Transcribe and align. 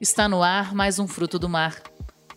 Está 0.00 0.26
no 0.26 0.42
ar 0.42 0.74
mais 0.74 0.98
um 0.98 1.06
Fruto 1.06 1.38
do 1.38 1.46
Mar. 1.46 1.76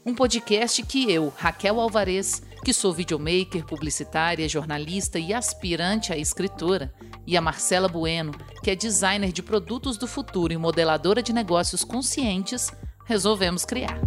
Um 0.05 0.13
podcast 0.13 0.83
que 0.83 1.09
eu, 1.09 1.31
Raquel 1.37 1.79
Alvarez, 1.79 2.41
que 2.61 2.73
sou 2.73 2.91
videomaker, 2.91 3.65
publicitária, 3.65 4.49
jornalista 4.49 5.17
e 5.17 5.33
aspirante 5.33 6.11
a 6.11 6.17
escritora, 6.17 6.93
e 7.25 7.37
a 7.37 7.41
Marcela 7.41 7.87
Bueno, 7.87 8.33
que 8.61 8.69
é 8.69 8.75
designer 8.75 9.31
de 9.31 9.41
produtos 9.41 9.95
do 9.95 10.05
futuro 10.05 10.51
e 10.51 10.57
modeladora 10.57 11.23
de 11.23 11.31
negócios 11.31 11.85
conscientes, 11.85 12.69
resolvemos 13.05 13.63
criar. 13.63 13.97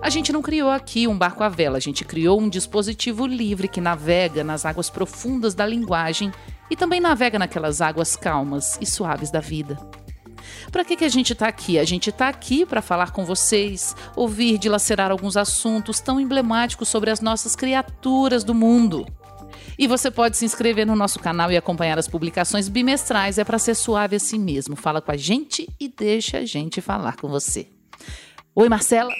A 0.00 0.08
gente 0.08 0.32
não 0.32 0.40
criou 0.40 0.70
aqui 0.70 1.06
um 1.06 1.18
barco 1.18 1.44
à 1.44 1.50
vela, 1.50 1.76
a 1.76 1.80
gente 1.80 2.02
criou 2.02 2.40
um 2.40 2.48
dispositivo 2.48 3.26
livre 3.26 3.68
que 3.68 3.78
navega 3.78 4.42
nas 4.42 4.64
águas 4.64 4.88
profundas 4.88 5.54
da 5.54 5.66
linguagem 5.66 6.32
e 6.70 6.76
também 6.76 6.98
navega 6.98 7.38
naquelas 7.38 7.82
águas 7.82 8.16
calmas 8.16 8.78
e 8.80 8.86
suaves 8.86 9.30
da 9.30 9.40
vida. 9.40 9.78
Para 10.70 10.84
que, 10.84 10.96
que 10.96 11.04
a 11.04 11.08
gente 11.08 11.32
está 11.32 11.48
aqui? 11.48 11.78
A 11.78 11.84
gente 11.84 12.10
está 12.10 12.28
aqui 12.28 12.66
para 12.66 12.82
falar 12.82 13.12
com 13.12 13.24
vocês, 13.24 13.94
ouvir 14.14 14.58
dilacerar 14.58 15.10
alguns 15.10 15.36
assuntos 15.36 16.00
tão 16.00 16.20
emblemáticos 16.20 16.88
sobre 16.88 17.10
as 17.10 17.20
nossas 17.20 17.56
criaturas 17.56 18.44
do 18.44 18.54
mundo. 18.54 19.06
E 19.78 19.86
você 19.86 20.10
pode 20.10 20.36
se 20.36 20.44
inscrever 20.44 20.84
no 20.84 20.96
nosso 20.96 21.20
canal 21.20 21.52
e 21.52 21.56
acompanhar 21.56 21.98
as 21.98 22.08
publicações 22.08 22.68
bimestrais. 22.68 23.38
É 23.38 23.44
para 23.44 23.58
ser 23.58 23.76
suave 23.76 24.16
assim 24.16 24.38
mesmo. 24.38 24.74
Fala 24.74 25.00
com 25.00 25.12
a 25.12 25.16
gente 25.16 25.68
e 25.78 25.88
deixa 25.88 26.38
a 26.38 26.44
gente 26.44 26.80
falar 26.80 27.16
com 27.16 27.28
você. 27.28 27.68
Oi, 28.54 28.68
Marcela. 28.68 29.12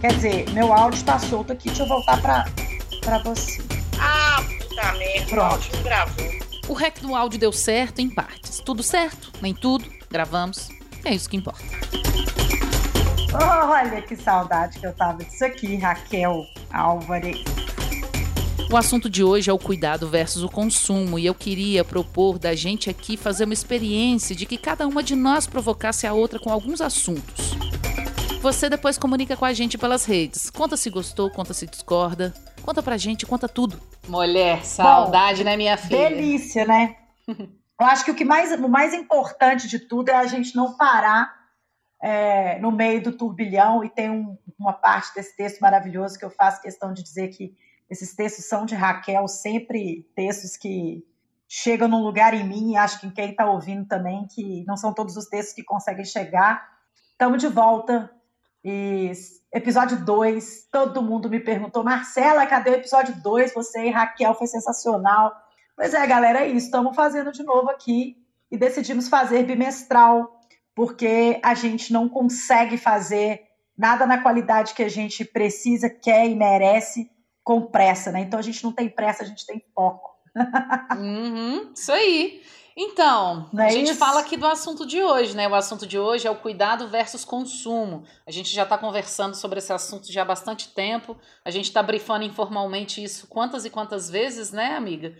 Quer 0.00 0.14
dizer, 0.14 0.50
meu 0.50 0.72
áudio 0.72 0.98
está 0.98 1.18
solto 1.18 1.52
aqui. 1.52 1.68
Deixa 1.68 1.82
eu 1.82 1.88
voltar 1.88 2.22
para 2.22 3.18
você. 3.24 3.60
Ah, 3.98 4.40
puta 4.42 4.92
merda. 4.92 5.26
Pronto. 5.26 5.40
O 5.40 5.52
áudio 5.52 5.72
não 5.74 5.82
gravou. 5.82 6.39
O 6.70 6.72
rec 6.72 7.00
do 7.00 7.16
áudio 7.16 7.36
deu 7.36 7.50
certo 7.50 7.98
em 7.98 8.08
partes. 8.08 8.60
Tudo 8.60 8.80
certo? 8.80 9.32
Nem 9.42 9.52
tudo. 9.52 9.84
Gravamos. 10.08 10.68
É 11.04 11.12
isso 11.12 11.28
que 11.28 11.36
importa. 11.36 11.64
Olha 13.34 14.00
que 14.02 14.14
saudade 14.14 14.78
que 14.78 14.86
eu 14.86 14.92
tava 14.92 15.18
disso 15.24 15.44
aqui, 15.44 15.74
Raquel 15.74 16.46
Álvares. 16.72 17.42
O 18.70 18.76
assunto 18.76 19.10
de 19.10 19.24
hoje 19.24 19.50
é 19.50 19.52
o 19.52 19.58
cuidado 19.58 20.08
versus 20.08 20.44
o 20.44 20.48
consumo 20.48 21.18
e 21.18 21.26
eu 21.26 21.34
queria 21.34 21.84
propor 21.84 22.38
da 22.38 22.54
gente 22.54 22.88
aqui 22.88 23.16
fazer 23.16 23.46
uma 23.46 23.52
experiência 23.52 24.36
de 24.36 24.46
que 24.46 24.56
cada 24.56 24.86
uma 24.86 25.02
de 25.02 25.16
nós 25.16 25.48
provocasse 25.48 26.06
a 26.06 26.12
outra 26.12 26.38
com 26.38 26.52
alguns 26.52 26.80
assuntos. 26.80 27.50
Você 28.40 28.70
depois 28.70 28.96
comunica 28.96 29.36
com 29.36 29.44
a 29.44 29.52
gente 29.52 29.76
pelas 29.76 30.04
redes. 30.04 30.50
Conta 30.50 30.76
se 30.76 30.88
gostou, 30.88 31.30
conta 31.30 31.52
se 31.52 31.66
discorda. 31.66 32.32
Conta 32.62 32.82
pra 32.82 32.96
gente, 32.96 33.26
conta 33.26 33.48
tudo. 33.48 33.80
Mulher, 34.08 34.64
saudade, 34.64 35.38
Bom, 35.38 35.50
né, 35.50 35.56
minha 35.56 35.76
filha? 35.76 36.08
Delícia, 36.08 36.64
né? 36.64 36.96
Eu 37.28 37.86
acho 37.86 38.04
que 38.04 38.10
o 38.10 38.14
que 38.14 38.24
mais, 38.24 38.52
o 38.52 38.68
mais 38.68 38.92
importante 38.92 39.66
de 39.66 39.78
tudo 39.78 40.10
é 40.10 40.14
a 40.14 40.26
gente 40.26 40.54
não 40.54 40.76
parar 40.76 41.34
é, 42.02 42.58
no 42.58 42.70
meio 42.70 43.02
do 43.02 43.12
turbilhão. 43.12 43.82
E 43.82 43.88
tem 43.88 44.10
um, 44.10 44.36
uma 44.58 44.72
parte 44.72 45.14
desse 45.14 45.36
texto 45.36 45.60
maravilhoso 45.60 46.18
que 46.18 46.24
eu 46.24 46.30
faço 46.30 46.60
questão 46.60 46.92
de 46.92 47.02
dizer 47.02 47.28
que 47.28 47.54
esses 47.88 48.14
textos 48.14 48.44
são 48.44 48.64
de 48.64 48.74
Raquel, 48.74 49.26
sempre 49.26 50.06
textos 50.14 50.56
que 50.56 51.04
chegam 51.48 51.88
num 51.88 52.02
lugar 52.02 52.32
em 52.34 52.44
mim, 52.44 52.72
e 52.72 52.76
acho 52.76 53.00
que 53.00 53.06
em 53.06 53.10
quem 53.10 53.30
está 53.30 53.50
ouvindo 53.50 53.84
também, 53.88 54.28
que 54.28 54.64
não 54.64 54.76
são 54.76 54.94
todos 54.94 55.16
os 55.16 55.26
textos 55.26 55.54
que 55.54 55.64
conseguem 55.64 56.04
chegar. 56.04 56.64
Estamos 57.12 57.40
de 57.40 57.48
volta. 57.48 58.10
E 58.64 59.12
episódio 59.52 60.04
2, 60.04 60.68
todo 60.70 61.02
mundo 61.02 61.30
me 61.30 61.40
perguntou, 61.40 61.82
Marcela, 61.82 62.46
cadê 62.46 62.70
o 62.70 62.74
episódio 62.74 63.14
2? 63.22 63.54
Você 63.54 63.86
e 63.86 63.90
Raquel 63.90 64.34
foi 64.34 64.46
sensacional. 64.46 65.34
Pois 65.76 65.94
é, 65.94 66.06
galera, 66.06 66.40
é 66.40 66.48
isso. 66.48 66.66
Estamos 66.66 66.94
fazendo 66.94 67.32
de 67.32 67.42
novo 67.42 67.70
aqui 67.70 68.16
e 68.50 68.58
decidimos 68.58 69.08
fazer 69.08 69.44
bimestral, 69.44 70.40
porque 70.74 71.40
a 71.42 71.54
gente 71.54 71.92
não 71.92 72.08
consegue 72.08 72.76
fazer 72.76 73.42
nada 73.76 74.06
na 74.06 74.20
qualidade 74.20 74.74
que 74.74 74.82
a 74.82 74.90
gente 74.90 75.24
precisa, 75.24 75.88
quer 75.88 76.28
e 76.28 76.34
merece 76.34 77.10
com 77.42 77.62
pressa, 77.62 78.12
né? 78.12 78.20
Então 78.20 78.38
a 78.38 78.42
gente 78.42 78.62
não 78.62 78.72
tem 78.72 78.88
pressa, 78.88 79.22
a 79.22 79.26
gente 79.26 79.46
tem 79.46 79.64
foco. 79.74 80.10
uhum, 80.98 81.72
isso 81.74 81.90
aí. 81.90 82.42
Então, 82.82 83.46
Não 83.52 83.62
a 83.62 83.66
é 83.66 83.70
gente 83.72 83.90
isso? 83.90 83.98
fala 83.98 84.20
aqui 84.20 84.38
do 84.38 84.46
assunto 84.46 84.86
de 84.86 85.02
hoje, 85.02 85.36
né? 85.36 85.46
O 85.46 85.54
assunto 85.54 85.86
de 85.86 85.98
hoje 85.98 86.26
é 86.26 86.30
o 86.30 86.36
cuidado 86.36 86.88
versus 86.88 87.26
consumo. 87.26 88.04
A 88.26 88.30
gente 88.30 88.48
já 88.54 88.62
está 88.62 88.78
conversando 88.78 89.34
sobre 89.34 89.58
esse 89.58 89.70
assunto 89.70 90.10
já 90.10 90.22
há 90.22 90.24
bastante 90.24 90.70
tempo. 90.70 91.14
A 91.44 91.50
gente 91.50 91.66
está 91.66 91.82
brifando 91.82 92.24
informalmente 92.24 93.04
isso 93.04 93.26
quantas 93.26 93.66
e 93.66 93.70
quantas 93.70 94.08
vezes, 94.08 94.50
né, 94.50 94.76
amiga? 94.76 95.14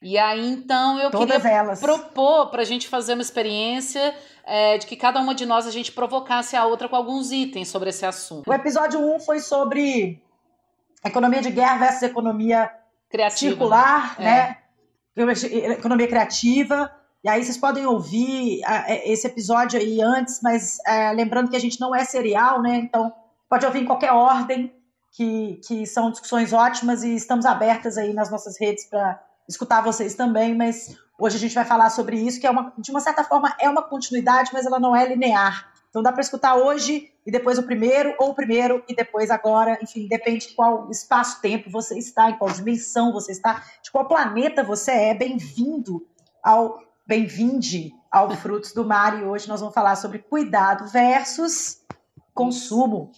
E 0.00 0.16
aí, 0.16 0.48
então, 0.50 1.00
eu 1.00 1.10
Todas 1.10 1.42
queria 1.42 1.50
elas. 1.50 1.80
propor 1.80 2.46
para 2.48 2.62
a 2.62 2.64
gente 2.64 2.86
fazer 2.86 3.14
uma 3.14 3.22
experiência 3.22 4.16
é, 4.44 4.78
de 4.78 4.86
que 4.86 4.94
cada 4.94 5.18
uma 5.18 5.34
de 5.34 5.44
nós 5.44 5.66
a 5.66 5.72
gente 5.72 5.90
provocasse 5.90 6.54
a 6.54 6.64
outra 6.64 6.88
com 6.88 6.94
alguns 6.94 7.32
itens 7.32 7.66
sobre 7.66 7.90
esse 7.90 8.06
assunto. 8.06 8.48
O 8.48 8.54
episódio 8.54 9.00
1 9.00 9.16
um 9.16 9.18
foi 9.18 9.40
sobre 9.40 10.22
economia 11.04 11.42
de 11.42 11.50
guerra 11.50 11.76
versus 11.78 12.02
economia 12.04 12.70
Criativa, 13.10 13.50
circular, 13.50 14.16
né? 14.20 14.56
né? 15.16 15.32
economia 15.72 16.06
criativa. 16.06 16.99
E 17.22 17.28
aí 17.28 17.44
vocês 17.44 17.58
podem 17.58 17.86
ouvir 17.86 18.62
é, 18.64 19.10
esse 19.10 19.26
episódio 19.26 19.78
aí 19.78 20.00
antes, 20.00 20.40
mas 20.42 20.78
é, 20.86 21.12
lembrando 21.12 21.50
que 21.50 21.56
a 21.56 21.60
gente 21.60 21.78
não 21.80 21.94
é 21.94 22.04
serial, 22.04 22.62
né? 22.62 22.76
Então 22.76 23.12
pode 23.48 23.66
ouvir 23.66 23.80
em 23.82 23.84
qualquer 23.84 24.12
ordem, 24.12 24.72
que, 25.12 25.60
que 25.66 25.86
são 25.86 26.10
discussões 26.10 26.52
ótimas 26.52 27.02
e 27.02 27.14
estamos 27.14 27.44
abertas 27.44 27.98
aí 27.98 28.12
nas 28.12 28.30
nossas 28.30 28.58
redes 28.58 28.84
para 28.84 29.20
escutar 29.48 29.80
vocês 29.80 30.14
também, 30.14 30.54
mas 30.54 30.96
hoje 31.18 31.36
a 31.36 31.40
gente 31.40 31.54
vai 31.54 31.64
falar 31.64 31.90
sobre 31.90 32.16
isso, 32.16 32.40
que 32.40 32.46
é 32.46 32.50
uma, 32.50 32.72
de 32.78 32.90
uma 32.90 33.00
certa 33.00 33.24
forma 33.24 33.54
é 33.60 33.68
uma 33.68 33.82
continuidade, 33.82 34.50
mas 34.52 34.64
ela 34.64 34.78
não 34.78 34.94
é 34.94 35.06
linear. 35.06 35.68
Então 35.88 36.02
dá 36.02 36.12
para 36.12 36.20
escutar 36.20 36.54
hoje 36.54 37.12
e 37.26 37.32
depois 37.32 37.58
o 37.58 37.64
primeiro, 37.64 38.14
ou 38.18 38.30
o 38.30 38.34
primeiro 38.34 38.84
e 38.88 38.94
depois 38.94 39.28
agora, 39.28 39.76
enfim, 39.82 40.06
depende 40.06 40.48
de 40.48 40.54
qual 40.54 40.88
espaço-tempo 40.88 41.68
você 41.68 41.98
está, 41.98 42.30
em 42.30 42.38
qual 42.38 42.50
dimensão 42.52 43.12
você 43.12 43.32
está, 43.32 43.64
de 43.82 43.90
qual 43.90 44.06
planeta 44.06 44.62
você 44.62 44.92
é. 44.92 45.14
Bem-vindo 45.14 46.06
ao 46.44 46.78
Bem-vinde 47.10 47.92
ao 48.08 48.30
Frutos 48.36 48.72
do 48.72 48.84
Mar 48.84 49.20
e 49.20 49.24
hoje 49.24 49.48
nós 49.48 49.58
vamos 49.58 49.74
falar 49.74 49.96
sobre 49.96 50.20
cuidado 50.20 50.86
versus 50.86 51.84
consumo. 52.32 53.10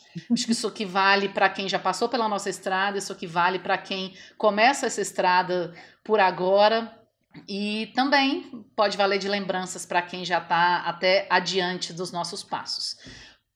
Isso 0.49 0.71
que 0.71 0.87
vale 0.87 1.29
para 1.29 1.51
quem 1.51 1.69
já 1.69 1.79
passou 1.79 2.09
pela 2.09 2.27
nossa 2.27 2.49
estrada, 2.49 2.97
isso 2.97 3.15
que 3.15 3.27
vale 3.27 3.59
para 3.59 3.77
quem 3.77 4.17
começa 4.39 4.87
essa 4.87 5.03
estrada 5.03 5.75
por 6.03 6.21
agora 6.21 6.91
e 7.47 7.93
também 7.95 8.65
pode 8.75 8.97
valer 8.97 9.19
de 9.19 9.29
lembranças 9.29 9.85
para 9.85 10.01
quem 10.01 10.25
já 10.25 10.39
está 10.39 10.79
até 10.87 11.27
adiante 11.29 11.93
dos 11.93 12.11
nossos 12.11 12.43
passos. 12.43 12.97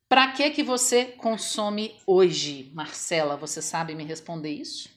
Para 0.07 0.33
que 0.33 0.51
que 0.51 0.63
você 0.63 1.07
consome 1.07 1.97
hoje, 2.07 2.71
Marcela? 2.75 3.39
Você 3.39 3.63
sabe 3.63 3.95
me 3.95 4.05
responder 4.05 4.51
isso? 4.51 4.96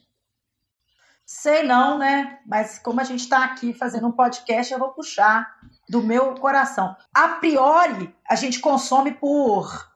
Sei 1.32 1.62
não, 1.62 1.96
né? 1.96 2.40
Mas 2.44 2.80
como 2.80 3.00
a 3.00 3.04
gente 3.04 3.20
está 3.20 3.44
aqui 3.44 3.72
fazendo 3.72 4.08
um 4.08 4.12
podcast, 4.12 4.72
eu 4.72 4.80
vou 4.80 4.88
puxar 4.88 5.60
do 5.88 6.02
meu 6.02 6.34
coração. 6.34 6.96
A 7.14 7.28
priori, 7.28 8.12
a 8.28 8.34
gente 8.34 8.58
consome 8.58 9.12
por 9.12 9.88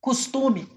costume. 0.00 0.70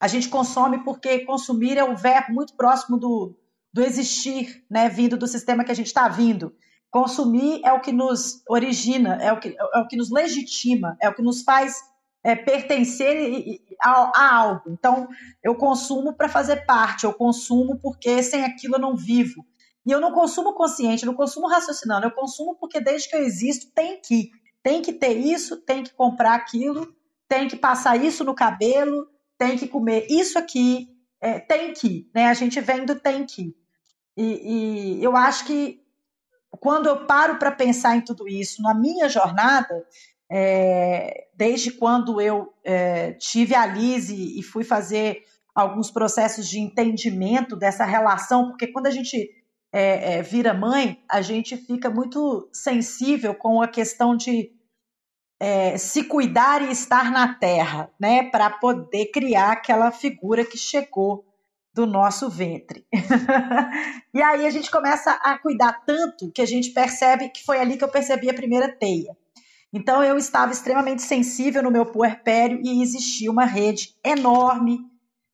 A 0.00 0.08
gente 0.08 0.30
consome 0.30 0.82
porque 0.82 1.26
consumir 1.26 1.76
é 1.76 1.84
um 1.84 1.94
verbo 1.94 2.32
muito 2.32 2.54
próximo 2.54 2.96
do, 2.96 3.38
do 3.70 3.82
existir, 3.82 4.64
né, 4.70 4.88
vindo 4.88 5.18
do 5.18 5.26
sistema 5.26 5.62
que 5.62 5.70
a 5.70 5.76
gente 5.76 5.88
está 5.88 6.08
vindo. 6.08 6.56
Consumir 6.90 7.60
é 7.66 7.72
o 7.74 7.82
que 7.82 7.92
nos 7.92 8.42
origina, 8.48 9.18
é 9.20 9.30
o 9.30 9.38
que, 9.38 9.54
é 9.58 9.78
o 9.78 9.86
que 9.86 9.96
nos 9.98 10.10
legitima, 10.10 10.96
é 11.02 11.10
o 11.10 11.14
que 11.14 11.22
nos 11.22 11.42
faz 11.42 11.82
é, 12.24 12.34
pertencer 12.34 13.60
a, 13.82 14.10
a, 14.14 14.36
algo. 14.36 14.70
Então, 14.70 15.06
eu 15.42 15.54
consumo 15.54 16.14
para 16.14 16.28
fazer 16.28 16.64
parte, 16.64 17.04
eu 17.04 17.12
consumo 17.12 17.78
porque 17.78 18.22
sem 18.22 18.42
aquilo 18.42 18.76
eu 18.76 18.80
não 18.80 18.96
vivo. 18.96 19.46
E 19.86 19.92
eu 19.92 20.00
não 20.00 20.12
consumo 20.12 20.54
consciente, 20.54 21.04
eu 21.04 21.08
não 21.08 21.14
consumo 21.14 21.46
raciocinando, 21.46 22.06
eu 22.06 22.10
consumo 22.10 22.56
porque 22.56 22.80
desde 22.80 23.08
que 23.08 23.14
eu 23.14 23.22
existo 23.22 23.70
tem 23.74 24.00
que. 24.00 24.30
Tem 24.62 24.80
que 24.80 24.94
ter 24.94 25.12
isso, 25.18 25.58
tem 25.58 25.84
que 25.84 25.92
comprar 25.92 26.34
aquilo, 26.34 26.90
tem 27.28 27.46
que 27.46 27.54
passar 27.54 28.02
isso 28.02 28.24
no 28.24 28.34
cabelo, 28.34 29.06
tem 29.36 29.58
que 29.58 29.68
comer 29.68 30.06
isso 30.08 30.38
aqui, 30.38 30.88
é, 31.20 31.38
tem 31.38 31.74
que. 31.74 32.10
Né? 32.14 32.28
A 32.28 32.34
gente 32.34 32.58
vem 32.62 32.86
do 32.86 32.94
tem 32.94 33.26
que. 33.26 33.54
E, 34.16 34.96
e 34.98 35.04
eu 35.04 35.14
acho 35.14 35.44
que 35.44 35.84
quando 36.60 36.86
eu 36.86 37.04
paro 37.04 37.36
para 37.36 37.52
pensar 37.52 37.96
em 37.96 38.00
tudo 38.00 38.26
isso, 38.26 38.62
na 38.62 38.72
minha 38.72 39.06
jornada, 39.06 39.84
é, 40.36 41.28
desde 41.36 41.70
quando 41.70 42.20
eu 42.20 42.52
é, 42.64 43.12
tive 43.12 43.54
a 43.54 43.64
Lise 43.64 44.36
e 44.36 44.42
fui 44.42 44.64
fazer 44.64 45.22
alguns 45.54 45.92
processos 45.92 46.48
de 46.48 46.58
entendimento 46.58 47.54
dessa 47.54 47.84
relação, 47.84 48.48
porque 48.48 48.66
quando 48.66 48.88
a 48.88 48.90
gente 48.90 49.30
é, 49.72 50.14
é 50.14 50.22
vira 50.22 50.52
mãe, 50.52 51.00
a 51.08 51.22
gente 51.22 51.56
fica 51.56 51.88
muito 51.88 52.50
sensível 52.52 53.32
com 53.32 53.62
a 53.62 53.68
questão 53.68 54.16
de 54.16 54.50
é, 55.38 55.78
se 55.78 56.02
cuidar 56.02 56.62
e 56.62 56.72
estar 56.72 57.12
na 57.12 57.32
terra, 57.32 57.88
né, 58.00 58.24
para 58.24 58.50
poder 58.50 59.12
criar 59.12 59.52
aquela 59.52 59.92
figura 59.92 60.44
que 60.44 60.58
chegou 60.58 61.24
do 61.72 61.86
nosso 61.86 62.28
ventre. 62.28 62.84
e 64.12 64.20
aí 64.20 64.44
a 64.44 64.50
gente 64.50 64.68
começa 64.68 65.12
a 65.12 65.38
cuidar 65.38 65.84
tanto 65.86 66.32
que 66.32 66.42
a 66.42 66.46
gente 66.46 66.70
percebe 66.70 67.28
que 67.28 67.44
foi 67.44 67.60
ali 67.60 67.76
que 67.76 67.84
eu 67.84 67.88
percebi 67.88 68.28
a 68.28 68.34
primeira 68.34 68.68
teia. 68.68 69.16
Então 69.74 70.04
eu 70.04 70.16
estava 70.16 70.52
extremamente 70.52 71.02
sensível 71.02 71.60
no 71.60 71.70
meu 71.70 71.84
puerpério 71.84 72.60
e 72.62 72.80
existia 72.80 73.28
uma 73.28 73.44
rede 73.44 73.92
enorme 74.04 74.78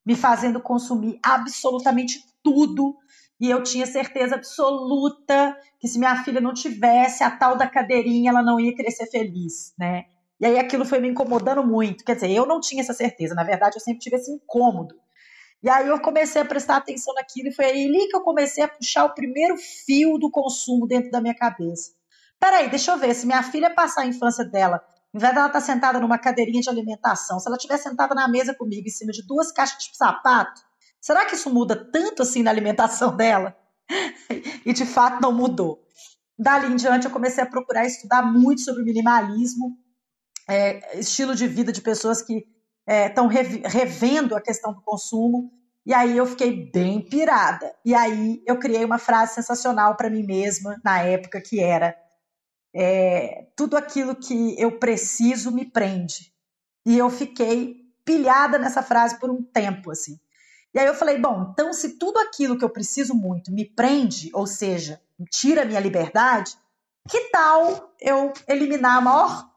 me 0.05 0.17
fazendo 0.17 0.59
consumir 0.63 1.21
absolutamente 1.23 2.25
tudo. 2.43 2.97
E 3.39 3.51
eu 3.51 3.63
tinha 3.63 3.85
certeza 3.85 4.37
absoluta 4.37 5.55
que 5.79 5.87
se 5.87 5.99
minha 5.99 6.25
filha 6.25 6.41
não 6.41 6.55
tivesse 6.55 7.23
a 7.23 7.31
tal 7.31 7.55
da 7.55 7.67
cadeirinha, 7.67 8.31
ela 8.31 8.43
não 8.43 8.59
ia 8.59 8.75
crescer 8.75 9.07
feliz, 9.11 9.75
né? 9.79 10.07
E 10.41 10.47
aí 10.47 10.59
aquilo 10.59 10.87
foi 10.87 11.01
me 11.01 11.09
incomodando 11.09 11.63
muito. 11.63 12.03
Quer 12.03 12.15
dizer, 12.15 12.31
eu 12.31 12.47
não 12.47 12.61
tinha 12.61 12.81
essa 12.81 12.95
certeza. 12.95 13.35
Na 13.35 13.45
verdade, 13.45 13.77
eu 13.77 13.81
sempre 13.81 14.01
tive 14.01 14.17
esse 14.17 14.31
incômodo. 14.31 14.95
E 15.63 15.69
aí 15.69 15.87
eu 15.87 16.01
comecei 16.01 16.41
a 16.41 16.47
prestar 16.47 16.77
atenção 16.77 17.13
naquilo 17.13 17.49
e 17.49 17.53
foi 17.53 17.67
aí 17.67 18.09
que 18.09 18.17
eu 18.17 18.23
comecei 18.23 18.65
a 18.65 18.69
puxar 18.69 19.05
o 19.05 19.15
primeiro 19.15 19.59
fio 19.59 20.17
do 20.17 20.31
consumo 20.31 20.87
dentro 20.87 21.11
da 21.11 21.21
minha 21.21 21.35
cabeça. 21.35 22.00
Peraí, 22.41 22.71
deixa 22.71 22.93
eu 22.93 22.99
ver, 22.99 23.15
se 23.15 23.27
minha 23.27 23.43
filha 23.43 23.69
passar 23.75 24.01
a 24.01 24.07
infância 24.07 24.43
dela, 24.45 24.83
em 25.15 25.19
vez 25.19 25.35
dela 25.35 25.49
estar 25.49 25.61
tá 25.61 25.65
sentada 25.65 26.01
numa 26.01 26.19
cadeirinha 26.19 26.63
de 26.63 26.71
alimentação, 26.71 27.39
se 27.39 27.47
ela 27.47 27.57
estiver 27.57 27.77
sentada 27.77 28.15
na 28.15 28.27
mesa 28.27 28.55
comigo 28.55 28.89
em 28.89 28.91
cima 28.91 29.13
de 29.13 29.27
duas 29.27 29.53
caixas 29.53 29.77
de 29.79 29.95
sapato, 29.95 30.63
será 30.99 31.27
que 31.27 31.35
isso 31.35 31.53
muda 31.53 31.77
tanto 31.77 32.23
assim 32.23 32.43
na 32.43 32.51
alimentação 32.51 33.15
dela? 33.15 33.55
e 34.65 34.73
de 34.73 34.87
fato 34.87 35.21
não 35.21 35.33
mudou. 35.33 35.85
Dali 36.39 36.73
em 36.73 36.77
diante 36.77 37.05
eu 37.05 37.11
comecei 37.11 37.45
a 37.45 37.47
procurar 37.47 37.85
estudar 37.85 38.23
muito 38.23 38.63
sobre 38.63 38.83
minimalismo, 38.83 39.77
é, 40.49 40.99
estilo 40.99 41.35
de 41.35 41.47
vida 41.47 41.71
de 41.71 41.83
pessoas 41.83 42.23
que 42.23 42.47
estão 42.89 43.31
é, 43.31 43.43
revendo 43.69 44.35
a 44.35 44.41
questão 44.41 44.73
do 44.73 44.81
consumo. 44.81 45.53
E 45.85 45.93
aí 45.93 46.17
eu 46.17 46.25
fiquei 46.25 46.71
bem 46.71 47.05
pirada. 47.05 47.71
E 47.85 47.95
aí 47.95 48.43
eu 48.47 48.59
criei 48.59 48.85
uma 48.85 48.99
frase 48.99 49.35
sensacional 49.35 49.97
para 49.97 50.09
mim 50.09 50.25
mesma 50.25 50.81
na 50.83 51.03
época 51.03 51.43
que 51.43 51.61
era 51.61 51.95
é, 52.75 53.47
tudo 53.57 53.77
aquilo 53.77 54.15
que 54.15 54.55
eu 54.59 54.79
preciso 54.79 55.51
me 55.51 55.65
prende. 55.65 56.33
E 56.87 56.97
eu 56.97 57.11
fiquei 57.11 57.81
pilhada 58.05 58.59
nessa 58.59 58.83
frase 58.83 59.19
por 59.19 59.31
um 59.31 59.43
tempo 59.43 59.91
assim. 59.91 60.19
E 60.73 60.79
aí 60.79 60.87
eu 60.87 60.95
falei, 60.95 61.19
bom, 61.19 61.51
então 61.53 61.73
se 61.73 61.99
tudo 61.99 62.19
aquilo 62.19 62.57
que 62.57 62.65
eu 62.65 62.71
preciso 62.71 63.15
muito 63.15 63.53
me 63.53 63.65
prende, 63.65 64.31
ou 64.33 64.47
seja, 64.47 65.01
tira 65.31 65.65
minha 65.65 65.81
liberdade, 65.81 66.57
que 67.09 67.31
tal 67.31 67.93
eu 68.01 68.33
eliminar 68.49 69.01
o 69.01 69.03
maior, 69.03 69.51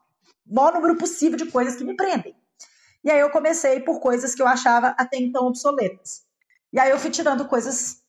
maior 0.46 0.74
número 0.74 0.96
possível 0.96 1.38
de 1.38 1.46
coisas 1.46 1.76
que 1.76 1.84
me 1.84 1.94
prendem? 1.94 2.34
E 3.04 3.10
aí 3.10 3.20
eu 3.20 3.30
comecei 3.30 3.80
por 3.80 4.00
coisas 4.00 4.34
que 4.34 4.42
eu 4.42 4.46
achava 4.46 4.88
até 4.98 5.18
então 5.18 5.46
obsoletas. 5.46 6.24
E 6.72 6.80
aí 6.80 6.90
eu 6.90 6.98
fui 6.98 7.10
tirando 7.10 7.46
coisas 7.46 8.02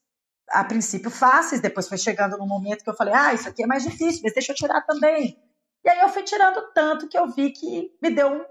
a 0.50 0.64
princípio 0.64 1.10
fáceis, 1.10 1.62
depois 1.62 1.88
foi 1.88 1.98
chegando 1.98 2.38
num 2.38 2.48
momento 2.48 2.84
que 2.84 2.90
eu 2.90 2.96
falei, 2.96 3.14
ah, 3.14 3.34
isso 3.34 3.48
aqui 3.50 3.64
é 3.64 3.68
mais 3.68 3.84
difícil, 3.84 4.22
mas 4.24 4.34
deixa 4.34 4.52
eu 4.52 4.56
tirar 4.56 4.82
também. 4.82 5.38
E 5.84 5.90
aí 5.90 6.00
eu 6.00 6.10
fui 6.10 6.24
tirando 6.24 6.62
tanto 6.74 7.08
que 7.08 7.18
eu 7.18 7.28
vi 7.28 7.52
que 7.52 7.92
me 8.02 8.10
deu 8.10 8.46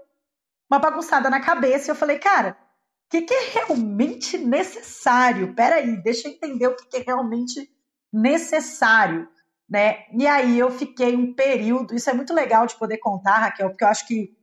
uma 0.69 0.79
bagunçada 0.79 1.29
na 1.29 1.41
cabeça 1.41 1.89
e 1.89 1.91
eu 1.91 1.95
falei, 1.95 2.17
cara, 2.17 2.57
o 3.05 3.09
que, 3.09 3.21
que, 3.21 3.33
é 3.33 3.49
realmente 3.53 4.37
necessário? 4.37 5.53
Peraí, 5.53 6.01
deixa 6.01 6.27
eu 6.27 6.33
entender 6.33 6.67
o 6.67 6.75
que, 6.75 6.87
que 6.87 6.97
é 6.97 7.01
realmente 7.01 7.69
necessário. 8.11 9.27
Né? 9.69 10.05
E 10.11 10.25
aí 10.27 10.57
eu 10.57 10.71
fiquei 10.71 11.15
um 11.15 11.33
período, 11.33 11.95
isso 11.95 12.09
é 12.09 12.13
muito 12.13 12.33
legal 12.33 12.65
de 12.65 12.77
poder 12.77 12.97
contar, 12.97 13.37
Raquel, 13.37 13.69
porque 13.69 13.83
eu 13.83 13.87
acho 13.87 14.07
que 14.07 14.35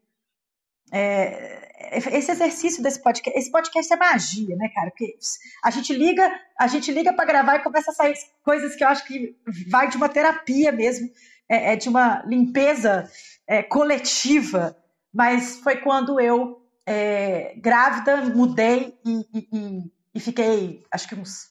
é, 0.92 1.71
esse 1.92 2.30
exercício 2.30 2.82
desse 2.82 3.02
podcast, 3.02 3.38
esse 3.38 3.50
podcast 3.50 3.92
é 3.92 3.96
magia, 3.96 4.56
né, 4.56 4.68
cara? 4.74 4.90
Porque 4.90 5.16
a 5.64 5.70
gente 5.70 5.92
liga, 5.92 6.30
a 6.58 6.66
gente 6.66 6.92
liga 6.92 7.12
para 7.12 7.24
gravar 7.24 7.56
e 7.56 7.62
começa 7.62 7.90
a 7.90 7.94
sair 7.94 8.14
coisas 8.42 8.74
que 8.76 8.84
eu 8.84 8.88
acho 8.88 9.04
que 9.06 9.36
vai 9.68 9.88
de 9.88 9.96
uma 9.96 10.08
terapia 10.08 10.72
mesmo, 10.72 11.10
é, 11.48 11.72
é 11.72 11.76
de 11.76 11.88
uma 11.88 12.22
limpeza 12.26 13.10
é, 13.46 13.62
coletiva. 13.62 14.76
Mas 15.12 15.56
foi 15.58 15.76
quando 15.76 16.20
eu, 16.20 16.62
é, 16.86 17.54
grávida, 17.56 18.16
mudei 18.22 18.98
e, 19.04 19.26
e, 19.34 19.92
e, 20.14 20.20
fiquei, 20.20 20.82
acho 20.90 21.08
que 21.08 21.14
uns 21.14 21.50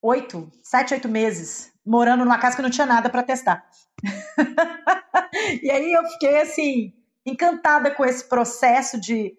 oito, 0.00 0.50
sete, 0.62 0.94
oito 0.94 1.08
meses 1.08 1.70
morando 1.84 2.24
numa 2.24 2.38
casa 2.38 2.56
que 2.56 2.62
não 2.62 2.70
tinha 2.70 2.86
nada 2.86 3.10
para 3.10 3.22
testar. 3.22 3.66
e 5.62 5.70
aí 5.70 5.92
eu 5.92 6.04
fiquei 6.10 6.40
assim 6.40 6.92
encantada 7.24 7.90
com 7.94 8.04
esse 8.04 8.28
processo 8.28 9.00
de 9.00 9.36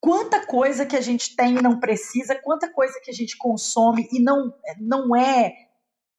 quanta 0.00 0.46
coisa 0.46 0.84
que 0.84 0.96
a 0.96 1.00
gente 1.00 1.34
tem 1.34 1.56
e 1.56 1.62
não 1.62 1.80
precisa, 1.80 2.34
quanta 2.34 2.70
coisa 2.70 3.00
que 3.02 3.10
a 3.10 3.14
gente 3.14 3.36
consome 3.38 4.06
e 4.12 4.20
não, 4.22 4.52
não 4.78 5.16
é 5.16 5.54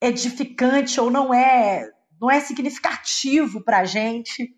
edificante 0.01 0.99
ou 0.99 1.11
não 1.11 1.33
é 1.33 1.91
não 2.19 2.31
é 2.31 2.39
significativo 2.39 3.61
para 3.61 3.79
a 3.79 3.85
gente. 3.85 4.55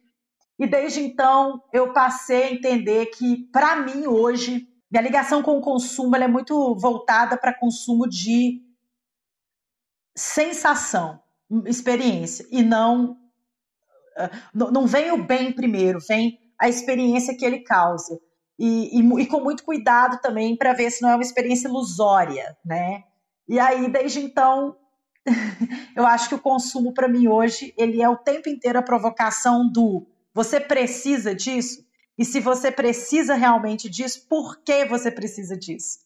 E 0.60 0.68
desde 0.68 1.02
então 1.02 1.62
eu 1.74 1.92
passei 1.92 2.44
a 2.44 2.54
entender 2.54 3.08
que 3.08 3.50
para 3.52 3.78
mim 3.78 4.08
hoje 4.08 4.68
minha 4.90 5.04
ligação 5.04 5.44
com 5.44 5.58
o 5.58 5.62
consumo 5.62 6.16
é 6.16 6.28
muito 6.28 6.76
voltada 6.76 7.38
para 7.38 7.54
consumo 7.54 8.08
de 8.08 8.62
sensação, 10.16 11.22
experiência 11.66 12.48
e 12.50 12.64
não 12.64 13.18
não 14.54 14.88
vem 14.88 15.12
o 15.12 15.24
bem 15.24 15.52
primeiro, 15.52 16.00
vem 16.08 16.40
a 16.60 16.68
experiência 16.68 17.36
que 17.36 17.46
ele 17.46 17.60
causa. 17.60 18.19
E, 18.60 19.00
e, 19.00 19.22
e 19.22 19.25
com 19.28 19.40
muito 19.40 19.64
cuidado 19.64 20.19
também 20.19 20.56
para 20.56 20.74
ver 20.74 20.90
se 20.90 21.02
não 21.02 21.10
é 21.10 21.16
uma 21.16 21.24
experiência 21.24 21.68
ilusória, 21.68 22.58
né? 22.66 23.04
E 23.48 23.60
aí, 23.60 23.90
desde 23.90 24.19
então, 24.19 24.75
eu 25.96 26.06
acho 26.06 26.30
que 26.30 26.36
o 26.36 26.42
consumo 26.42 26.94
para 26.94 27.08
mim 27.08 27.28
hoje, 27.28 27.74
ele 27.78 28.02
é 28.02 28.10
o 28.10 28.18
tempo 28.18 28.50
inteiro 28.50 28.80
a 28.80 28.84
provocação 28.84 29.69
do 29.72 30.08
você 30.34 30.60
precisa 30.60 31.34
disso? 31.34 31.84
E 32.16 32.24
se 32.24 32.40
você 32.40 32.72
precisa 32.72 33.34
realmente 33.34 33.90
disso, 33.90 34.28
por 34.28 34.62
que 34.62 34.86
você 34.86 35.10
precisa 35.10 35.58
disso? 35.58 35.98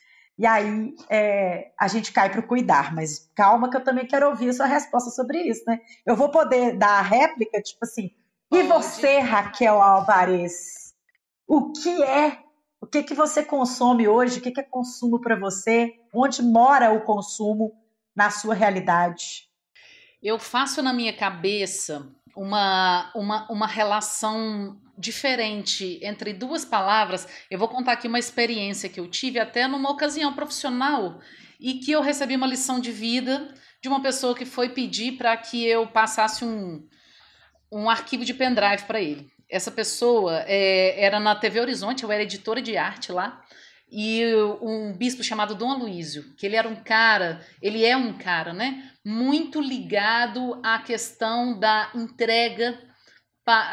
E 0.42 0.46
aí 0.48 0.96
é, 1.08 1.72
a 1.80 1.88
gente 1.88 2.12
cai 2.12 2.28
para 2.28 2.40
o 2.40 2.48
cuidar, 2.48 2.96
mas 2.96 3.30
calma 3.36 3.70
que 3.70 3.78
eu 3.78 3.84
também 3.84 4.08
quero 4.08 4.28
ouvir 4.28 4.50
a 4.50 4.54
sua 4.54 4.66
resposta 4.66 5.12
sobre 5.12 5.40
isso, 5.44 5.62
né? 5.68 5.80
Eu 6.04 6.16
vou 6.16 6.30
poder 6.32 6.76
dar 6.76 6.98
a 6.98 7.02
réplica, 7.04 7.62
tipo 7.62 7.78
assim, 7.84 8.10
e 8.52 8.64
você, 8.64 9.20
Raquel 9.20 9.80
Alvarez? 9.80 10.96
O 11.48 11.72
que 11.72 12.02
é? 12.02 12.40
O 12.82 12.88
que, 12.88 13.04
que 13.04 13.14
você 13.14 13.44
consome 13.44 14.08
hoje? 14.08 14.40
O 14.40 14.42
que, 14.42 14.50
que 14.50 14.60
é 14.60 14.64
consumo 14.64 15.22
para 15.22 15.40
você? 15.40 15.94
Onde 16.12 16.42
mora 16.42 16.92
o 16.92 17.02
consumo 17.02 17.72
na 18.16 18.32
sua 18.32 18.56
realidade? 18.56 19.48
Eu 20.24 20.40
faço 20.40 20.82
na 20.82 20.92
minha 20.92 21.16
cabeça 21.16 22.12
uma, 22.36 23.12
uma, 23.16 23.52
uma 23.52 23.68
relação 23.68 24.80
diferente 24.98 26.00
entre 26.02 26.34
duas 26.34 26.64
palavras. 26.64 27.28
Eu 27.50 27.58
vou 27.58 27.68
contar 27.68 27.94
aqui 27.94 28.08
uma 28.08 28.20
experiência 28.20 28.90
que 28.90 29.00
eu 29.00 29.08
tive 29.08 29.40
até 29.40 29.68
numa 29.68 29.90
ocasião 29.90 30.34
profissional 30.34 31.20
e 31.60 31.76
que 31.76 31.92
eu 31.92 32.02
recebi 32.02 32.36
uma 32.36 32.48
lição 32.48 32.80
de 32.80 32.92
vida 32.92 33.54
de 33.82 33.90
uma 33.90 34.02
pessoa 34.02 34.36
que 34.36 34.46
foi 34.46 34.70
pedir 34.70 35.14
para 35.14 35.36
que 35.36 35.66
eu 35.66 35.88
passasse 35.88 36.46
um, 36.46 36.88
um 37.72 37.90
arquivo 37.90 38.24
de 38.24 38.34
pendrive 38.34 38.84
para 38.84 39.02
ele. 39.02 39.32
Essa 39.50 39.72
pessoa 39.72 40.44
é, 40.48 41.04
era 41.04 41.20
na 41.20 41.36
TV 41.36 41.60
Horizonte, 41.60 42.04
eu 42.04 42.12
era 42.12 42.24
editora 42.24 42.62
de 42.62 42.78
arte 42.78 43.12
lá, 43.12 43.44
e 43.92 44.24
um 44.62 44.94
bispo 44.94 45.24
chamado 45.24 45.54
Dom 45.54 45.72
Aloísio, 45.72 46.34
que 46.38 46.46
ele 46.46 46.56
era 46.56 46.68
um 46.68 46.76
cara, 46.76 47.46
ele 47.62 47.86
é 47.86 47.98
um 47.98 48.14
cara, 48.14 48.54
né, 48.54 48.90
muito 49.04 49.60
ligado 49.60 50.60
à 50.64 50.80
questão 50.80 51.60
da 51.60 51.92
entrega 51.94 52.80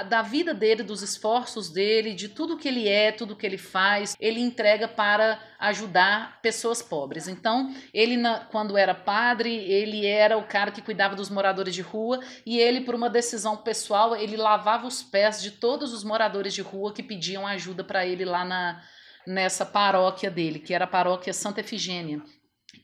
da 0.08 0.22
vida 0.22 0.54
dele, 0.54 0.82
dos 0.82 1.02
esforços 1.02 1.70
dele, 1.70 2.14
de 2.14 2.28
tudo 2.28 2.56
que 2.56 2.66
ele 2.66 2.88
é, 2.88 3.12
tudo 3.12 3.36
que 3.36 3.46
ele 3.46 3.58
faz, 3.58 4.16
ele 4.18 4.40
entrega 4.40 4.88
para 4.88 5.38
ajudar 5.58 6.40
pessoas 6.40 6.80
pobres. 6.82 7.28
Então, 7.28 7.72
ele 7.92 8.16
quando 8.50 8.76
era 8.76 8.94
padre, 8.94 9.54
ele 9.54 10.06
era 10.06 10.38
o 10.38 10.46
cara 10.46 10.70
que 10.70 10.82
cuidava 10.82 11.14
dos 11.14 11.28
moradores 11.28 11.74
de 11.74 11.82
rua 11.82 12.18
e 12.46 12.58
ele 12.58 12.80
por 12.80 12.94
uma 12.94 13.10
decisão 13.10 13.58
pessoal, 13.58 14.16
ele 14.16 14.36
lavava 14.36 14.86
os 14.86 15.02
pés 15.02 15.40
de 15.42 15.52
todos 15.52 15.92
os 15.92 16.02
moradores 16.02 16.54
de 16.54 16.62
rua 16.62 16.92
que 16.92 17.02
pediam 17.02 17.46
ajuda 17.46 17.84
para 17.84 18.06
ele 18.06 18.24
lá 18.24 18.44
na 18.44 18.82
nessa 19.28 19.66
paróquia 19.66 20.30
dele, 20.30 20.58
que 20.58 20.72
era 20.72 20.84
a 20.84 20.88
paróquia 20.88 21.34
Santa 21.34 21.60
Efigênia. 21.60 22.22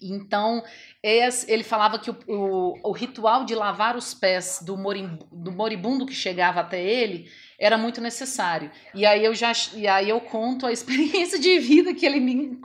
Então, 0.00 0.62
ele 1.02 1.62
falava 1.62 1.98
que 1.98 2.10
o, 2.10 2.18
o, 2.28 2.90
o, 2.90 2.92
ritual 2.92 3.44
de 3.44 3.54
lavar 3.54 3.96
os 3.96 4.12
pés 4.12 4.60
do, 4.62 4.76
do 5.32 5.52
moribundo 5.52 6.04
que 6.04 6.14
chegava 6.14 6.60
até 6.60 6.82
ele 6.82 7.30
era 7.58 7.78
muito 7.78 8.00
necessário. 8.00 8.70
E 8.94 9.06
aí 9.06 9.24
eu 9.24 9.34
já 9.34 9.52
e 9.74 9.86
aí 9.86 10.10
eu 10.10 10.20
conto 10.20 10.66
a 10.66 10.72
experiência 10.72 11.38
de 11.38 11.58
vida 11.58 11.94
que 11.94 12.04
ele 12.04 12.20
me 12.20 12.58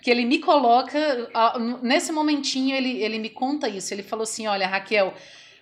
que 0.00 0.10
ele 0.10 0.24
me 0.24 0.38
coloca 0.38 0.98
nesse 1.82 2.12
momentinho 2.12 2.74
ele, 2.74 3.02
ele 3.02 3.18
me 3.18 3.28
conta 3.28 3.68
isso. 3.68 3.92
Ele 3.92 4.02
falou 4.02 4.22
assim: 4.22 4.46
"Olha, 4.46 4.66
Raquel, 4.66 5.12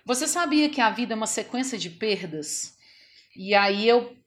você 0.05 0.27
sabia 0.27 0.69
que 0.69 0.79
a 0.79 0.89
vida 0.89 1.13
é 1.13 1.17
uma 1.17 1.27
sequência 1.27 1.77
de 1.77 1.89
perdas?" 1.89 2.77
E 3.35 3.55
aí 3.55 3.87
eu 3.87 4.20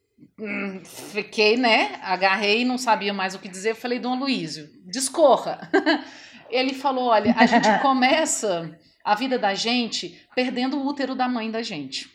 fiquei, 1.12 1.56
né? 1.56 2.00
Agarrei, 2.02 2.62
e 2.62 2.64
não 2.64 2.78
sabia 2.78 3.12
mais 3.12 3.35
o 3.35 3.38
que 3.38 3.49
dizer. 3.49 3.75
Falei: 3.75 3.99
"Dom 3.99 4.18
Luísio, 4.18 4.71
discorra." 4.87 5.71
ele 6.50 6.75
falou: 6.75 7.06
olha, 7.06 7.35
a 7.37 7.47
gente 7.47 7.68
começa 7.83 8.78
a 9.04 9.14
vida 9.14 9.38
da 9.38 9.54
gente 9.54 10.26
perdendo 10.35 10.78
o 10.78 10.87
útero 10.87 11.14
da 11.14 11.28
mãe 11.28 11.50
da 11.50 11.62
gente. 11.62 12.11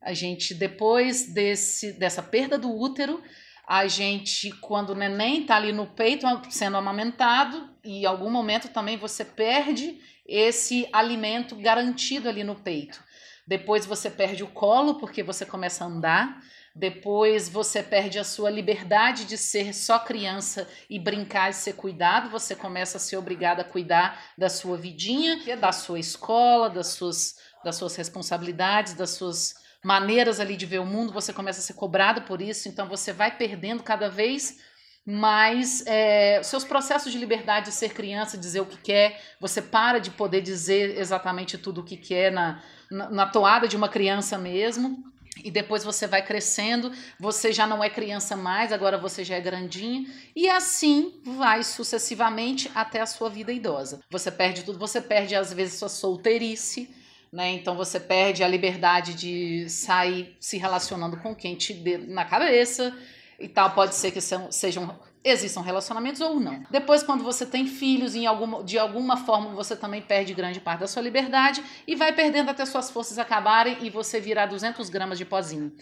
A 0.00 0.12
gente, 0.12 0.54
depois 0.54 1.32
desse, 1.32 1.92
dessa 1.92 2.22
perda 2.22 2.58
do 2.58 2.76
útero, 2.76 3.22
a 3.66 3.86
gente, 3.86 4.50
quando 4.60 4.90
o 4.90 4.94
neném 4.94 5.42
está 5.42 5.56
ali 5.56 5.72
no 5.72 5.86
peito 5.86 6.26
sendo 6.50 6.76
amamentado, 6.76 7.70
e 7.84 8.02
em 8.02 8.06
algum 8.06 8.30
momento 8.30 8.68
também 8.68 8.96
você 8.96 9.24
perde 9.24 10.00
esse 10.26 10.88
alimento 10.92 11.54
garantido 11.56 12.28
ali 12.28 12.42
no 12.42 12.56
peito. 12.56 13.02
Depois 13.46 13.86
você 13.86 14.10
perde 14.10 14.42
o 14.42 14.48
colo, 14.48 14.96
porque 14.96 15.22
você 15.22 15.44
começa 15.46 15.84
a 15.84 15.86
andar. 15.86 16.40
Depois 16.74 17.50
você 17.50 17.82
perde 17.82 18.18
a 18.18 18.24
sua 18.24 18.48
liberdade 18.48 19.26
de 19.26 19.36
ser 19.36 19.74
só 19.74 19.98
criança 19.98 20.66
e 20.88 20.98
brincar 20.98 21.50
e 21.50 21.54
ser 21.54 21.74
cuidado. 21.74 22.30
Você 22.30 22.54
começa 22.54 22.96
a 22.96 23.00
ser 23.00 23.18
obrigada 23.18 23.60
a 23.60 23.64
cuidar 23.64 24.18
da 24.38 24.48
sua 24.48 24.76
vidinha, 24.76 25.56
da 25.56 25.70
sua 25.70 25.98
escola, 25.98 26.70
das 26.70 26.88
suas, 26.88 27.36
das 27.62 27.76
suas 27.76 27.94
responsabilidades, 27.94 28.94
das 28.94 29.10
suas 29.10 29.54
maneiras 29.84 30.40
ali 30.40 30.56
de 30.56 30.64
ver 30.64 30.78
o 30.78 30.86
mundo. 30.86 31.12
Você 31.12 31.32
começa 31.32 31.60
a 31.60 31.62
ser 31.62 31.74
cobrado 31.74 32.22
por 32.22 32.40
isso. 32.40 32.68
Então 32.68 32.88
você 32.88 33.12
vai 33.12 33.36
perdendo 33.36 33.82
cada 33.82 34.08
vez 34.08 34.58
mais 35.04 35.84
é, 35.86 36.42
seus 36.42 36.64
processos 36.64 37.12
de 37.12 37.18
liberdade 37.18 37.66
de 37.66 37.72
ser 37.72 37.92
criança, 37.92 38.38
dizer 38.38 38.60
o 38.60 38.66
que 38.66 38.78
quer, 38.78 39.20
você 39.40 39.60
para 39.60 39.98
de 39.98 40.12
poder 40.12 40.40
dizer 40.40 40.96
exatamente 40.96 41.58
tudo 41.58 41.80
o 41.80 41.84
que 41.84 41.96
quer 41.96 42.30
na, 42.30 42.62
na, 42.88 43.10
na 43.10 43.26
toada 43.26 43.66
de 43.66 43.76
uma 43.76 43.88
criança 43.88 44.38
mesmo 44.38 45.12
e 45.42 45.50
depois 45.50 45.82
você 45.82 46.06
vai 46.06 46.24
crescendo, 46.24 46.92
você 47.18 47.52
já 47.52 47.66
não 47.66 47.82
é 47.82 47.88
criança 47.88 48.36
mais, 48.36 48.72
agora 48.72 48.98
você 48.98 49.24
já 49.24 49.36
é 49.36 49.40
grandinho, 49.40 50.06
e 50.36 50.48
assim 50.48 51.20
vai 51.24 51.62
sucessivamente 51.62 52.70
até 52.74 53.00
a 53.00 53.06
sua 53.06 53.30
vida 53.30 53.52
idosa. 53.52 54.00
Você 54.10 54.30
perde 54.30 54.62
tudo, 54.64 54.78
você 54.78 55.00
perde 55.00 55.34
às 55.34 55.52
vezes 55.52 55.78
sua 55.78 55.88
solteirice, 55.88 56.94
né? 57.32 57.50
Então 57.52 57.74
você 57.74 57.98
perde 57.98 58.44
a 58.44 58.48
liberdade 58.48 59.14
de 59.14 59.68
sair 59.70 60.36
se 60.38 60.58
relacionando 60.58 61.16
com 61.16 61.34
quem 61.34 61.54
te 61.54 61.72
dê 61.72 61.96
na 61.96 62.24
cabeça 62.26 62.94
e 63.40 63.48
tal. 63.48 63.70
Pode 63.70 63.94
ser 63.94 64.10
que 64.10 64.20
sejam 64.20 64.98
existam 65.24 65.60
relacionamentos 65.60 66.20
ou 66.20 66.40
não. 66.40 66.64
Depois, 66.70 67.02
quando 67.02 67.22
você 67.22 67.46
tem 67.46 67.66
filhos, 67.66 68.14
em 68.14 68.26
alguma, 68.26 68.62
de 68.64 68.78
alguma 68.78 69.16
forma 69.16 69.54
você 69.54 69.76
também 69.76 70.02
perde 70.02 70.34
grande 70.34 70.60
parte 70.60 70.80
da 70.80 70.86
sua 70.86 71.02
liberdade 71.02 71.62
e 71.86 71.94
vai 71.94 72.12
perdendo 72.12 72.50
até 72.50 72.64
suas 72.66 72.90
forças 72.90 73.18
acabarem 73.18 73.78
e 73.82 73.90
você 73.90 74.20
virar 74.20 74.46
200 74.46 74.88
gramas 74.90 75.18
de 75.18 75.24
pozinho. 75.24 75.72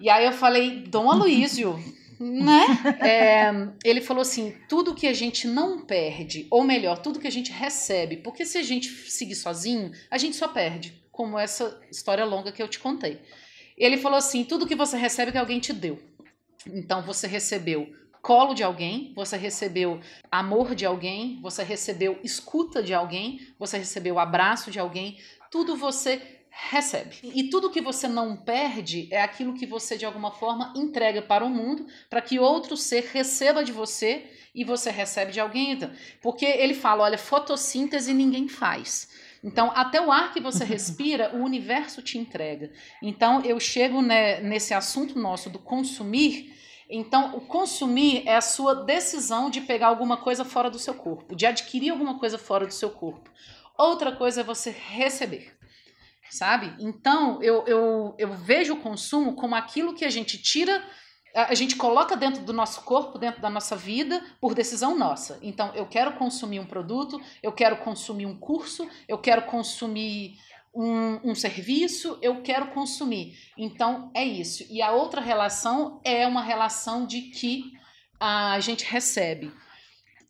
E 0.00 0.08
aí 0.08 0.24
eu 0.24 0.32
falei, 0.32 0.84
Dom 0.86 1.10
Aloísio, 1.10 1.78
né? 2.18 2.66
É, 3.00 3.50
ele 3.84 4.00
falou 4.00 4.22
assim: 4.22 4.54
tudo 4.68 4.94
que 4.94 5.06
a 5.06 5.12
gente 5.12 5.46
não 5.46 5.84
perde, 5.84 6.46
ou 6.50 6.64
melhor, 6.64 6.98
tudo 6.98 7.18
que 7.18 7.26
a 7.26 7.32
gente 7.32 7.52
recebe, 7.52 8.16
porque 8.16 8.44
se 8.44 8.58
a 8.58 8.62
gente 8.62 8.88
seguir 8.88 9.34
sozinho, 9.34 9.90
a 10.10 10.18
gente 10.18 10.36
só 10.36 10.48
perde, 10.48 11.02
como 11.12 11.38
essa 11.38 11.78
história 11.90 12.24
longa 12.24 12.52
que 12.52 12.62
eu 12.62 12.68
te 12.68 12.78
contei. 12.78 13.20
Ele 13.76 13.98
falou 13.98 14.18
assim: 14.18 14.44
tudo 14.44 14.66
que 14.66 14.74
você 14.74 14.96
recebe 14.96 15.32
que 15.32 15.38
alguém 15.38 15.60
te 15.60 15.72
deu. 15.72 15.98
Então 16.66 17.02
você 17.02 17.26
recebeu 17.26 17.88
colo 18.26 18.54
de 18.54 18.64
alguém, 18.64 19.12
você 19.14 19.36
recebeu 19.36 20.00
amor 20.32 20.74
de 20.74 20.84
alguém, 20.84 21.38
você 21.40 21.62
recebeu 21.62 22.18
escuta 22.24 22.82
de 22.82 22.92
alguém, 22.92 23.38
você 23.56 23.78
recebeu 23.78 24.18
abraço 24.18 24.68
de 24.68 24.80
alguém, 24.80 25.16
tudo 25.48 25.76
você 25.76 26.20
recebe. 26.50 27.18
E 27.22 27.44
tudo 27.44 27.70
que 27.70 27.80
você 27.80 28.08
não 28.08 28.36
perde 28.36 29.06
é 29.12 29.22
aquilo 29.22 29.54
que 29.54 29.64
você 29.64 29.96
de 29.96 30.04
alguma 30.04 30.32
forma 30.32 30.72
entrega 30.74 31.22
para 31.22 31.44
o 31.44 31.48
mundo, 31.48 31.86
para 32.10 32.20
que 32.20 32.40
outro 32.40 32.76
ser 32.76 33.10
receba 33.12 33.62
de 33.62 33.70
você 33.70 34.28
e 34.52 34.64
você 34.64 34.90
recebe 34.90 35.30
de 35.30 35.38
alguém. 35.38 35.74
Então, 35.74 35.92
porque 36.20 36.46
ele 36.46 36.74
fala, 36.74 37.04
olha, 37.04 37.18
fotossíntese 37.18 38.12
ninguém 38.12 38.48
faz. 38.48 39.08
Então, 39.44 39.70
até 39.72 40.00
o 40.00 40.10
ar 40.10 40.32
que 40.32 40.40
você 40.40 40.64
respira, 40.66 41.30
o 41.32 41.44
universo 41.44 42.02
te 42.02 42.18
entrega. 42.18 42.72
Então, 43.00 43.40
eu 43.42 43.60
chego 43.60 44.02
né, 44.02 44.40
nesse 44.40 44.74
assunto 44.74 45.16
nosso 45.16 45.48
do 45.48 45.60
consumir 45.60 46.55
então, 46.88 47.36
o 47.36 47.40
consumir 47.40 48.22
é 48.26 48.36
a 48.36 48.40
sua 48.40 48.74
decisão 48.84 49.50
de 49.50 49.60
pegar 49.60 49.88
alguma 49.88 50.16
coisa 50.16 50.44
fora 50.44 50.70
do 50.70 50.78
seu 50.78 50.94
corpo, 50.94 51.34
de 51.34 51.44
adquirir 51.44 51.90
alguma 51.90 52.18
coisa 52.18 52.38
fora 52.38 52.66
do 52.66 52.72
seu 52.72 52.90
corpo. 52.90 53.28
Outra 53.76 54.12
coisa 54.12 54.40
é 54.40 54.44
você 54.44 54.70
receber, 54.70 55.52
sabe? 56.30 56.72
Então, 56.78 57.42
eu, 57.42 57.64
eu, 57.66 58.14
eu 58.18 58.32
vejo 58.32 58.74
o 58.74 58.80
consumo 58.80 59.34
como 59.34 59.56
aquilo 59.56 59.94
que 59.94 60.04
a 60.04 60.10
gente 60.10 60.38
tira, 60.38 60.82
a 61.34 61.54
gente 61.54 61.76
coloca 61.76 62.16
dentro 62.16 62.42
do 62.42 62.52
nosso 62.52 62.80
corpo, 62.82 63.18
dentro 63.18 63.42
da 63.42 63.50
nossa 63.50 63.76
vida, 63.76 64.24
por 64.40 64.54
decisão 64.54 64.96
nossa. 64.96 65.38
Então, 65.42 65.74
eu 65.74 65.86
quero 65.86 66.12
consumir 66.12 66.60
um 66.60 66.66
produto, 66.66 67.20
eu 67.42 67.52
quero 67.52 67.76
consumir 67.78 68.26
um 68.26 68.38
curso, 68.38 68.88
eu 69.08 69.18
quero 69.18 69.42
consumir 69.42 70.38
um, 70.76 71.30
um, 71.30 71.34
serviço, 71.34 72.18
eu 72.20 72.42
quero 72.42 72.68
consumir. 72.68 73.34
Então 73.56 74.10
é 74.14 74.24
isso. 74.24 74.64
E 74.70 74.82
a 74.82 74.92
outra 74.92 75.20
relação 75.20 76.00
é 76.04 76.26
uma 76.26 76.42
relação 76.42 77.06
de 77.06 77.22
que 77.22 77.72
a 78.20 78.60
gente 78.60 78.84
recebe. 78.84 79.52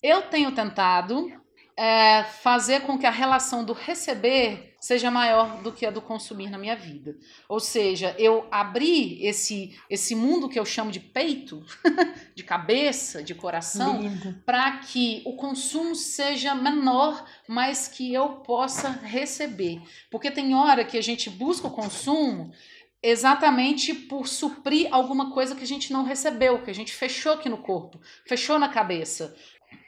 Eu 0.02 0.22
tenho 0.22 0.52
tentado 0.52 1.30
é, 1.76 2.24
fazer 2.24 2.80
com 2.80 2.98
que 2.98 3.04
a 3.04 3.10
relação 3.10 3.62
do 3.62 3.74
receber 3.74 4.74
seja 4.80 5.10
maior 5.10 5.62
do 5.62 5.72
que 5.72 5.84
a 5.84 5.90
do 5.90 6.00
consumir 6.00 6.48
na 6.48 6.56
minha 6.56 6.76
vida. 6.76 7.16
Ou 7.48 7.60
seja, 7.60 8.14
eu 8.18 8.46
abri 8.50 9.22
esse, 9.24 9.78
esse 9.90 10.14
mundo 10.14 10.48
que 10.48 10.58
eu 10.58 10.64
chamo 10.64 10.90
de 10.90 11.00
peito, 11.00 11.64
de 12.34 12.42
cabeça, 12.42 13.22
de 13.22 13.34
coração, 13.34 14.00
para 14.46 14.78
que 14.78 15.22
o 15.26 15.34
consumo 15.34 15.94
seja 15.94 16.54
menor, 16.54 17.26
mas 17.48 17.88
que 17.88 18.14
eu 18.14 18.28
possa 18.36 18.88
receber. 18.88 19.82
Porque 20.10 20.30
tem 20.30 20.54
hora 20.54 20.84
que 20.84 20.96
a 20.96 21.02
gente 21.02 21.28
busca 21.28 21.66
o 21.66 21.72
consumo 21.72 22.52
exatamente 23.02 23.94
por 23.94 24.26
suprir 24.26 24.88
alguma 24.90 25.30
coisa 25.30 25.54
que 25.54 25.62
a 25.62 25.66
gente 25.66 25.92
não 25.92 26.04
recebeu, 26.04 26.62
que 26.62 26.70
a 26.70 26.74
gente 26.74 26.92
fechou 26.92 27.32
aqui 27.32 27.48
no 27.48 27.58
corpo, 27.58 28.00
fechou 28.24 28.58
na 28.58 28.68
cabeça. 28.68 29.36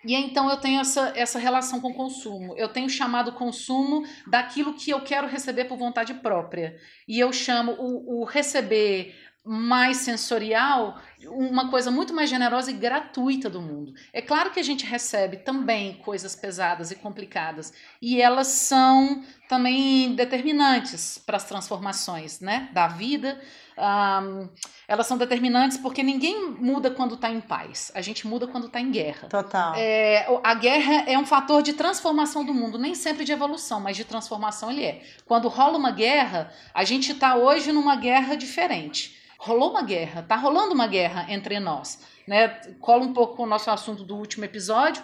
E 0.04 0.14
então 0.14 0.48
eu 0.48 0.56
tenho 0.56 0.80
essa, 0.80 1.12
essa 1.14 1.38
relação 1.38 1.80
com 1.80 1.90
o 1.90 1.94
consumo. 1.94 2.54
Eu 2.56 2.68
tenho 2.68 2.88
chamado 2.88 3.32
consumo 3.32 4.06
daquilo 4.26 4.74
que 4.74 4.90
eu 4.90 5.00
quero 5.02 5.26
receber 5.26 5.64
por 5.64 5.76
vontade 5.76 6.14
própria. 6.14 6.76
E 7.06 7.18
eu 7.18 7.32
chamo 7.32 7.72
o, 7.72 8.20
o 8.20 8.24
receber 8.24 9.14
mais 9.44 9.98
sensorial 9.98 11.00
uma 11.26 11.70
coisa 11.70 11.90
muito 11.90 12.12
mais 12.12 12.28
generosa 12.28 12.70
e 12.70 12.74
gratuita 12.74 13.48
do 13.48 13.62
mundo. 13.62 13.94
É 14.12 14.20
claro 14.20 14.50
que 14.50 14.60
a 14.60 14.62
gente 14.62 14.84
recebe 14.84 15.38
também 15.38 15.94
coisas 15.94 16.36
pesadas 16.36 16.90
e 16.90 16.96
complicadas 16.96 17.72
e 18.00 18.20
elas 18.20 18.48
são 18.48 19.24
também 19.48 20.14
determinantes 20.14 21.16
para 21.16 21.38
as 21.38 21.44
transformações 21.44 22.40
né, 22.40 22.68
da 22.74 22.88
vida. 22.88 23.40
Um, 23.78 24.48
elas 24.86 25.06
são 25.06 25.16
determinantes 25.16 25.78
porque 25.78 26.02
ninguém 26.02 26.50
muda 26.50 26.90
quando 26.90 27.14
está 27.14 27.30
em 27.30 27.40
paz. 27.40 27.92
A 27.94 28.00
gente 28.00 28.26
muda 28.26 28.46
quando 28.46 28.66
está 28.66 28.80
em 28.80 28.90
guerra. 28.90 29.28
Total. 29.28 29.74
É, 29.76 30.26
a 30.42 30.54
guerra 30.54 31.04
é 31.06 31.16
um 31.18 31.24
fator 31.24 31.62
de 31.62 31.72
transformação 31.72 32.44
do 32.44 32.52
mundo, 32.52 32.78
nem 32.78 32.94
sempre 32.94 33.24
de 33.24 33.32
evolução, 33.32 33.80
mas 33.80 33.96
de 33.96 34.04
transformação 34.04 34.70
ele 34.70 34.84
é. 34.84 35.02
Quando 35.24 35.48
rola 35.48 35.78
uma 35.78 35.92
guerra, 35.92 36.52
a 36.74 36.84
gente 36.84 37.12
está 37.12 37.36
hoje 37.36 37.72
numa 37.72 37.96
guerra 37.96 38.34
diferente 38.34 39.16
rolou 39.38 39.70
uma 39.70 39.82
guerra, 39.82 40.20
tá 40.22 40.34
rolando 40.34 40.74
uma 40.74 40.88
guerra 40.88 41.26
entre 41.32 41.60
nós, 41.60 42.00
né? 42.26 42.48
Cola 42.80 43.04
um 43.04 43.12
pouco 43.12 43.36
com 43.36 43.44
o 43.44 43.46
nosso 43.46 43.70
assunto 43.70 44.02
do 44.02 44.16
último 44.16 44.44
episódio. 44.44 45.00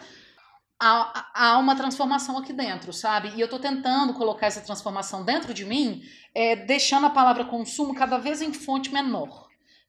Há, 0.81 1.31
há 1.35 1.59
uma 1.59 1.77
transformação 1.77 2.37
aqui 2.37 2.53
dentro, 2.53 2.93
sabe? 2.93 3.33
E 3.37 3.41
eu 3.41 3.49
tô 3.49 3.59
tentando 3.59 4.13
colocar 4.15 4.47
essa 4.47 4.61
transformação 4.61 5.25
dentro 5.25 5.55
de 5.55 5.65
mim, 5.65 6.03
é, 6.35 6.57
deixando 6.57 7.07
a 7.07 7.11
palavra 7.11 7.45
consumo 7.45 7.95
cada 7.95 8.19
vez 8.19 8.43
em 8.43 8.53
fonte 8.53 8.93
menor 8.93 9.45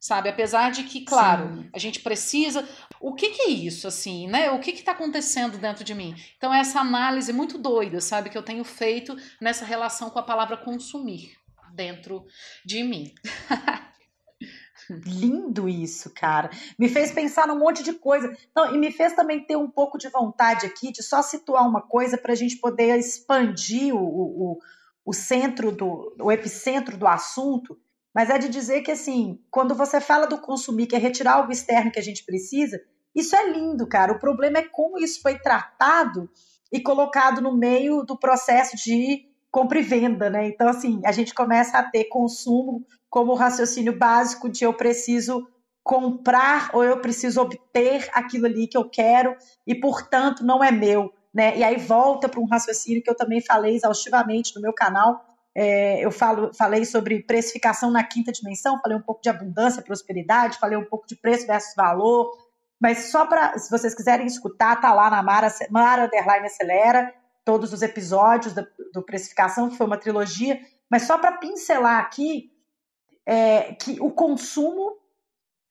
sabe? 0.05 0.29
Apesar 0.29 0.71
de 0.71 0.83
que, 0.83 1.01
claro, 1.01 1.47
Sim. 1.47 1.69
a 1.73 1.79
gente 1.79 1.99
precisa. 1.99 2.67
O 2.99 3.15
que, 3.15 3.29
que, 3.29 3.41
é 3.43 3.49
isso, 3.49 3.87
assim, 3.87 4.27
né? 4.27 4.51
O 4.51 4.59
que 4.59 4.69
está 4.69 4.91
acontecendo 4.91 5.57
dentro 5.57 5.83
de 5.83 5.95
mim? 5.95 6.15
Então, 6.37 6.53
essa 6.53 6.79
análise 6.79 7.33
muito 7.33 7.57
doida, 7.57 7.99
sabe, 7.99 8.29
que 8.29 8.37
eu 8.37 8.43
tenho 8.43 8.63
feito 8.63 9.15
nessa 9.41 9.65
relação 9.65 10.11
com 10.11 10.19
a 10.19 10.23
palavra 10.23 10.57
consumir 10.57 11.35
dentro 11.73 12.25
de 12.63 12.83
mim. 12.83 13.13
Lindo 14.89 15.67
isso, 15.67 16.11
cara. 16.13 16.49
Me 16.77 16.87
fez 16.87 17.11
pensar 17.11 17.47
num 17.47 17.57
monte 17.57 17.83
de 17.83 17.93
coisa. 17.93 18.35
Não, 18.55 18.75
e 18.75 18.77
me 18.77 18.91
fez 18.91 19.13
também 19.13 19.43
ter 19.43 19.55
um 19.55 19.69
pouco 19.69 19.97
de 19.97 20.09
vontade 20.09 20.65
aqui 20.65 20.91
de 20.91 21.01
só 21.01 21.21
situar 21.21 21.67
uma 21.67 21.81
coisa 21.81 22.17
para 22.17 22.33
a 22.33 22.35
gente 22.35 22.57
poder 22.57 22.97
expandir 22.97 23.95
o, 23.95 23.99
o, 23.99 24.59
o 25.03 25.13
centro 25.13 25.71
do, 25.71 26.15
o 26.19 26.31
epicentro 26.31 26.97
do 26.97 27.07
assunto. 27.07 27.77
Mas 28.13 28.29
é 28.29 28.37
de 28.37 28.47
dizer 28.47 28.81
que, 28.81 28.91
assim, 28.91 29.39
quando 29.51 29.75
você 29.75 29.99
fala 29.99 30.25
do 30.25 30.39
consumir, 30.39 30.87
que 30.87 30.95
é 30.95 30.99
retirar 30.99 31.33
algo 31.33 31.51
externo 31.51 31.91
que 31.91 31.99
a 31.99 32.03
gente 32.03 32.23
precisa, 32.23 32.79
isso 33.13 33.35
é 33.35 33.49
lindo, 33.49 33.87
cara. 33.87 34.13
O 34.13 34.19
problema 34.19 34.59
é 34.59 34.63
como 34.63 34.97
isso 34.99 35.21
foi 35.21 35.37
tratado 35.39 36.29
e 36.71 36.79
colocado 36.79 37.41
no 37.41 37.55
meio 37.55 38.03
do 38.03 38.17
processo 38.17 38.75
de 38.77 39.25
compra 39.51 39.79
e 39.79 39.81
venda, 39.81 40.29
né? 40.29 40.47
Então, 40.47 40.67
assim, 40.67 41.01
a 41.05 41.13
gente 41.13 41.33
começa 41.33 41.77
a 41.77 41.83
ter 41.83 42.05
consumo 42.05 42.85
como 43.15 43.33
raciocínio 43.33 43.97
básico 43.97 44.49
de 44.49 44.65
eu 44.65 44.73
preciso 44.73 45.47
comprar 45.81 46.69
ou 46.73 46.83
eu 46.83 46.99
preciso 46.99 47.39
obter 47.39 48.09
aquilo 48.11 48.45
ali 48.45 48.67
que 48.67 48.77
eu 48.77 48.89
quero 48.89 49.37
e, 49.65 49.73
portanto, 49.73 50.43
não 50.43 50.61
é 50.61 50.69
meu. 50.69 51.13
Né? 51.33 51.57
E 51.57 51.63
aí 51.63 51.77
volta 51.77 52.27
para 52.27 52.41
um 52.41 52.45
raciocínio 52.45 53.01
que 53.01 53.09
eu 53.09 53.15
também 53.15 53.39
falei 53.39 53.73
exaustivamente 53.73 54.53
no 54.53 54.61
meu 54.61 54.73
canal, 54.73 55.23
é, 55.55 56.05
eu 56.05 56.11
falo, 56.11 56.53
falei 56.53 56.83
sobre 56.83 57.23
precificação 57.23 57.89
na 57.89 58.03
quinta 58.03 58.33
dimensão, 58.33 58.81
falei 58.81 58.97
um 58.97 59.01
pouco 59.01 59.21
de 59.21 59.29
abundância, 59.29 59.81
prosperidade, 59.81 60.59
falei 60.59 60.77
um 60.77 60.83
pouco 60.83 61.07
de 61.07 61.15
preço 61.15 61.47
versus 61.47 61.73
valor, 61.73 62.29
mas 62.81 63.11
só 63.11 63.25
para, 63.25 63.57
se 63.57 63.71
vocês 63.71 63.95
quiserem 63.95 64.25
escutar, 64.25 64.81
tá 64.81 64.93
lá 64.93 65.09
na 65.09 65.23
Mara, 65.23 65.47
Mara 65.69 66.07
Underline 66.07 66.47
Acelera, 66.47 67.13
todos 67.45 67.71
os 67.71 67.81
episódios 67.81 68.53
do, 68.53 68.67
do 68.93 69.01
Precificação, 69.05 69.69
que 69.69 69.77
foi 69.77 69.87
uma 69.87 69.97
trilogia, 69.97 70.59
mas 70.91 71.03
só 71.03 71.17
para 71.17 71.37
pincelar 71.37 72.01
aqui, 72.01 72.53
é, 73.25 73.73
que 73.73 73.99
o 73.99 74.11
consumo, 74.11 74.97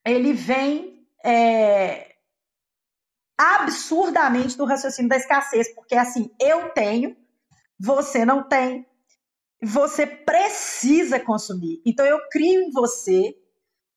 ele 0.05 0.33
vem 0.33 1.07
é, 1.25 2.15
absurdamente 3.39 4.57
do 4.57 4.65
raciocínio 4.65 5.09
da 5.09 5.17
escassez, 5.17 5.75
porque 5.75 5.95
assim, 5.95 6.31
eu 6.41 6.71
tenho, 6.71 7.17
você 7.79 8.25
não 8.25 8.49
tem, 8.49 8.87
você 9.63 10.07
precisa 10.07 11.19
consumir. 11.21 11.81
Então 11.85 12.05
eu 12.05 12.19
crio 12.31 12.63
em 12.63 12.71
você 12.71 13.35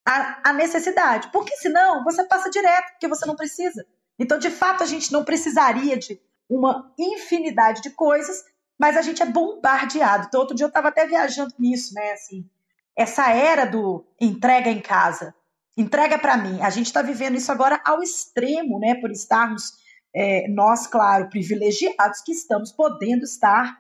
a, 0.06 0.50
a 0.50 0.54
necessidade, 0.54 1.30
porque 1.32 1.56
senão 1.58 2.04
você 2.04 2.26
passa 2.26 2.50
direto, 2.50 2.92
porque 2.92 3.08
você 3.08 3.26
não 3.26 3.36
precisa. 3.36 3.86
Então, 4.20 4.40
de 4.40 4.50
fato, 4.50 4.84
a 4.84 4.86
gente 4.86 5.12
não 5.12 5.24
precisaria 5.24 5.98
de 5.98 6.20
uma 6.50 6.94
infinidade 6.98 7.82
de 7.82 7.92
coisas, 7.92 8.44
mas 8.80 8.96
a 8.98 9.02
gente 9.02 9.22
é 9.22 9.26
bombardeado. 9.26 10.26
Então, 10.28 10.40
outro 10.40 10.56
dia 10.56 10.66
eu 10.66 10.70
estava 10.70 10.88
até 10.88 11.06
viajando 11.06 11.54
nisso, 11.60 11.94
né? 11.94 12.14
Assim, 12.14 12.50
essa 12.98 13.32
era 13.32 13.66
do 13.66 14.06
entrega 14.20 14.70
em 14.70 14.82
casa, 14.82 15.34
entrega 15.78 16.18
para 16.18 16.36
mim. 16.36 16.62
A 16.62 16.70
gente 16.70 16.88
está 16.88 17.02
vivendo 17.02 17.36
isso 17.36 17.52
agora 17.52 17.80
ao 17.86 18.02
extremo, 18.02 18.80
né? 18.80 18.96
Por 18.96 19.12
estarmos 19.12 19.74
é, 20.14 20.48
nós, 20.48 20.88
claro, 20.88 21.30
privilegiados 21.30 22.22
que 22.22 22.32
estamos 22.32 22.72
podendo 22.72 23.24
estar 23.24 23.78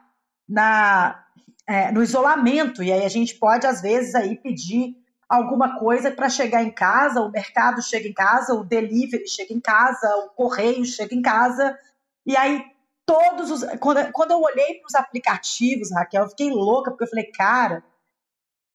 na 0.47 1.23
é, 1.67 1.91
no 1.91 2.01
isolamento 2.01 2.81
e 2.81 2.93
aí 2.93 3.03
a 3.03 3.09
gente 3.09 3.35
pode 3.35 3.67
às 3.67 3.81
vezes 3.81 4.15
aí 4.15 4.37
pedir 4.37 4.95
alguma 5.27 5.77
coisa 5.77 6.09
para 6.09 6.29
chegar 6.29 6.63
em 6.63 6.71
casa, 6.71 7.19
o 7.19 7.29
mercado 7.29 7.81
chega 7.81 8.07
em 8.07 8.13
casa, 8.13 8.53
o 8.53 8.63
delivery 8.63 9.27
chega 9.27 9.53
em 9.53 9.59
casa, 9.59 10.07
o 10.25 10.29
correio 10.29 10.85
chega 10.85 11.13
em 11.13 11.21
casa 11.21 11.77
e 12.25 12.37
aí 12.37 12.63
todos 13.07 13.49
os. 13.49 13.63
Quando, 13.79 14.11
quando 14.11 14.31
eu 14.31 14.41
olhei 14.41 14.75
para 14.75 14.87
os 14.87 14.95
aplicativos, 14.95 15.91
Raquel, 15.91 16.23
eu 16.23 16.29
fiquei 16.29 16.51
louca, 16.51 16.91
porque 16.91 17.05
eu 17.05 17.09
falei, 17.09 17.25
cara, 17.31 17.83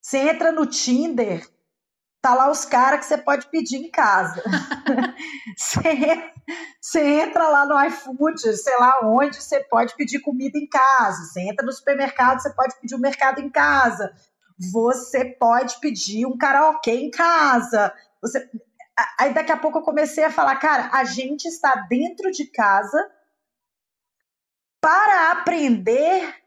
você 0.03 0.17
entra 0.17 0.51
no 0.51 0.65
Tinder, 0.65 1.49
tá 2.21 2.33
lá 2.35 2.51
os 2.51 2.65
caras 2.65 2.99
que 2.99 3.05
você 3.05 3.17
pode 3.17 3.49
pedir 3.49 3.77
em 3.77 3.89
casa. 3.89 4.43
você, 5.57 6.31
você 6.81 7.21
entra 7.21 7.47
lá 7.47 7.65
no 7.65 7.81
iFood, 7.85 8.57
sei 8.57 8.77
lá 8.77 8.99
onde, 9.01 9.41
você 9.41 9.61
pode 9.61 9.95
pedir 9.95 10.19
comida 10.19 10.57
em 10.57 10.67
casa. 10.67 11.23
Você 11.23 11.39
entra 11.39 11.65
no 11.65 11.71
supermercado, 11.71 12.41
você 12.41 12.53
pode 12.53 12.75
pedir 12.81 12.95
o 12.95 12.97
um 12.97 13.01
mercado 13.01 13.39
em 13.39 13.49
casa. 13.49 14.13
Você 14.73 15.23
pode 15.39 15.79
pedir 15.79 16.25
um 16.25 16.37
karaokê 16.37 16.91
em 16.91 17.09
casa. 17.09 17.93
Você... 18.21 18.45
Aí 19.17 19.33
daqui 19.33 19.53
a 19.53 19.57
pouco 19.57 19.77
eu 19.77 19.83
comecei 19.83 20.25
a 20.25 20.31
falar, 20.31 20.57
cara, 20.57 20.89
a 20.91 21.05
gente 21.05 21.45
está 21.45 21.75
dentro 21.89 22.29
de 22.29 22.45
casa 22.51 23.09
para 24.81 25.31
aprender 25.31 26.42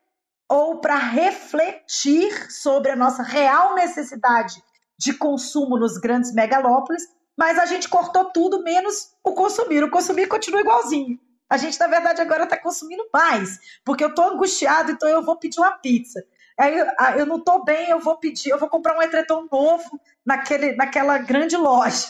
ou 0.49 0.81
para 0.81 0.97
refletir 0.97 2.51
sobre 2.51 2.93
a 2.93 2.97
nossa 2.97 3.23
real 3.23 3.75
necessidade 3.75 4.63
de 4.99 5.13
consumo 5.13 5.79
nos 5.79 5.99
grandes 5.99 6.33
megalópolis, 6.33 7.03
mas 7.37 7.59
a 7.59 7.67
gente 7.67 7.89
cortou 7.89 8.27
tudo 8.27 8.63
menos 8.63 9.13
o 9.23 9.33
consumir. 9.33 9.85
O 9.85 9.91
consumir 9.91 10.27
continua 10.27 10.61
igualzinho. 10.61 11.19
A 11.49 11.57
gente, 11.57 11.79
na 11.79 11.87
verdade, 11.87 12.21
agora 12.21 12.45
está 12.45 12.57
consumindo 12.57 13.05
mais, 13.13 13.59
porque 13.85 14.03
eu 14.03 14.09
estou 14.09 14.31
angustiado, 14.31 14.91
então 14.91 15.09
eu 15.09 15.23
vou 15.23 15.37
pedir 15.37 15.61
uma 15.61 15.73
pizza. 15.73 16.25
Aí 16.59 16.77
eu, 16.77 16.87
ah, 16.99 17.17
eu 17.19 17.27
não 17.27 17.37
estou 17.37 17.65
bem, 17.65 17.91
eu 17.91 18.01
vou 18.01 18.17
pedir, 18.17 18.49
eu 18.49 18.59
vou 18.59 18.69
comprar 18.69 18.97
um 18.97 19.03
etretom 19.03 19.47
novo 19.53 20.01
naquele, 20.25 20.75
naquela 20.75 21.19
grande 21.19 21.57
loja. 21.57 22.09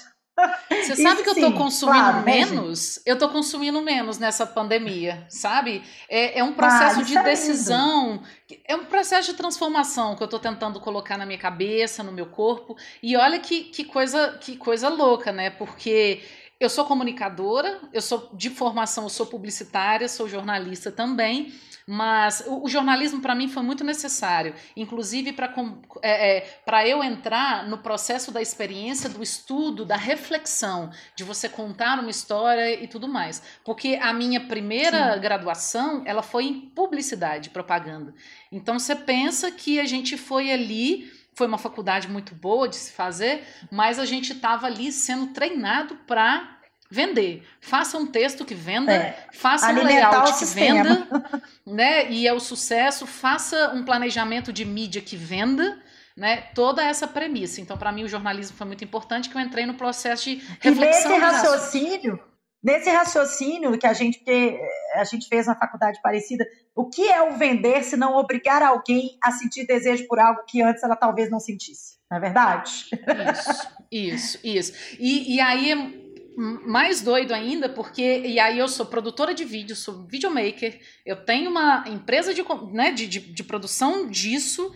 Você 0.69 0.97
sabe 0.97 1.23
que 1.23 1.29
eu 1.31 1.35
estou 1.35 1.53
consumindo 1.53 1.99
claro, 1.99 2.25
menos? 2.25 2.97
Né, 2.99 3.03
eu 3.07 3.15
estou 3.15 3.29
consumindo 3.31 3.81
menos 3.81 4.19
nessa 4.19 4.47
pandemia, 4.47 5.25
sabe? 5.29 5.83
É, 6.09 6.41
é 6.41 6.45
um 6.45 6.53
processo 6.53 7.01
ah, 7.01 7.03
de 7.03 7.17
é 7.17 7.23
decisão, 7.23 8.23
é 8.65 8.77
um 8.77 8.85
processo 8.85 9.31
de 9.31 9.37
transformação 9.37 10.15
que 10.15 10.23
eu 10.23 10.27
estou 10.27 10.39
tentando 10.39 10.79
colocar 10.79 11.17
na 11.17 11.25
minha 11.25 11.39
cabeça, 11.39 12.03
no 12.03 12.13
meu 12.13 12.27
corpo. 12.27 12.77
E 13.03 13.17
olha 13.17 13.39
que, 13.39 13.65
que, 13.65 13.85
coisa, 13.85 14.37
que 14.41 14.57
coisa 14.57 14.89
louca, 14.89 15.33
né? 15.33 15.49
Porque 15.51 16.23
eu 16.61 16.69
sou 16.69 16.85
comunicadora, 16.85 17.81
eu 17.93 18.03
sou 18.03 18.31
de 18.33 18.51
formação, 18.51 19.05
eu 19.05 19.11
sou 19.11 19.27
publicitária, 19.27 20.09
sou 20.09 20.29
jornalista 20.29 20.93
também. 20.93 21.53
Mas 21.87 22.43
o, 22.47 22.65
o 22.65 22.69
jornalismo 22.69 23.21
para 23.21 23.35
mim 23.35 23.49
foi 23.49 23.63
muito 23.63 23.85
necessário, 23.85 24.55
inclusive 24.77 25.33
para 25.33 25.55
é, 26.03 26.39
é, 26.39 26.89
eu 26.89 27.03
entrar 27.05 27.69
no 27.69 27.79
processo 27.79 28.33
da 28.33 28.43
experiência, 28.43 29.09
do 29.09 29.23
estudo, 29.23 29.85
da 29.85 29.97
reflexão, 29.97 30.91
de 31.15 31.23
você 31.23 31.49
contar 31.49 32.01
uma 32.01 32.11
história 32.11 32.83
e 32.83 32.89
tudo 32.89 33.07
mais. 33.07 33.41
Porque 33.65 33.99
a 34.03 34.13
minha 34.13 34.41
primeira 34.41 35.15
Sim. 35.15 35.21
graduação 35.21 36.03
ela 36.05 36.23
foi 36.23 36.45
em 36.47 36.61
publicidade, 36.61 37.51
propaganda. 37.51 38.13
Então 38.51 38.81
você 38.81 38.97
pensa 38.97 39.51
que 39.53 39.79
a 39.79 39.85
gente 39.85 40.17
foi 40.17 40.51
ali 40.51 41.09
foi 41.37 41.47
uma 41.47 41.59
faculdade 41.59 42.09
muito 42.09 42.35
boa 42.35 42.67
de 42.67 42.77
se 42.77 42.93
fazer, 42.93 43.45
mas 43.71 43.99
a 43.99 44.07
gente 44.07 44.33
estava 44.33 44.67
ali 44.67 44.91
sendo 44.91 45.35
treinado 45.35 45.95
para 46.07 46.56
vender. 46.91 47.47
Faça 47.61 47.99
um 47.99 48.07
texto 48.07 48.45
que 48.45 48.55
venda, 48.55 48.93
é, 48.93 49.27
faça 49.33 49.71
um 49.71 49.83
layout 49.83 50.39
que 50.39 50.45
venda, 50.45 51.07
né? 51.67 52.11
E 52.11 52.27
é 52.27 52.33
o 52.33 52.41
sucesso, 52.41 53.07
faça 53.07 53.73
um 53.75 53.85
planejamento 53.85 54.53
de 54.53 54.65
mídia 54.65 55.03
que 55.03 55.17
venda, 55.17 55.81
né? 56.17 56.49
Toda 56.55 56.85
essa 56.85 57.07
premissa. 57.07 57.61
Então, 57.61 57.77
para 57.77 57.93
mim, 57.93 58.05
o 58.05 58.09
jornalismo 58.09 58.57
foi 58.57 58.67
muito 58.67 58.85
importante 58.85 59.29
que 59.29 59.37
eu 59.37 59.41
entrei 59.41 59.67
no 59.67 59.75
processo 59.75 60.25
de 60.25 60.37
reflexão. 60.61 61.17
E 61.17 61.19
nesse 61.19 61.25
raciocínio, 61.25 62.21
nesse 62.63 62.91
raciocínio 62.91 63.79
que 63.79 63.87
a 63.87 63.93
gente 63.93 64.21
que 64.21 64.59
a 64.95 65.05
gente 65.05 65.29
fez 65.29 65.47
na 65.47 65.55
faculdade 65.55 66.01
parecida, 66.03 66.47
o 66.75 66.89
que 66.89 67.09
é 67.09 67.23
o 67.23 67.37
vender 67.37 67.83
se 67.83 67.97
não 67.97 68.17
obrigar 68.17 68.63
alguém 68.63 69.19
a 69.23 69.31
sentir 69.33 69.67
desejo 69.67 70.07
por 70.07 70.19
algo 70.19 70.43
que 70.47 70.63
antes 70.63 70.83
ela 70.83 70.97
talvez 70.97 71.31
não 71.31 71.41
sentisse? 71.41 71.97
Não 72.11 72.19
é 72.19 72.21
verdade? 72.21 72.89
Isso, 73.11 73.69
isso, 73.91 74.39
isso. 74.43 74.73
E, 74.99 75.37
e 75.37 75.41
aí 75.41 76.06
mais 76.37 77.01
doido 77.01 77.33
ainda, 77.33 77.69
porque 77.69 78.03
e 78.03 78.39
aí 78.39 78.59
eu 78.59 78.69
sou 78.69 78.85
produtora 78.85 79.33
de 79.33 79.45
vídeo, 79.45 79.75
sou 79.75 80.05
videomaker, 80.07 80.79
eu 81.05 81.17
tenho 81.17 81.51
uma 81.51 81.85
empresa 81.89 82.35
de, 82.35 82.45
né, 82.73 82.93
de, 82.93 83.07
de, 83.07 83.21
de 83.21 83.43
produção 83.43 84.09
disso 84.09 84.75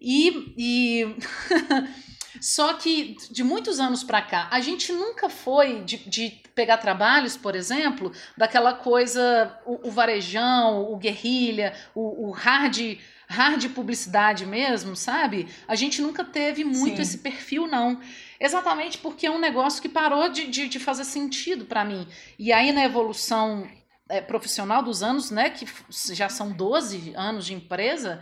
e, 0.00 0.54
e 0.56 1.16
só 2.40 2.72
que 2.74 3.16
de 3.30 3.44
muitos 3.44 3.78
anos 3.78 4.02
para 4.02 4.22
cá 4.22 4.48
a 4.50 4.60
gente 4.60 4.90
nunca 4.92 5.28
foi 5.28 5.82
de, 5.82 5.98
de 6.08 6.42
pegar 6.54 6.78
trabalhos, 6.78 7.36
por 7.36 7.54
exemplo, 7.54 8.10
daquela 8.36 8.72
coisa 8.72 9.58
o, 9.66 9.88
o 9.88 9.90
varejão, 9.90 10.90
o 10.90 10.96
guerrilha, 10.96 11.74
o, 11.94 12.28
o 12.28 12.30
hard 12.30 12.98
hard 13.32 13.70
publicidade 13.70 14.44
mesmo, 14.44 14.94
sabe? 14.94 15.48
A 15.66 15.74
gente 15.74 16.02
nunca 16.02 16.22
teve 16.22 16.64
muito 16.64 16.96
Sim. 16.96 17.02
esse 17.02 17.18
perfil, 17.18 17.66
não. 17.66 17.98
Exatamente 18.44 18.98
porque 18.98 19.28
é 19.28 19.30
um 19.30 19.38
negócio 19.38 19.80
que 19.80 19.88
parou 19.88 20.28
de, 20.28 20.48
de, 20.48 20.68
de 20.68 20.80
fazer 20.80 21.04
sentido 21.04 21.64
para 21.64 21.84
mim. 21.84 22.08
E 22.36 22.52
aí, 22.52 22.72
na 22.72 22.84
evolução 22.84 23.70
é, 24.08 24.20
profissional 24.20 24.82
dos 24.82 25.00
anos, 25.00 25.30
né, 25.30 25.48
que 25.48 25.64
já 26.12 26.28
são 26.28 26.50
12 26.50 27.12
anos 27.14 27.46
de 27.46 27.54
empresa, 27.54 28.20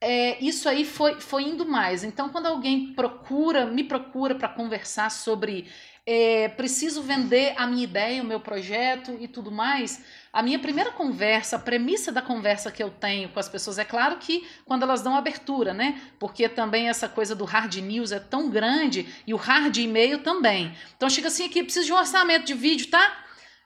é, 0.00 0.36
isso 0.42 0.68
aí 0.68 0.84
foi, 0.84 1.20
foi 1.20 1.44
indo 1.44 1.64
mais. 1.64 2.02
Então, 2.02 2.28
quando 2.28 2.46
alguém 2.46 2.92
procura, 2.92 3.64
me 3.64 3.84
procura 3.84 4.34
para 4.34 4.48
conversar 4.48 5.12
sobre 5.12 5.70
é, 6.04 6.48
preciso 6.48 7.02
vender 7.02 7.54
a 7.56 7.66
minha 7.66 7.84
ideia, 7.84 8.22
o 8.22 8.26
meu 8.26 8.40
projeto 8.40 9.16
e 9.20 9.28
tudo 9.28 9.52
mais, 9.52 10.02
a 10.32 10.42
minha 10.42 10.58
primeira 10.58 10.90
conversa, 10.90 11.56
a 11.56 11.58
premissa 11.60 12.10
da 12.10 12.20
conversa 12.20 12.72
que 12.72 12.82
eu 12.82 12.90
tenho 12.90 13.28
com 13.28 13.38
as 13.38 13.48
pessoas, 13.48 13.78
é 13.78 13.84
claro 13.84 14.16
que 14.16 14.46
quando 14.64 14.82
elas 14.82 15.02
dão 15.02 15.16
abertura, 15.16 15.72
né? 15.72 16.00
Porque 16.18 16.48
também 16.48 16.88
essa 16.88 17.08
coisa 17.08 17.36
do 17.36 17.44
hard 17.44 17.74
news 17.76 18.10
é 18.10 18.18
tão 18.18 18.50
grande 18.50 19.06
e 19.26 19.32
o 19.32 19.36
hard 19.36 19.76
e-mail 19.76 20.18
também. 20.18 20.74
Então 20.96 21.08
chega 21.08 21.28
assim 21.28 21.44
aqui, 21.44 21.62
preciso 21.62 21.86
de 21.86 21.92
um 21.92 21.96
orçamento 21.96 22.46
de 22.46 22.54
vídeo, 22.54 22.88
tá? 22.90 23.18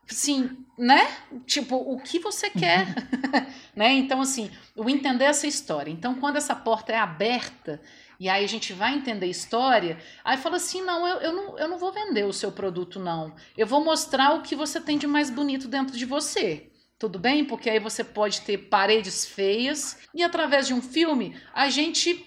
Assim, 0.08 0.50
né? 0.76 1.08
Tipo, 1.46 1.76
o 1.76 1.98
que 1.98 2.18
você 2.18 2.50
quer, 2.50 2.86
né? 3.74 3.92
Então 3.94 4.20
assim, 4.20 4.50
o 4.74 4.90
entender 4.90 5.24
essa 5.24 5.46
história. 5.46 5.90
Então 5.90 6.16
quando 6.16 6.36
essa 6.36 6.54
porta 6.54 6.92
é 6.92 6.98
aberta, 6.98 7.80
e 8.18 8.28
aí 8.28 8.44
a 8.44 8.48
gente 8.48 8.72
vai 8.72 8.94
entender 8.94 9.26
história, 9.26 9.98
aí 10.24 10.36
fala 10.36 10.56
assim, 10.56 10.82
não 10.82 11.06
eu, 11.06 11.16
eu 11.18 11.32
não, 11.32 11.58
eu 11.58 11.68
não 11.68 11.78
vou 11.78 11.92
vender 11.92 12.24
o 12.24 12.32
seu 12.32 12.50
produto, 12.50 12.98
não. 12.98 13.34
Eu 13.56 13.66
vou 13.66 13.84
mostrar 13.84 14.34
o 14.34 14.42
que 14.42 14.56
você 14.56 14.80
tem 14.80 14.98
de 14.98 15.06
mais 15.06 15.30
bonito 15.30 15.68
dentro 15.68 15.96
de 15.96 16.04
você. 16.04 16.70
Tudo 16.98 17.18
bem? 17.18 17.44
Porque 17.44 17.68
aí 17.68 17.78
você 17.78 18.02
pode 18.02 18.40
ter 18.40 18.56
paredes 18.56 19.26
feias 19.26 19.98
e 20.14 20.22
através 20.22 20.66
de 20.66 20.72
um 20.72 20.80
filme 20.80 21.36
a 21.52 21.68
gente 21.68 22.24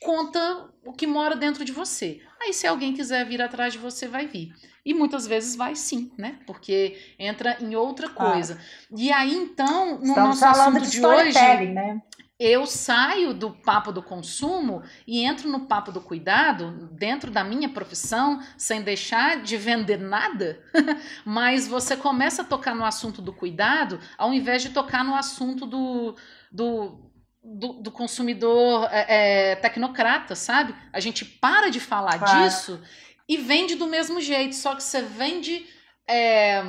conta 0.00 0.68
o 0.84 0.92
que 0.92 1.06
mora 1.06 1.36
dentro 1.36 1.64
de 1.64 1.72
você. 1.72 2.20
Aí 2.42 2.52
se 2.52 2.66
alguém 2.66 2.92
quiser 2.92 3.24
vir 3.26 3.40
atrás 3.40 3.72
de 3.72 3.78
você, 3.78 4.08
vai 4.08 4.26
vir. 4.26 4.52
E 4.84 4.94
muitas 4.94 5.26
vezes 5.26 5.54
vai 5.54 5.76
sim, 5.76 6.10
né? 6.16 6.38
Porque 6.46 6.98
entra 7.18 7.58
em 7.60 7.76
outra 7.76 8.08
coisa. 8.08 8.58
Ah. 8.58 8.94
E 8.96 9.12
aí 9.12 9.34
então, 9.34 9.98
no 9.98 10.06
Estamos 10.06 10.40
nosso 10.40 10.44
assunto 10.46 10.80
de, 10.80 10.90
de 10.90 11.06
hoje, 11.06 11.66
né? 11.66 12.02
Eu 12.40 12.64
saio 12.64 13.34
do 13.34 13.50
papo 13.50 13.92
do 13.92 14.02
consumo 14.02 14.82
e 15.06 15.22
entro 15.22 15.46
no 15.46 15.66
papo 15.66 15.92
do 15.92 16.00
cuidado 16.00 16.88
dentro 16.90 17.30
da 17.30 17.44
minha 17.44 17.68
profissão, 17.68 18.42
sem 18.56 18.80
deixar 18.80 19.42
de 19.42 19.58
vender 19.58 19.98
nada, 19.98 20.58
mas 21.22 21.68
você 21.68 21.94
começa 21.94 22.40
a 22.40 22.44
tocar 22.44 22.74
no 22.74 22.86
assunto 22.86 23.20
do 23.20 23.30
cuidado 23.30 24.00
ao 24.16 24.32
invés 24.32 24.62
de 24.62 24.70
tocar 24.70 25.04
no 25.04 25.14
assunto 25.14 25.66
do, 25.66 26.16
do 26.50 27.10
do, 27.42 27.72
do, 27.74 27.90
consumidor 27.90 28.86
é, 28.92 29.52
é, 29.52 29.56
tecnocrata, 29.56 30.34
sabe? 30.34 30.74
A 30.92 31.00
gente 31.00 31.24
para 31.24 31.70
de 31.70 31.80
falar 31.80 32.18
disso 32.18 32.82
e 33.26 33.38
vende 33.38 33.76
do 33.76 33.86
mesmo 33.86 34.20
jeito, 34.20 34.54
só 34.54 34.74
que 34.74 34.82
você 34.82 35.00
vende 35.00 35.66
é, 36.06 36.62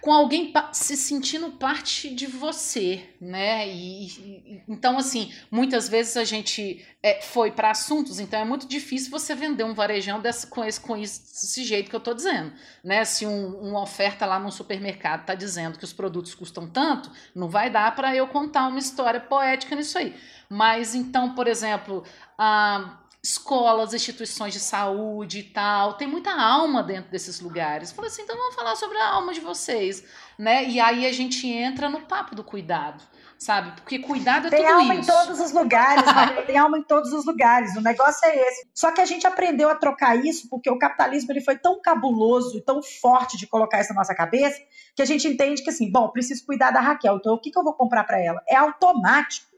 com 0.00 0.12
alguém 0.12 0.52
se 0.72 0.96
sentindo 0.96 1.50
parte 1.52 2.14
de 2.14 2.26
você, 2.26 3.08
né? 3.20 3.68
E, 3.68 4.06
e 4.06 4.62
então, 4.68 4.98
assim, 4.98 5.32
muitas 5.50 5.88
vezes 5.88 6.16
a 6.16 6.24
gente 6.24 6.84
é, 7.02 7.20
foi 7.22 7.50
para 7.50 7.70
assuntos, 7.70 8.20
então 8.20 8.40
é 8.40 8.44
muito 8.44 8.66
difícil 8.66 9.10
você 9.10 9.34
vender 9.34 9.64
um 9.64 9.74
varejão 9.74 10.22
com, 10.50 10.64
esse, 10.64 10.80
com 10.80 10.96
esse 10.96 11.64
jeito 11.64 11.90
que 11.90 11.96
eu 11.96 11.98
estou 11.98 12.14
dizendo, 12.14 12.52
né? 12.84 13.04
Se 13.04 13.26
um, 13.26 13.58
uma 13.60 13.82
oferta 13.82 14.26
lá 14.26 14.38
no 14.38 14.52
supermercado 14.52 15.22
está 15.22 15.34
dizendo 15.34 15.78
que 15.78 15.84
os 15.84 15.92
produtos 15.92 16.34
custam 16.34 16.68
tanto, 16.68 17.10
não 17.34 17.48
vai 17.48 17.70
dar 17.70 17.94
para 17.94 18.14
eu 18.14 18.28
contar 18.28 18.68
uma 18.68 18.78
história 18.78 19.20
poética 19.20 19.74
nisso 19.74 19.98
aí. 19.98 20.14
Mas 20.48 20.94
então, 20.94 21.34
por 21.34 21.48
exemplo, 21.48 22.04
a 22.38 23.05
escolas, 23.26 23.92
instituições 23.92 24.52
de 24.52 24.60
saúde 24.60 25.40
e 25.40 25.42
tal. 25.42 25.94
Tem 25.94 26.06
muita 26.06 26.30
alma 26.30 26.82
dentro 26.82 27.10
desses 27.10 27.40
lugares. 27.40 27.90
Falei 27.90 28.08
assim, 28.08 28.22
então 28.22 28.36
vamos 28.36 28.54
falar 28.54 28.76
sobre 28.76 28.96
a 28.98 29.08
alma 29.08 29.34
de 29.34 29.40
vocês, 29.40 30.04
né? 30.38 30.64
E 30.64 30.78
aí 30.78 31.04
a 31.04 31.12
gente 31.12 31.46
entra 31.48 31.88
no 31.90 32.02
papo 32.02 32.36
do 32.36 32.44
cuidado, 32.44 33.02
sabe? 33.36 33.72
Porque 33.72 33.98
cuidado 33.98 34.46
é 34.46 34.50
tem 34.50 34.64
tudo 34.64 34.74
alma 34.74 34.94
isso. 34.94 35.10
em 35.10 35.14
todos 35.14 35.40
os 35.40 35.52
lugares, 35.52 36.04
tem 36.46 36.56
alma 36.56 36.78
em 36.78 36.84
todos 36.84 37.12
os 37.12 37.26
lugares. 37.26 37.76
O 37.76 37.80
negócio 37.80 38.24
é 38.28 38.48
esse. 38.48 38.68
Só 38.72 38.92
que 38.92 39.00
a 39.00 39.06
gente 39.06 39.26
aprendeu 39.26 39.68
a 39.68 39.74
trocar 39.74 40.16
isso 40.24 40.48
porque 40.48 40.70
o 40.70 40.78
capitalismo 40.78 41.32
ele 41.32 41.40
foi 41.40 41.58
tão 41.58 41.80
cabuloso 41.80 42.56
e 42.56 42.62
tão 42.62 42.80
forte 42.80 43.36
de 43.36 43.48
colocar 43.48 43.80
isso 43.80 43.92
na 43.92 44.00
nossa 44.00 44.14
cabeça 44.14 44.60
que 44.94 45.02
a 45.02 45.06
gente 45.06 45.26
entende 45.26 45.64
que 45.64 45.70
assim, 45.70 45.90
bom, 45.90 46.08
preciso 46.10 46.46
cuidar 46.46 46.70
da 46.70 46.80
Raquel. 46.80 47.16
Então 47.16 47.34
o 47.34 47.40
que, 47.40 47.50
que 47.50 47.58
eu 47.58 47.64
vou 47.64 47.74
comprar 47.74 48.04
para 48.04 48.20
ela? 48.20 48.40
É 48.48 48.54
automático. 48.54 49.56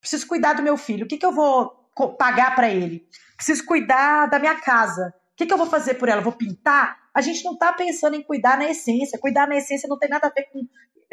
Preciso 0.00 0.26
cuidar 0.26 0.54
do 0.54 0.62
meu 0.62 0.78
filho. 0.78 1.04
O 1.04 1.08
que, 1.08 1.18
que 1.18 1.26
eu 1.26 1.32
vou 1.32 1.79
pagar 2.18 2.54
para 2.54 2.70
ele. 2.70 3.06
Preciso 3.36 3.64
cuidar 3.64 4.26
da 4.26 4.38
minha 4.38 4.60
casa. 4.60 5.14
O 5.32 5.36
que, 5.36 5.46
que 5.46 5.52
eu 5.52 5.58
vou 5.58 5.66
fazer 5.66 5.94
por 5.94 6.08
ela? 6.08 6.20
Vou 6.20 6.32
pintar? 6.32 6.98
A 7.14 7.20
gente 7.20 7.44
não 7.44 7.54
está 7.54 7.72
pensando 7.72 8.14
em 8.14 8.22
cuidar 8.22 8.58
na 8.58 8.70
essência. 8.70 9.18
Cuidar 9.18 9.48
na 9.48 9.56
essência 9.56 9.88
não 9.88 9.98
tem 9.98 10.08
nada 10.08 10.26
a 10.26 10.30
ver 10.30 10.44
com 10.52 10.66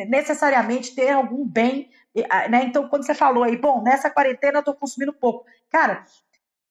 necessariamente 0.05 0.93
ter 0.93 1.09
algum 1.09 1.47
bem. 1.47 1.89
Né? 2.49 2.63
Então, 2.65 2.87
quando 2.87 3.05
você 3.05 3.15
falou 3.15 3.43
aí, 3.43 3.57
bom, 3.57 3.81
nessa 3.81 4.09
quarentena 4.09 4.57
eu 4.57 4.59
estou 4.59 4.75
consumindo 4.75 5.13
pouco. 5.13 5.45
Cara, 5.69 6.05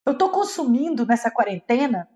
eu 0.04 0.12
estou 0.12 0.30
consumindo 0.30 1.04
nessa 1.06 1.30
quarentena. 1.30 2.08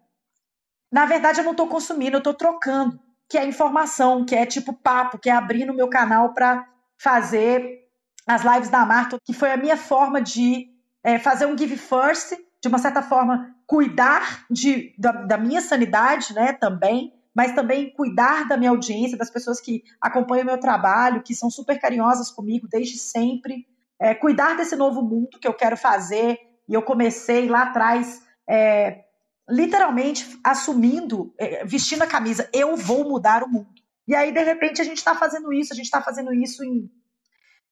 Na 0.93 1.07
verdade, 1.07 1.41
eu 1.41 1.45
não 1.45 1.53
estou 1.53 1.69
consumindo, 1.69 2.17
eu 2.17 2.21
estou 2.21 2.35
trocando. 2.35 2.99
Que 3.29 3.39
é 3.39 3.47
informação, 3.47 4.25
que 4.25 4.35
é 4.35 4.45
tipo 4.45 4.73
papo, 4.73 5.19
que 5.19 5.31
é 5.31 5.33
abrir 5.33 5.65
no 5.65 5.75
meu 5.75 5.89
canal 5.89 6.35
para 6.35 6.69
fazer 6.99 7.89
as 8.27 8.43
lives 8.43 8.69
da 8.69 8.85
Marta, 8.85 9.19
que 9.25 9.33
foi 9.33 9.51
a 9.51 9.57
minha 9.57 9.77
forma 9.77 10.21
de 10.21 10.69
é, 11.05 11.19
fazer 11.19 11.47
um 11.47 11.57
give 11.57 11.77
first, 11.77 12.37
de 12.61 12.69
uma 12.69 12.79
certa 12.79 13.03
forma, 13.03 13.55
cuidar 13.67 14.45
de, 14.51 14.95
da, 14.99 15.13
da, 15.13 15.39
minha 15.39 15.61
sanidade, 15.61 16.35
né, 16.35 16.53
também, 16.53 17.13
mas 17.35 17.55
também 17.55 17.93
cuidar 17.93 18.47
da 18.47 18.57
minha 18.57 18.71
audiência, 18.71 19.17
das 19.17 19.31
pessoas 19.31 19.61
que 19.61 19.83
acompanham 20.01 20.45
meu 20.45 20.59
trabalho, 20.59 21.23
que 21.23 21.35
são 21.35 21.51
super 21.51 21.81
carinhosas 21.81 22.31
comigo 22.31 22.69
desde 22.71 22.99
sempre, 22.99 23.67
é, 23.99 24.15
cuidar 24.15 24.57
desse 24.57 24.77
novo 24.77 25.03
mundo 25.03 25.39
que 25.41 25.49
eu 25.49 25.55
quero 25.55 25.77
fazer, 25.77 26.39
e 26.69 26.75
eu 26.75 26.83
comecei 26.83 27.49
lá 27.49 27.63
atrás, 27.63 28.23
é, 28.49 29.05
literalmente 29.49 30.39
assumindo, 30.45 31.35
é, 31.39 31.65
vestindo 31.65 32.03
a 32.03 32.07
camisa, 32.07 32.49
eu 32.53 32.77
vou 32.77 33.09
mudar 33.09 33.43
o 33.43 33.49
mundo. 33.49 33.81
E 34.07 34.15
aí, 34.15 34.33
de 34.33 34.43
repente, 34.43 34.81
a 34.81 34.85
gente 34.85 34.99
está 34.99 35.15
fazendo 35.15 35.53
isso, 35.53 35.73
a 35.73 35.77
gente 35.77 35.85
está 35.85 36.01
fazendo 36.01 36.33
isso 36.33 36.65
em 36.65 36.91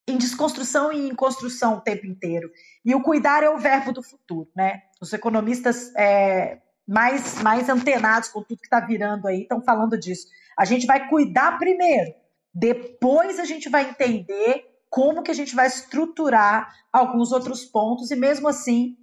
em 0.09 0.16
desconstrução 0.16 0.92
e 0.92 1.09
em 1.09 1.14
construção 1.14 1.75
o 1.75 1.81
tempo 1.81 2.07
inteiro. 2.07 2.51
E 2.85 2.94
o 2.94 3.03
cuidar 3.03 3.42
é 3.42 3.51
o 3.51 3.59
verbo 3.59 3.92
do 3.92 4.03
futuro, 4.03 4.49
né? 4.57 4.83
Os 5.01 5.12
economistas 5.12 5.94
é, 5.94 6.59
mais, 6.87 7.42
mais 7.42 7.68
antenados 7.68 8.31
com 8.31 8.42
tudo 8.42 8.59
que 8.59 8.66
está 8.66 8.81
virando 8.81 9.29
aí 9.29 9.42
estão 9.42 9.61
falando 9.61 9.99
disso. 9.99 10.27
A 10.59 10.64
gente 10.64 10.87
vai 10.87 11.09
cuidar 11.09 11.59
primeiro, 11.59 12.14
depois 12.55 13.38
a 13.38 13.44
gente 13.44 13.68
vai 13.68 13.90
entender 13.90 14.64
como 14.88 15.23
que 15.23 15.31
a 15.31 15.35
gente 15.35 15.55
vai 15.55 15.66
estruturar 15.66 16.75
alguns 16.90 17.31
outros 17.31 17.64
pontos 17.64 18.11
e 18.11 18.16
mesmo 18.16 18.49
assim 18.49 18.97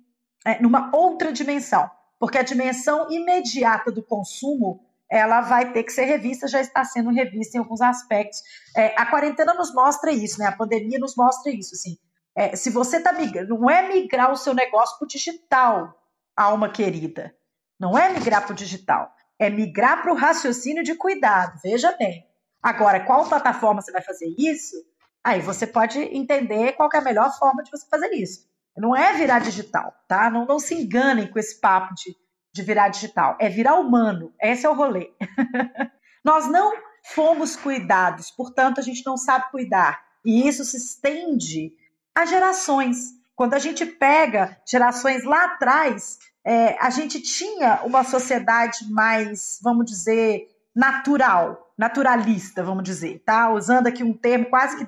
é, 0.44 0.62
numa 0.62 0.90
outra 0.96 1.32
dimensão, 1.32 1.90
porque 2.20 2.40
a 2.40 2.44
dimensão 2.44 3.08
imediata 3.12 3.92
do 3.92 4.02
consumo 4.02 4.84
ela 5.10 5.42
vai 5.42 5.72
ter 5.72 5.84
que 5.84 5.92
ser 5.92 6.06
revista, 6.06 6.48
já 6.48 6.60
está 6.60 6.84
sendo 6.84 7.12
revista 7.12 7.58
em 7.58 7.60
alguns 7.60 7.82
aspectos. 7.82 8.40
É, 8.76 9.00
a 9.00 9.06
quarentena 9.06 9.54
nos 9.54 9.74
mostra 9.74 10.12
isso, 10.12 10.40
né? 10.40 10.48
A 10.48 10.56
pandemia 10.56 11.00
nos 11.00 11.16
mostra 11.16 11.52
isso, 11.52 11.76
assim. 11.76 11.98
É, 12.36 12.56
se 12.56 12.70
você 12.70 12.98
está 12.98 13.14
migrando, 13.14 13.58
não 13.58 13.70
é 13.70 13.88
migrar 13.88 14.32
o 14.32 14.36
seu 14.36 14.54
negócio 14.54 14.98
para 14.98 15.06
o 15.06 15.08
digital, 15.08 15.94
alma 16.36 16.70
querida. 16.70 17.34
Não 17.80 17.98
é 17.98 18.10
migrar 18.10 18.44
para 18.44 18.52
o 18.52 18.56
digital, 18.56 19.12
é 19.40 19.50
migrar 19.50 20.02
para 20.02 20.12
o 20.12 20.16
raciocínio 20.16 20.84
de 20.84 20.96
cuidado. 20.96 21.60
Veja 21.64 21.96
bem. 21.98 22.26
Agora, 22.62 23.06
qual 23.06 23.30
plataforma 23.30 23.82
você 23.82 23.92
vai 23.92 24.02
fazer 24.02 24.34
isso? 24.38 24.76
Aí 25.24 25.40
você 25.40 25.66
pode 25.66 26.00
entender 26.00 26.74
qual 26.74 26.90
é 26.94 26.98
a 26.98 27.02
melhor 27.02 27.32
forma 27.38 27.64
de 27.64 27.72
você 27.72 27.88
fazer 27.88 28.12
isso. 28.12 28.48
Não 28.78 28.96
é 28.96 29.14
virar 29.14 29.40
digital, 29.40 29.94
tá? 30.08 30.30
Não, 30.30 30.46
não 30.46 30.60
se 30.60 30.76
enganem 30.76 31.28
com 31.28 31.40
esse 31.40 31.60
papo 31.60 31.94
de 31.94 32.16
de 32.56 32.64
virar 32.64 32.88
digital, 32.88 33.36
é 33.38 33.50
virar 33.50 33.76
humano. 33.76 34.34
Esse 34.42 34.66
é 34.66 34.70
o 34.70 34.74
rolê. 34.74 35.12
Nós 36.24 36.50
não 36.50 36.74
fomos 37.04 37.58
cuidados, 37.58 38.32
portanto, 38.32 38.80
a 38.80 38.82
gente 38.82 39.06
não 39.06 39.18
sabe 39.18 39.52
cuidar. 39.52 40.02
E 40.24 40.48
isso 40.48 40.64
se 40.64 40.78
estende 40.78 41.74
a 42.16 42.26
gerações. 42.26 43.14
Quando 43.36 43.56
a 43.56 43.60
gente 43.60 43.86
pega 43.86 44.58
gerações 44.66 45.26
lá 45.26 45.44
atrás, 45.44 46.18
é, 46.46 46.78
a 46.80 46.90
gente 46.90 47.22
tinha 47.22 47.82
uma 47.84 48.06
sociedade 48.06 48.90
mais, 48.90 49.60
vamos 49.62 49.86
dizer, 49.86 50.48
natural, 50.74 51.74
naturalista, 51.78 52.64
vamos 52.64 52.86
dizer, 52.86 53.22
tá? 53.26 53.52
Usando 53.52 53.88
aqui 53.88 54.02
um 54.02 54.14
termo 54.14 54.46
quase 54.46 54.78
que 54.78 54.86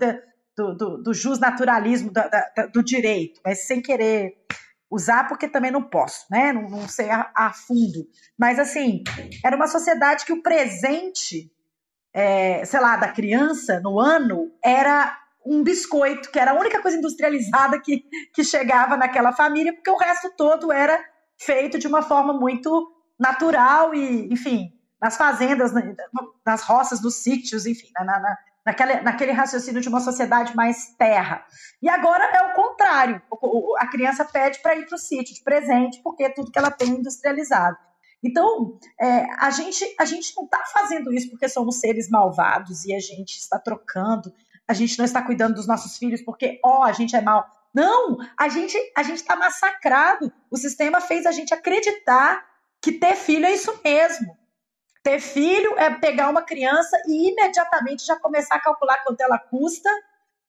do, 0.56 0.73
do, 0.73 0.97
do 1.03 1.13
jus 1.13 1.38
naturalismo 1.38 2.12
do, 2.12 2.21
do 2.73 2.82
direito, 2.82 3.41
mas 3.43 3.67
sem 3.67 3.82
querer 3.82 4.38
usar 4.89 5.28
porque 5.28 5.47
também 5.47 5.71
não 5.71 5.84
posso, 5.84 6.26
né? 6.32 6.54
Não, 6.54 6.69
não 6.69 6.88
sei 6.88 7.10
a, 7.10 7.30
a, 7.36 7.54
fundo. 7.54 8.08
Mas 8.38 8.58
assim, 8.60 9.04
era 9.43 9.56
uma 9.56 9.67
sociedade 9.67 10.26
que 10.26 10.34
o 10.34 10.41
presente, 10.41 11.52
é, 12.13 12.63
sei 12.65 12.80
lá, 12.80 12.95
da 12.95 13.10
criança 13.10 13.80
no 13.82 14.00
ano 14.00 14.52
era 14.63 15.17
um 15.45 15.63
biscoito, 15.63 16.32
que 16.32 16.39
era 16.39 16.52
a 16.52 16.60
única 16.60 16.82
coisa 16.82 16.97
industrializada 16.97 17.80
que, 17.80 18.04
que 18.34 18.43
chegava 18.43 18.97
naquela 18.97 19.32
família, 19.32 19.73
porque 19.73 19.89
o 19.89 19.97
resto 19.97 20.30
todo 20.36 20.71
era 20.71 21.04
feito 21.38 21.78
de 21.78 21.88
uma 21.88 22.02
forma 22.02 22.34
muito 22.34 22.91
natural 23.17 23.93
e, 23.93 24.32
enfim, 24.32 24.73
nas 25.02 25.15
fazendas, 25.15 25.71
nas 26.45 26.63
roças, 26.63 27.02
nos 27.02 27.15
sítios, 27.15 27.65
enfim, 27.65 27.89
na, 27.95 28.06
na, 28.06 28.38
naquele, 28.67 28.99
naquele 28.99 29.32
raciocínio 29.32 29.80
de 29.80 29.88
uma 29.88 30.01
sociedade 30.01 30.53
mais 30.53 30.93
terra. 30.97 31.45
E 31.82 31.88
agora 31.88 32.25
é 32.25 32.51
o 32.51 32.53
contrário. 32.53 33.21
A 33.77 33.88
criança 33.88 34.25
pede 34.25 34.60
para 34.60 34.75
ir 34.75 34.86
para 34.86 34.95
o 34.95 34.99
sítio 34.99 35.34
de 35.34 35.41
presente, 35.41 36.01
porque 36.03 36.25
é 36.25 36.30
tudo 36.30 36.51
que 36.51 36.60
ela 36.60 36.69
tem 36.69 36.89
industrializado. 36.89 37.77
Então, 38.21 38.77
é, 38.99 39.25
a, 39.39 39.49
gente, 39.51 39.86
a 39.97 40.03
gente 40.03 40.34
não 40.36 40.43
está 40.43 40.62
fazendo 40.73 41.13
isso 41.13 41.30
porque 41.30 41.47
somos 41.47 41.80
seres 41.80 42.10
malvados 42.10 42.84
e 42.84 42.93
a 42.93 42.99
gente 42.99 43.38
está 43.38 43.58
trocando, 43.58 44.34
a 44.67 44.73
gente 44.73 44.97
não 44.97 45.06
está 45.06 45.21
cuidando 45.21 45.56
dos 45.56 45.67
nossos 45.67 45.97
filhos 45.97 46.21
porque, 46.21 46.60
ó, 46.65 46.84
a 46.84 46.91
gente 46.91 47.15
é 47.15 47.21
mal. 47.21 47.45
Não, 47.73 48.17
a 48.38 48.49
gente 48.49 48.77
a 48.97 49.03
gente 49.03 49.17
está 49.17 49.38
massacrado. 49.38 50.30
O 50.51 50.58
sistema 50.58 50.99
fez 50.99 51.25
a 51.25 51.32
gente 51.32 51.53
acreditar 51.53 52.43
que 52.82 52.91
ter 52.91 53.15
filho 53.15 53.45
é 53.45 53.53
isso 53.53 53.80
mesmo. 53.82 54.36
Ter 55.03 55.19
filho 55.19 55.77
é 55.77 55.89
pegar 55.89 56.29
uma 56.29 56.41
criança 56.41 56.97
e 57.07 57.31
imediatamente 57.31 58.05
já 58.05 58.15
começar 58.17 58.55
a 58.55 58.60
calcular 58.60 59.03
quanto 59.03 59.21
ela 59.21 59.38
custa, 59.38 59.89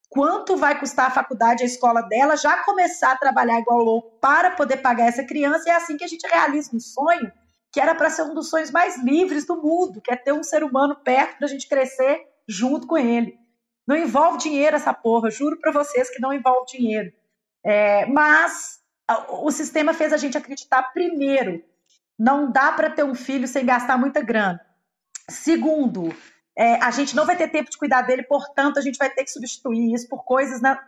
quanto 0.09 0.57
vai 0.57 0.79
custar 0.79 1.07
a 1.07 1.11
faculdade, 1.11 1.63
a 1.63 1.67
escola 1.67 2.03
dela, 2.03 2.37
já 2.37 2.65
começar 2.65 3.13
a 3.13 3.17
trabalhar 3.17 3.61
igual 3.61 3.79
louco 3.79 4.19
para 4.21 4.51
poder 4.53 4.79
pagar 4.79 5.07
essa 5.07 5.25
criança. 5.25 5.69
E 5.69 5.73
é 5.73 5.75
assim 5.75 5.97
que 5.97 6.05
a 6.05 6.09
gente 6.09 6.27
realiza 6.27 6.75
um 6.75 6.81
sonho 6.81 7.31
que 7.71 7.81
era 7.81 7.95
para 7.95 8.11
ser 8.11 8.23
um 8.23 8.35
dos 8.35 8.49
sonhos 8.49 8.71
mais 8.71 8.99
livres 8.99 9.47
do 9.47 9.61
mundo, 9.61 10.01
que 10.01 10.11
é 10.11 10.17
ter 10.17 10.33
um 10.33 10.43
ser 10.43 10.65
humano 10.65 10.97
perto 10.97 11.37
para 11.37 11.47
a 11.47 11.51
gente 11.51 11.69
crescer 11.69 12.27
junto 12.49 12.87
com 12.87 12.97
ele. 12.97 13.39
Não 13.87 13.97
envolve 13.97 14.39
dinheiro 14.39 14.77
essa 14.77 14.93
porra, 14.93 15.31
juro 15.31 15.59
para 15.61 15.73
vocês 15.73 16.11
que 16.11 16.21
não 16.21 16.33
envolve 16.33 16.67
dinheiro. 16.67 17.13
É, 17.65 18.07
mas 18.07 18.81
o 19.29 19.51
sistema 19.51 19.93
fez 19.93 20.13
a 20.13 20.17
gente 20.17 20.37
acreditar 20.37 20.93
primeiro 20.93 21.63
não 22.19 22.51
dá 22.51 22.73
para 22.73 22.91
ter 22.91 23.05
um 23.05 23.15
filho 23.15 23.47
sem 23.47 23.65
gastar 23.65 23.97
muita 23.97 24.21
grana. 24.21 24.61
Segundo, 25.31 26.15
é, 26.57 26.75
a 26.83 26.91
gente 26.91 27.15
não 27.15 27.25
vai 27.25 27.37
ter 27.37 27.49
tempo 27.49 27.71
de 27.71 27.79
cuidar 27.79 28.03
dele, 28.03 28.23
portanto, 28.23 28.79
a 28.79 28.83
gente 28.83 28.99
vai 28.99 29.09
ter 29.09 29.25
que 29.25 29.31
substituir 29.31 29.95
isso 29.95 30.09
por 30.09 30.25
coisas. 30.25 30.61
Na... 30.61 30.83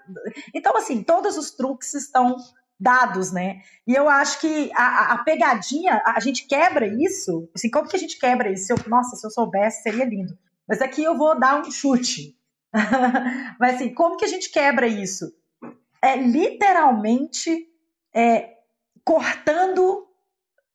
Então, 0.54 0.76
assim, 0.76 1.02
todos 1.02 1.36
os 1.36 1.52
truques 1.52 1.94
estão 1.94 2.36
dados, 2.80 3.30
né? 3.30 3.60
E 3.86 3.94
eu 3.94 4.08
acho 4.08 4.40
que 4.40 4.70
a, 4.74 5.12
a, 5.12 5.18
pegadinha, 5.18 6.02
a 6.04 6.18
gente 6.18 6.46
quebra 6.46 6.86
isso. 6.86 7.48
Assim, 7.54 7.70
como 7.70 7.86
que 7.86 7.96
a 7.96 7.98
gente 8.00 8.18
quebra 8.18 8.50
isso? 8.50 8.72
Eu, 8.72 8.78
nossa, 8.88 9.14
se 9.16 9.24
eu 9.26 9.30
soubesse, 9.30 9.82
seria 9.82 10.04
lindo. 10.04 10.36
Mas 10.66 10.80
aqui 10.80 11.04
eu 11.04 11.16
vou 11.16 11.38
dar 11.38 11.60
um 11.60 11.70
chute. 11.70 12.34
Mas 13.60 13.76
assim, 13.76 13.92
como 13.92 14.16
que 14.16 14.24
a 14.24 14.28
gente 14.28 14.50
quebra 14.50 14.86
isso? 14.86 15.30
É 16.02 16.16
literalmente 16.16 17.68
é, 18.14 18.54
cortando. 19.04 20.06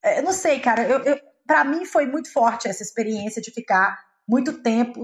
É, 0.05 0.21
não 0.21 0.31
sei, 0.31 0.59
cara. 0.59 0.87
Eu, 0.87 0.99
eu 0.99 1.19
para 1.47 1.63
mim 1.63 1.83
foi 1.83 2.05
muito 2.05 2.31
forte 2.31 2.67
essa 2.67 2.83
experiência 2.83 3.41
de 3.41 3.51
ficar 3.51 3.99
muito 4.27 4.61
tempo. 4.61 5.01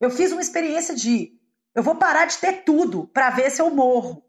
Eu 0.00 0.10
fiz 0.10 0.32
uma 0.32 0.40
experiência 0.40 0.94
de 0.94 1.32
eu 1.74 1.82
vou 1.82 1.96
parar 1.96 2.24
de 2.24 2.38
ter 2.38 2.64
tudo 2.64 3.06
para 3.08 3.30
ver 3.30 3.50
se 3.50 3.60
eu 3.60 3.70
morro. 3.70 4.22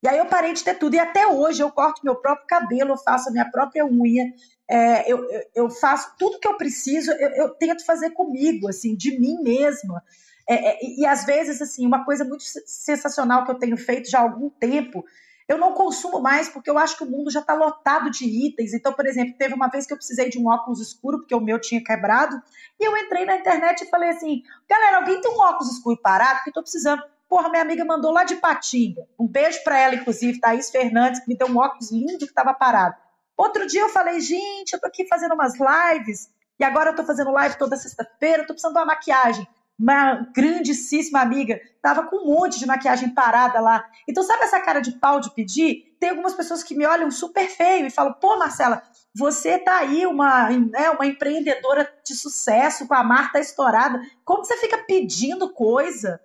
E 0.00 0.08
aí 0.08 0.16
eu 0.18 0.26
parei 0.26 0.52
de 0.52 0.62
ter 0.62 0.74
tudo. 0.74 0.94
E 0.94 0.98
até 0.98 1.26
hoje 1.26 1.60
eu 1.60 1.72
corto 1.72 2.04
meu 2.04 2.16
próprio 2.16 2.46
cabelo, 2.46 2.92
eu 2.92 2.96
faço 2.96 3.28
a 3.28 3.32
minha 3.32 3.50
própria 3.50 3.84
unha, 3.84 4.32
é, 4.70 5.10
eu, 5.10 5.26
eu, 5.54 5.70
faço 5.70 6.14
tudo 6.16 6.38
que 6.38 6.46
eu 6.46 6.56
preciso, 6.56 7.10
eu, 7.12 7.30
eu, 7.30 7.48
tento 7.56 7.84
fazer 7.84 8.10
comigo, 8.10 8.68
assim, 8.68 8.96
de 8.96 9.18
mim 9.18 9.42
mesma. 9.42 10.02
É, 10.48 10.54
é, 10.54 10.78
e, 10.82 11.00
e 11.02 11.06
às 11.06 11.24
vezes, 11.24 11.60
assim, 11.60 11.84
uma 11.84 12.04
coisa 12.04 12.24
muito 12.24 12.44
sensacional 12.44 13.44
que 13.44 13.50
eu 13.50 13.58
tenho 13.58 13.76
feito 13.76 14.08
já 14.08 14.20
há 14.20 14.22
algum 14.22 14.50
tempo, 14.50 15.04
eu 15.48 15.56
não 15.56 15.72
consumo 15.72 16.20
mais 16.20 16.50
porque 16.50 16.68
eu 16.68 16.76
acho 16.76 16.96
que 16.98 17.02
o 17.02 17.10
mundo 17.10 17.30
já 17.30 17.40
está 17.40 17.54
lotado 17.54 18.10
de 18.10 18.26
itens. 18.26 18.74
Então, 18.74 18.92
por 18.92 19.06
exemplo, 19.06 19.34
teve 19.38 19.54
uma 19.54 19.68
vez 19.68 19.86
que 19.86 19.92
eu 19.94 19.96
precisei 19.96 20.28
de 20.28 20.38
um 20.38 20.46
óculos 20.46 20.78
escuro, 20.78 21.20
porque 21.20 21.34
o 21.34 21.40
meu 21.40 21.58
tinha 21.58 21.82
quebrado, 21.82 22.40
e 22.78 22.84
eu 22.84 22.94
entrei 22.96 23.24
na 23.24 23.36
internet 23.36 23.82
e 23.82 23.88
falei 23.88 24.10
assim: 24.10 24.42
galera, 24.68 24.98
alguém 24.98 25.20
tem 25.20 25.30
um 25.30 25.40
óculos 25.40 25.72
escuro 25.72 25.98
parado? 26.00 26.36
Porque 26.36 26.50
eu 26.50 26.52
estou 26.52 26.62
precisando. 26.62 27.02
Porra, 27.26 27.48
minha 27.48 27.62
amiga 27.62 27.84
mandou 27.84 28.12
lá 28.12 28.24
de 28.24 28.36
Patinga. 28.36 29.06
Um 29.18 29.26
beijo 29.26 29.62
para 29.62 29.78
ela, 29.78 29.94
inclusive, 29.94 30.40
Thaís 30.40 30.70
Fernandes, 30.70 31.20
que 31.20 31.28
me 31.28 31.36
deu 31.36 31.46
um 31.46 31.58
óculos 31.58 31.90
lindo 31.92 32.18
que 32.18 32.24
estava 32.24 32.54
parado. 32.54 32.96
Outro 33.36 33.66
dia 33.66 33.82
eu 33.82 33.88
falei, 33.88 34.20
gente, 34.20 34.72
eu 34.72 34.80
tô 34.80 34.86
aqui 34.86 35.06
fazendo 35.06 35.34
umas 35.34 35.52
lives, 35.54 36.30
e 36.58 36.64
agora 36.64 36.90
eu 36.90 36.96
tô 36.96 37.04
fazendo 37.04 37.30
live 37.30 37.56
toda 37.56 37.76
sexta-feira, 37.76 38.42
eu 38.42 38.46
tô 38.46 38.54
precisando 38.54 38.72
de 38.74 38.80
uma 38.80 38.86
maquiagem. 38.86 39.46
Uma 39.78 40.28
grandíssima 40.34 41.20
amiga 41.20 41.60
tava 41.80 42.02
com 42.04 42.16
um 42.16 42.34
monte 42.34 42.58
de 42.58 42.66
maquiagem 42.66 43.10
parada 43.10 43.60
lá. 43.60 43.84
Então, 44.08 44.24
sabe 44.24 44.42
essa 44.42 44.60
cara 44.60 44.80
de 44.80 44.92
pau 44.92 45.20
de 45.20 45.32
pedir? 45.34 45.96
Tem 46.00 46.10
algumas 46.10 46.34
pessoas 46.34 46.62
que 46.62 46.74
me 46.74 46.84
olham 46.84 47.10
super 47.10 47.48
feio 47.48 47.86
e 47.86 47.90
falam, 47.90 48.12
pô, 48.14 48.36
Marcela, 48.36 48.82
você 49.14 49.56
tá 49.58 49.78
aí, 49.78 50.04
uma, 50.06 50.50
né, 50.50 50.90
uma 50.90 51.06
empreendedora 51.06 51.92
de 52.04 52.14
sucesso, 52.14 52.86
com 52.88 52.94
a 52.94 53.04
marca 53.04 53.38
estourada. 53.38 54.00
Como 54.24 54.44
você 54.44 54.56
fica 54.56 54.78
pedindo 54.78 55.52
coisa? 55.52 56.20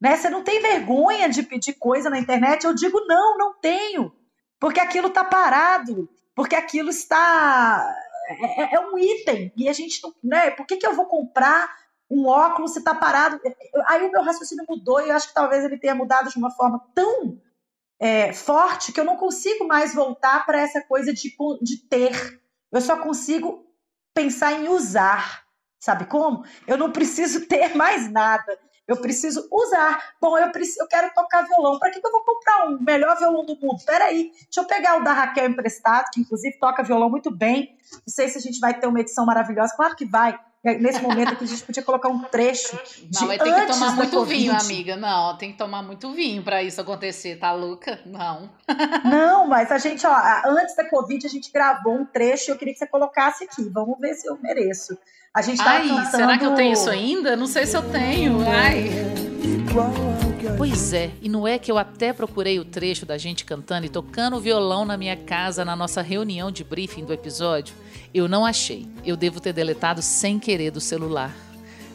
Né? 0.00 0.16
Você 0.16 0.28
não 0.28 0.42
tem 0.42 0.60
vergonha 0.60 1.28
de 1.28 1.42
pedir 1.42 1.74
coisa 1.74 2.10
na 2.10 2.18
internet? 2.18 2.64
Eu 2.64 2.74
digo, 2.74 3.00
não, 3.06 3.36
não 3.38 3.54
tenho. 3.54 4.12
Porque 4.60 4.80
aquilo 4.80 5.08
está 5.08 5.24
parado, 5.24 6.08
porque 6.34 6.54
aquilo 6.54 6.90
está. 6.90 7.94
É, 8.28 8.62
é, 8.62 8.74
é, 8.74 8.80
um 8.80 8.98
item. 8.98 9.52
E 9.56 9.68
a 9.68 9.72
gente 9.72 10.02
não. 10.02 10.14
Né? 10.22 10.50
Por 10.50 10.66
que, 10.66 10.76
que 10.76 10.86
eu 10.86 10.94
vou 10.94 11.06
comprar 11.06 11.68
um 12.10 12.26
óculos 12.26 12.72
se 12.72 12.78
está 12.78 12.94
parado? 12.94 13.40
Aí 13.86 14.06
o 14.06 14.10
meu 14.10 14.22
raciocínio 14.22 14.64
mudou 14.68 15.00
e 15.00 15.10
eu 15.10 15.16
acho 15.16 15.28
que 15.28 15.34
talvez 15.34 15.64
ele 15.64 15.78
tenha 15.78 15.94
mudado 15.94 16.30
de 16.30 16.38
uma 16.38 16.50
forma 16.50 16.80
tão 16.94 17.38
é, 18.00 18.32
forte 18.32 18.92
que 18.92 19.00
eu 19.00 19.04
não 19.04 19.16
consigo 19.16 19.66
mais 19.66 19.94
voltar 19.94 20.46
para 20.46 20.60
essa 20.60 20.80
coisa 20.80 21.12
de, 21.12 21.34
de 21.60 21.76
ter. 21.88 22.40
Eu 22.70 22.80
só 22.80 22.96
consigo 22.96 23.66
pensar 24.14 24.52
em 24.52 24.68
usar. 24.68 25.44
Sabe 25.80 26.06
como? 26.06 26.44
Eu 26.66 26.76
não 26.76 26.90
preciso 26.90 27.46
ter 27.46 27.74
mais 27.76 28.10
nada. 28.10 28.58
Eu 28.86 28.96
preciso 28.96 29.46
usar. 29.52 30.14
Bom, 30.20 30.38
eu, 30.38 30.50
preciso, 30.50 30.80
eu 30.80 30.88
quero 30.88 31.12
tocar 31.12 31.42
violão. 31.42 31.78
Para 31.78 31.90
que, 31.90 32.00
que 32.00 32.06
eu 32.06 32.10
vou 32.10 32.24
comprar 32.24 32.68
um 32.68 32.80
melhor 32.80 33.18
violão 33.18 33.44
do 33.44 33.54
mundo? 33.56 33.84
Peraí, 33.84 34.30
deixa 34.32 34.60
eu 34.60 34.64
pegar 34.64 34.96
o 34.96 35.04
da 35.04 35.12
Raquel 35.12 35.50
emprestado, 35.50 36.06
que 36.10 36.20
inclusive 36.20 36.58
toca 36.58 36.82
violão 36.82 37.10
muito 37.10 37.30
bem. 37.30 37.76
Não 37.92 38.00
sei 38.08 38.28
se 38.28 38.38
a 38.38 38.40
gente 38.40 38.58
vai 38.58 38.78
ter 38.78 38.86
uma 38.86 39.00
edição 39.00 39.26
maravilhosa. 39.26 39.74
Claro 39.76 39.94
que 39.94 40.06
vai. 40.06 40.38
Nesse 40.64 41.00
momento 41.00 41.32
aqui 41.32 41.44
a 41.44 41.46
gente 41.46 41.62
podia 41.62 41.82
colocar 41.82 42.08
um 42.08 42.18
trecho. 42.24 42.76
De 43.04 43.20
não, 43.20 43.28
mas 43.28 43.38
tem 43.38 43.54
que 43.54 43.66
tomar 43.66 43.94
muito 43.94 44.24
vinho, 44.24 44.52
amiga. 44.52 44.96
Não, 44.96 45.38
tem 45.38 45.52
que 45.52 45.58
tomar 45.58 45.82
muito 45.82 46.10
vinho 46.12 46.42
para 46.42 46.62
isso 46.62 46.80
acontecer, 46.80 47.36
tá 47.36 47.52
louca? 47.52 48.00
Não. 48.04 48.50
Não, 49.04 49.46
mas 49.46 49.70
a 49.70 49.78
gente, 49.78 50.06
ó, 50.06 50.14
antes 50.46 50.74
da 50.74 50.88
Covid, 50.88 51.24
a 51.24 51.30
gente 51.30 51.50
gravou 51.52 51.94
um 51.94 52.04
trecho 52.04 52.50
e 52.50 52.52
eu 52.52 52.58
queria 52.58 52.74
que 52.74 52.78
você 52.78 52.86
colocasse 52.86 53.44
aqui. 53.44 53.62
Vamos 53.70 53.98
ver 53.98 54.14
se 54.14 54.28
eu 54.28 54.36
mereço. 54.42 54.98
A 55.32 55.42
gente 55.42 55.58
tá 55.58 55.70
Ai, 55.70 55.88
cantando... 55.88 56.10
será 56.10 56.38
que 56.38 56.44
eu 56.44 56.54
tenho 56.54 56.72
isso 56.72 56.90
ainda? 56.90 57.36
Não 57.36 57.46
sei 57.46 57.64
se 57.64 57.76
eu 57.76 57.82
tenho. 57.90 58.38
Ai. 58.48 58.90
Pois 60.58 60.92
é, 60.92 61.12
e 61.22 61.28
não 61.28 61.46
é 61.46 61.56
que 61.56 61.70
eu 61.70 61.78
até 61.78 62.12
procurei 62.12 62.58
o 62.58 62.64
trecho 62.64 63.06
da 63.06 63.16
gente 63.16 63.44
cantando 63.44 63.86
e 63.86 63.88
tocando 63.88 64.40
violão 64.40 64.84
na 64.84 64.96
minha 64.96 65.16
casa 65.16 65.64
na 65.64 65.76
nossa 65.76 66.02
reunião 66.02 66.50
de 66.50 66.64
briefing 66.64 67.04
do 67.04 67.12
episódio? 67.12 67.76
Eu 68.12 68.26
não 68.26 68.44
achei. 68.44 68.84
Eu 69.06 69.16
devo 69.16 69.38
ter 69.38 69.52
deletado 69.52 70.02
sem 70.02 70.36
querer 70.36 70.72
do 70.72 70.80
celular. 70.80 71.32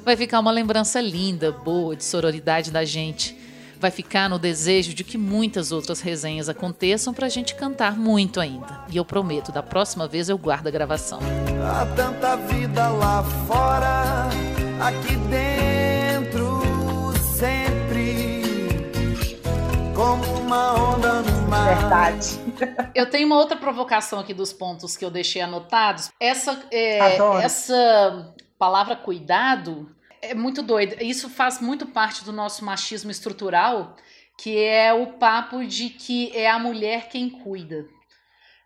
Vai 0.05 0.15
ficar 0.15 0.39
uma 0.39 0.49
lembrança 0.49 1.01
linda, 1.01 1.51
boa, 1.51 1.93
de 1.93 2.05
sororidade 2.05 2.71
da 2.71 2.85
gente 2.85 3.43
vai 3.83 3.91
ficar 3.91 4.29
no 4.29 4.39
desejo 4.39 4.93
de 4.93 5.03
que 5.03 5.17
muitas 5.17 5.73
outras 5.73 5.99
resenhas 5.99 6.47
aconteçam 6.47 7.13
para 7.13 7.25
a 7.25 7.29
gente 7.29 7.53
cantar 7.53 7.97
muito 7.97 8.39
ainda. 8.39 8.79
E 8.89 8.95
eu 8.95 9.03
prometo, 9.03 9.51
da 9.51 9.61
próxima 9.61 10.07
vez 10.07 10.29
eu 10.29 10.37
guardo 10.37 10.67
a 10.67 10.71
gravação. 10.71 11.19
Há 11.61 11.85
tanta 11.87 12.37
vida 12.37 12.87
lá 12.87 13.21
fora, 13.45 14.29
aqui 14.79 15.17
dentro 15.29 15.62
como 19.95 20.23
uma 20.39 20.73
onda 20.73 21.21
no 21.21 21.47
mar. 21.47 21.77
Verdade. 21.77 22.39
Eu 22.93 23.09
tenho 23.09 23.27
uma 23.27 23.37
outra 23.37 23.55
provocação 23.55 24.19
aqui 24.19 24.33
dos 24.33 24.51
pontos 24.51 24.97
que 24.97 25.05
eu 25.05 25.11
deixei 25.11 25.41
anotados. 25.41 26.11
Essa, 26.19 26.63
é, 26.71 27.17
essa 27.43 28.33
palavra 28.57 28.95
cuidado 28.95 29.89
é 30.21 30.33
muito 30.33 30.61
doido. 30.61 31.01
Isso 31.01 31.29
faz 31.29 31.61
muito 31.61 31.85
parte 31.85 32.23
do 32.23 32.31
nosso 32.31 32.65
machismo 32.65 33.11
estrutural, 33.11 33.95
que 34.39 34.57
é 34.63 34.93
o 34.93 35.13
papo 35.13 35.63
de 35.63 35.89
que 35.89 36.35
é 36.35 36.49
a 36.49 36.57
mulher 36.57 37.09
quem 37.09 37.29
cuida. 37.29 37.85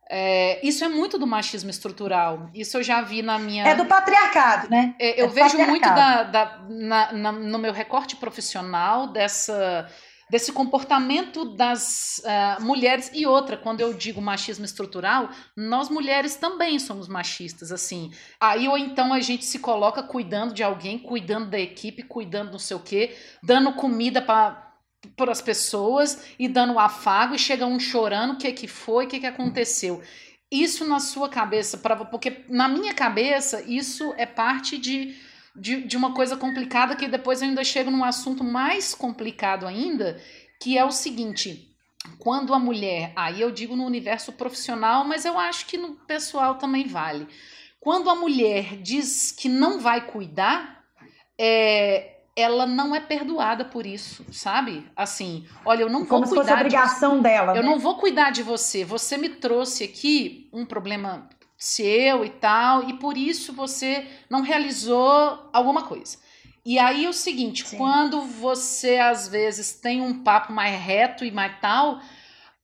É, 0.09 0.65
isso 0.65 0.85
é 0.85 0.87
muito 0.87 1.17
do 1.19 1.27
machismo 1.27 1.69
estrutural. 1.69 2.49
Isso 2.53 2.77
eu 2.77 2.83
já 2.83 3.01
vi 3.01 3.21
na 3.21 3.37
minha. 3.37 3.67
É 3.67 3.75
do 3.75 3.85
patriarcado, 3.85 4.69
né? 4.69 4.95
É, 4.97 5.21
eu 5.21 5.25
é 5.25 5.29
vejo 5.29 5.57
muito 5.57 5.83
da, 5.83 6.23
da 6.23 6.59
na, 6.69 7.11
na, 7.11 7.31
no 7.33 7.59
meu 7.59 7.73
recorte 7.73 8.15
profissional 8.15 9.07
dessa 9.07 9.89
desse 10.29 10.51
comportamento 10.51 11.45
das 11.55 12.21
uh, 12.25 12.63
mulheres. 12.63 13.09
E 13.13 13.25
outra, 13.25 13.57
quando 13.57 13.81
eu 13.81 13.93
digo 13.93 14.21
machismo 14.21 14.65
estrutural, 14.65 15.29
nós 15.55 15.89
mulheres 15.89 16.35
também 16.35 16.79
somos 16.79 17.07
machistas, 17.07 17.71
assim. 17.71 18.11
Aí 18.39 18.67
ou 18.67 18.77
então 18.77 19.13
a 19.13 19.19
gente 19.19 19.45
se 19.45 19.59
coloca 19.59 20.03
cuidando 20.03 20.53
de 20.53 20.63
alguém, 20.63 20.99
cuidando 20.99 21.49
da 21.49 21.59
equipe, 21.59 22.03
cuidando 22.03 22.51
não 22.51 22.59
sei 22.59 22.75
o 22.75 22.81
quê, 22.81 23.15
dando 23.41 23.73
comida 23.73 24.21
para 24.21 25.31
as 25.31 25.41
pessoas 25.41 26.25
e 26.37 26.47
dando 26.47 26.77
afago 26.77 27.35
e 27.35 27.39
chega 27.39 27.65
um 27.65 27.79
chorando, 27.79 28.33
o 28.33 28.37
que 28.37 28.51
que 28.51 28.67
foi, 28.67 29.05
o 29.05 29.07
que 29.07 29.19
que 29.19 29.25
aconteceu. 29.25 30.01
Isso 30.49 30.87
na 30.87 30.99
sua 30.99 31.27
cabeça, 31.27 31.77
porque 32.09 32.45
na 32.47 32.69
minha 32.69 32.93
cabeça 32.93 33.61
isso 33.67 34.13
é 34.17 34.25
parte 34.25 34.77
de 34.77 35.13
de, 35.57 35.81
de 35.83 35.97
uma 35.97 36.13
coisa 36.13 36.37
complicada 36.37 36.95
que 36.95 37.07
depois 37.07 37.41
eu 37.41 37.47
ainda 37.47 37.63
chego 37.63 37.89
num 37.89 38.03
assunto 38.03 38.43
mais 38.43 38.93
complicado 38.93 39.65
ainda, 39.65 40.21
que 40.61 40.77
é 40.77 40.85
o 40.85 40.91
seguinte: 40.91 41.67
quando 42.19 42.53
a 42.53 42.59
mulher, 42.59 43.11
aí 43.15 43.41
eu 43.41 43.51
digo 43.51 43.75
no 43.75 43.85
universo 43.85 44.31
profissional, 44.33 45.03
mas 45.03 45.25
eu 45.25 45.37
acho 45.37 45.65
que 45.65 45.77
no 45.77 45.95
pessoal 45.95 46.55
também 46.55 46.87
vale. 46.87 47.27
Quando 47.79 48.09
a 48.09 48.15
mulher 48.15 48.77
diz 48.81 49.31
que 49.31 49.49
não 49.49 49.79
vai 49.79 50.05
cuidar, 50.05 50.83
é, 51.37 52.17
ela 52.35 52.65
não 52.65 52.95
é 52.95 52.99
perdoada 52.99 53.65
por 53.65 53.85
isso, 53.85 54.25
sabe? 54.31 54.85
Assim, 54.95 55.47
olha, 55.65 55.81
eu 55.81 55.89
não 55.89 56.05
Como 56.05 56.25
vou 56.25 56.35
cuidar. 56.35 56.35
Como 56.35 56.45
se 56.45 56.49
fosse 56.49 56.53
obrigação 56.53 57.17
de 57.17 57.23
dela. 57.23 57.55
Eu 57.55 57.63
né? 57.63 57.69
não 57.69 57.79
vou 57.79 57.97
cuidar 57.97 58.31
de 58.31 58.43
você. 58.43 58.83
Você 58.83 59.17
me 59.17 59.29
trouxe 59.29 59.83
aqui 59.83 60.49
um 60.53 60.65
problema 60.65 61.27
seu 61.57 62.23
e 62.23 62.29
tal, 62.29 62.87
e 62.87 62.93
por 62.93 63.17
isso 63.17 63.51
você 63.51 64.07
não 64.29 64.41
realizou 64.41 65.49
alguma 65.51 65.83
coisa. 65.83 66.17
E 66.63 66.77
aí 66.77 67.05
é 67.05 67.09
o 67.09 67.13
seguinte, 67.13 67.65
Sim. 67.65 67.77
quando 67.77 68.21
você 68.21 68.97
às 68.97 69.27
vezes 69.27 69.71
tem 69.73 70.01
um 70.01 70.21
papo 70.21 70.51
mais 70.51 70.79
reto 70.79 71.25
e 71.25 71.31
mais 71.31 71.59
tal, 71.59 71.99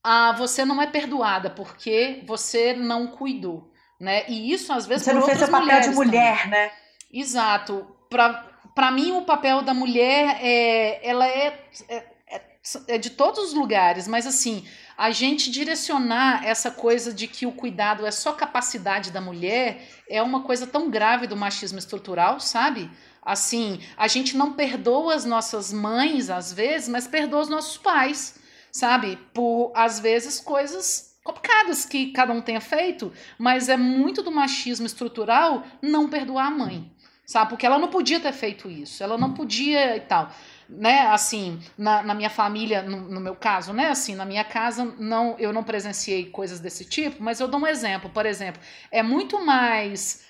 ah, 0.03 0.33
você 0.37 0.65
não 0.65 0.81
é 0.81 0.87
perdoada 0.87 1.49
porque 1.49 2.21
você 2.25 2.73
não 2.73 3.07
cuidou, 3.07 3.71
né? 3.99 4.25
E 4.27 4.51
isso 4.51 4.73
às 4.73 4.85
vezes 4.85 5.05
você 5.05 5.13
não 5.13 5.21
fez 5.21 5.39
seu 5.39 5.47
papel 5.47 5.79
de 5.79 5.89
mulher, 5.91 6.43
também. 6.43 6.51
né? 6.51 6.71
Exato. 7.11 7.87
Para 8.09 8.51
para 8.75 8.91
mim 8.91 9.11
o 9.11 9.21
papel 9.21 9.61
da 9.61 9.73
mulher 9.73 10.37
é 10.41 10.99
ela 11.07 11.27
é, 11.27 11.59
é, 11.87 11.95
é, 12.27 12.41
é 12.87 12.97
de 12.97 13.11
todos 13.11 13.39
os 13.39 13.53
lugares, 13.53 14.07
mas 14.07 14.27
assim 14.27 14.67
a 14.97 15.11
gente 15.11 15.49
direcionar 15.49 16.45
essa 16.45 16.69
coisa 16.69 17.13
de 17.13 17.27
que 17.27 17.45
o 17.45 17.51
cuidado 17.51 18.05
é 18.05 18.11
só 18.11 18.33
capacidade 18.33 19.11
da 19.11 19.19
mulher 19.19 19.87
é 20.09 20.21
uma 20.21 20.43
coisa 20.43 20.67
tão 20.67 20.89
grave 20.89 21.27
do 21.27 21.35
machismo 21.35 21.79
estrutural, 21.79 22.39
sabe? 22.39 22.89
Assim, 23.21 23.79
a 23.97 24.07
gente 24.07 24.35
não 24.35 24.53
perdoa 24.53 25.15
as 25.15 25.25
nossas 25.25 25.71
mães 25.71 26.29
às 26.29 26.51
vezes, 26.51 26.89
mas 26.89 27.07
perdoa 27.07 27.41
os 27.41 27.49
nossos 27.49 27.77
pais, 27.77 28.35
sabe? 28.71 29.17
Por 29.33 29.71
às 29.75 29.99
vezes 29.99 30.39
coisas 30.39 31.17
complicadas 31.23 31.85
que 31.85 32.11
cada 32.11 32.33
um 32.33 32.41
tenha 32.41 32.61
feito, 32.61 33.11
mas 33.37 33.69
é 33.69 33.77
muito 33.77 34.21
do 34.21 34.31
machismo 34.31 34.85
estrutural 34.85 35.63
não 35.81 36.09
perdoar 36.09 36.47
a 36.47 36.51
mãe, 36.51 36.91
sabe? 37.25 37.49
Porque 37.49 37.65
ela 37.65 37.79
não 37.79 37.87
podia 37.87 38.19
ter 38.19 38.33
feito 38.33 38.69
isso, 38.69 39.01
ela 39.01 39.17
não 39.17 39.33
podia 39.33 39.95
e 39.95 40.01
tal 40.01 40.29
né, 40.69 41.01
assim, 41.07 41.59
na, 41.77 42.03
na 42.03 42.13
minha 42.13 42.29
família, 42.29 42.81
no, 42.81 43.09
no, 43.09 43.19
meu 43.19 43.35
caso, 43.35 43.73
né, 43.73 43.87
assim, 43.89 44.15
na 44.15 44.25
minha 44.25 44.43
casa, 44.43 44.85
não, 44.99 45.37
eu 45.39 45.53
não 45.53 45.63
presenciei 45.63 46.29
coisas 46.29 46.59
desse 46.59 46.85
tipo, 46.85 47.21
mas 47.21 47.39
eu 47.39 47.47
dou 47.47 47.59
um 47.59 47.67
exemplo, 47.67 48.09
por 48.09 48.25
exemplo, 48.25 48.61
é 48.91 49.03
muito 49.03 49.43
mais 49.45 50.25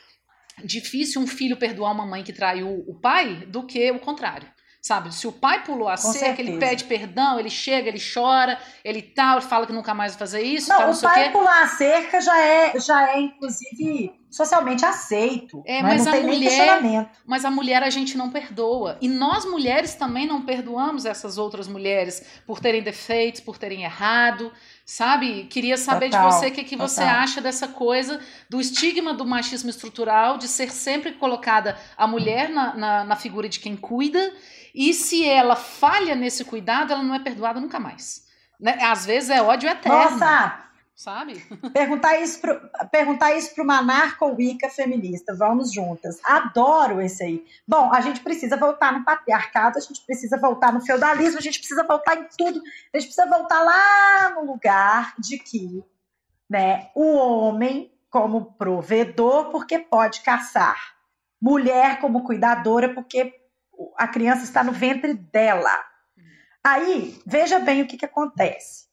difícil 0.63 1.21
um 1.21 1.27
filho 1.27 1.57
perdoar 1.57 1.91
uma 1.91 2.05
mãe 2.05 2.23
que 2.23 2.33
traiu 2.33 2.83
o 2.87 2.99
pai 2.99 3.45
do 3.47 3.65
que 3.65 3.89
o 3.91 3.99
contrário. 3.99 4.47
Sabe, 4.85 5.15
se 5.15 5.25
o 5.25 5.31
pai 5.31 5.63
pulou 5.63 5.87
a 5.87 5.95
Com 5.95 6.11
cerca, 6.11 6.35
certeza. 6.35 6.49
ele 6.49 6.59
pede 6.59 6.83
perdão, 6.83 7.39
ele 7.39 7.49
chega, 7.49 7.87
ele 7.87 8.01
chora, 8.01 8.59
ele 8.83 9.01
tal, 9.01 9.41
fala 9.41 9.65
que 9.65 9.71
nunca 9.71 9.93
mais 9.93 10.11
vai 10.11 10.19
fazer 10.19 10.41
isso. 10.41 10.67
Não, 10.67 10.77
tal, 10.77 10.91
o 10.91 11.01
pai 11.01 11.31
pular 11.31 11.63
a 11.63 11.67
cerca 11.67 12.19
já 12.19 12.37
é, 12.37 12.77
já 12.77 13.11
é 13.11 13.21
inclusive 13.21 14.13
socialmente 14.29 14.83
aceito. 14.83 15.63
É, 15.65 15.81
né? 15.81 15.87
mas 15.87 16.05
não 16.05 16.11
a 16.11 16.15
tem 16.17 16.25
mulher. 16.25 17.09
Mas 17.25 17.45
a 17.45 17.51
mulher 17.51 17.81
a 17.81 17.89
gente 17.89 18.17
não 18.17 18.29
perdoa. 18.29 18.97
E 18.99 19.07
nós 19.07 19.45
mulheres 19.45 19.95
também 19.95 20.27
não 20.27 20.41
perdoamos 20.41 21.05
essas 21.05 21.37
outras 21.37 21.65
mulheres 21.65 22.41
por 22.45 22.59
terem 22.59 22.81
defeitos, 22.81 23.39
por 23.39 23.57
terem 23.57 23.83
errado. 23.83 24.51
Sabe? 24.85 25.45
Queria 25.45 25.77
saber 25.77 26.09
total, 26.09 26.27
de 26.27 26.35
você 26.35 26.47
o 26.47 26.51
que, 26.51 26.63
que 26.65 26.75
você 26.75 27.03
acha 27.03 27.39
dessa 27.39 27.69
coisa 27.69 28.19
do 28.49 28.59
estigma 28.59 29.13
do 29.13 29.25
machismo 29.25 29.69
estrutural, 29.69 30.37
de 30.37 30.49
ser 30.49 30.73
sempre 30.73 31.13
colocada 31.13 31.77
a 31.95 32.05
mulher 32.05 32.49
na, 32.49 32.75
na, 32.75 33.03
na 33.05 33.15
figura 33.15 33.47
de 33.47 33.61
quem 33.61 33.77
cuida 33.77 34.33
e 34.73 34.93
se 34.93 35.27
ela 35.27 35.55
falha 35.55 36.15
nesse 36.15 36.43
cuidado, 36.43 36.91
ela 36.91 37.03
não 37.03 37.13
é 37.13 37.19
perdoada 37.19 37.59
nunca 37.59 37.79
mais. 37.79 38.25
Né? 38.59 38.77
Às 38.81 39.05
vezes 39.05 39.29
é 39.29 39.41
ódio 39.41 39.69
eterno. 39.69 40.12
Nossa! 40.12 40.63
Sabe? 40.95 41.43
Perguntar 41.73 42.19
isso 42.19 42.39
para 42.39 42.55
perguntar 42.91 43.36
isso 43.36 43.53
para 43.53 43.63
uma 43.63 43.81
narco-wicca 43.81 44.69
feminista. 44.69 45.36
Vamos 45.36 45.73
juntas. 45.73 46.19
Adoro 46.23 47.01
esse 47.01 47.23
aí. 47.23 47.45
Bom, 47.67 47.91
a 47.91 47.99
gente 47.99 48.21
precisa 48.21 48.55
voltar 48.55 48.93
no 48.93 49.03
patriarcado, 49.03 49.79
a 49.79 49.81
gente 49.81 50.05
precisa 50.05 50.39
voltar 50.39 50.71
no 50.71 50.81
feudalismo, 50.81 51.39
a 51.39 51.41
gente 51.41 51.57
precisa 51.57 51.83
voltar 51.83 52.15
em 52.15 52.27
tudo. 52.38 52.62
A 52.93 52.99
gente 52.99 53.12
precisa 53.12 53.27
voltar 53.27 53.63
lá 53.63 54.36
no 54.36 54.45
lugar 54.45 55.15
de 55.17 55.39
que 55.39 55.83
né, 56.49 56.89
o 56.93 57.15
homem 57.17 57.91
como 58.09 58.53
provedor, 58.53 59.49
porque 59.49 59.79
pode 59.79 60.21
caçar. 60.21 60.93
Mulher 61.41 61.99
como 61.99 62.23
cuidadora, 62.23 62.93
porque 62.93 63.42
a 63.97 64.07
criança 64.07 64.43
está 64.43 64.63
no 64.63 64.71
ventre 64.71 65.13
dela. 65.13 65.71
Aí, 66.63 67.19
veja 67.25 67.59
bem 67.59 67.81
o 67.81 67.88
que, 67.88 67.97
que 67.97 68.05
acontece. 68.05 68.86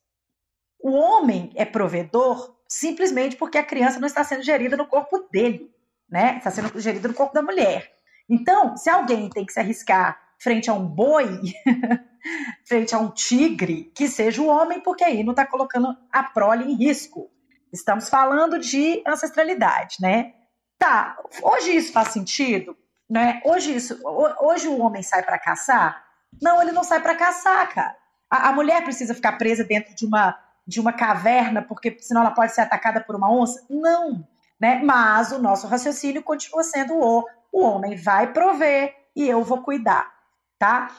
O 0.83 0.93
homem 0.93 1.53
é 1.55 1.65
provedor 1.65 2.57
simplesmente 2.69 3.37
porque 3.37 3.59
a 3.59 3.65
criança 3.65 4.01
não 4.01 4.07
está 4.07 4.25
sendo 4.25 4.43
gerida 4.43 4.77
no 4.77 4.87
corpo 4.87 5.29
dele, 5.31 5.71
né? 6.09 6.37
Está 6.39 6.51
sendo 6.51 6.79
gerida 6.81 7.09
no 7.09 7.15
corpo 7.15 7.35
da 7.35 7.43
mulher. 7.43 7.93
Então, 8.29 8.77
se 8.77 8.89
alguém 8.89 9.29
tem 9.29 9.45
que 9.45 9.53
se 9.53 9.61
arriscar 9.61 10.21
frente 10.39 10.71
a 10.71 10.75
um 10.75 10.87
boi, 10.87 11.27
frente 12.65 12.95
a 12.95 12.99
um 12.99 13.11
tigre, 13.11 13.93
que 13.95 14.09
seja 14.09 14.41
o 14.41 14.47
homem, 14.47 14.81
porque 14.81 15.05
aí 15.05 15.23
não 15.23 15.33
está 15.33 15.47
colocando 15.47 15.97
a 16.11 16.23
prole 16.23 16.65
em 16.65 16.75
risco. 16.75 17.31
Estamos 17.73 18.09
falando 18.09 18.59
de 18.59 19.03
ancestralidade, 19.07 19.97
né? 20.01 20.33
Tá, 20.79 21.17
hoje 21.43 21.77
isso 21.77 21.93
faz 21.93 22.09
sentido? 22.09 22.77
Né? 23.11 23.43
Hoje, 23.45 23.75
isso, 23.75 24.01
hoje 24.05 24.69
o 24.69 24.81
homem 24.81 25.03
sai 25.03 25.25
para 25.25 25.37
caçar? 25.37 26.05
Não, 26.41 26.63
ele 26.63 26.71
não 26.71 26.85
sai 26.85 27.01
para 27.01 27.17
caçar, 27.17 27.69
cara. 27.75 27.97
A, 28.31 28.51
a, 28.51 28.53
mulher 28.53 28.85
precisa 28.85 29.13
ficar 29.15 29.33
presa 29.33 29.65
dentro 29.65 29.93
de 29.97 30.07
uma, 30.07 30.39
de 30.65 30.81
uma 30.81 30.93
caverna, 30.93 31.61
porque 31.61 31.99
senão 32.01 32.21
ela 32.21 32.31
pode 32.31 32.55
ser 32.55 32.61
atacada 32.61 33.01
por 33.01 33.17
uma 33.17 33.29
onça? 33.29 33.67
Não. 33.69 34.25
Né? 34.61 34.81
Mas 34.85 35.33
o 35.33 35.41
nosso 35.41 35.67
raciocínio 35.67 36.23
continua 36.23 36.63
sendo 36.63 36.95
o, 36.95 37.27
o 37.53 37.65
homem 37.65 37.97
vai 37.97 38.33
prover 38.33 38.95
e 39.17 39.29
eu 39.29 39.43
vou 39.43 39.61
cuidar, 39.63 40.09
tá? 40.57 40.93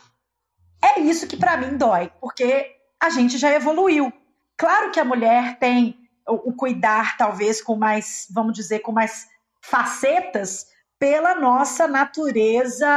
É 0.84 1.00
isso 1.00 1.28
que 1.28 1.38
para 1.38 1.56
mim 1.56 1.78
dói, 1.78 2.12
porque 2.19 2.76
a 3.00 3.10
gente 3.10 3.38
já 3.38 3.52
evoluiu. 3.54 4.12
Claro 4.58 4.91
que 4.91 5.00
a 5.00 5.06
mulher 5.06 5.58
tem 5.60 6.10
o, 6.28 6.50
o 6.50 6.54
cuidar, 6.54 7.15
talvez, 7.15 7.62
com 7.62 7.78
mais, 7.78 8.28
vamos 8.30 8.54
dizer, 8.54 8.80
com 8.80 8.91
mais 8.91 9.30
facetas, 9.62 10.71
pela 11.02 11.34
nossa 11.34 11.88
natureza 11.88 12.88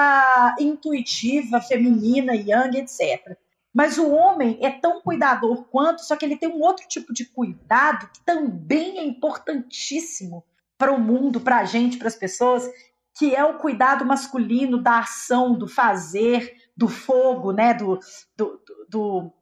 intuitiva, 0.61 1.59
feminina, 1.63 2.35
yang, 2.35 2.77
etc. 2.77 3.35
Mas 3.73 3.97
o 3.97 4.11
homem 4.11 4.59
é 4.61 4.69
tão 4.69 5.01
cuidador 5.01 5.65
quanto, 5.71 6.05
só 6.05 6.15
que 6.15 6.23
ele 6.23 6.37
tem 6.37 6.51
um 6.51 6.61
outro 6.61 6.87
tipo 6.87 7.15
de 7.15 7.25
cuidado 7.25 8.11
que 8.13 8.21
também 8.23 8.99
é 8.99 9.05
importantíssimo 9.05 10.45
para 10.77 10.93
o 10.93 11.01
mundo, 11.01 11.41
para 11.41 11.61
a 11.61 11.65
gente, 11.65 11.97
para 11.97 12.09
as 12.09 12.15
pessoas, 12.15 12.71
que 13.17 13.35
é 13.35 13.43
o 13.43 13.57
cuidado 13.57 14.05
masculino 14.05 14.77
da 14.77 14.99
ação, 14.99 15.57
do 15.57 15.67
fazer, 15.67 16.55
do 16.77 16.89
fogo, 16.89 17.53
né, 17.53 17.73
do, 17.73 17.99
do, 18.37 18.61
do 18.87 19.33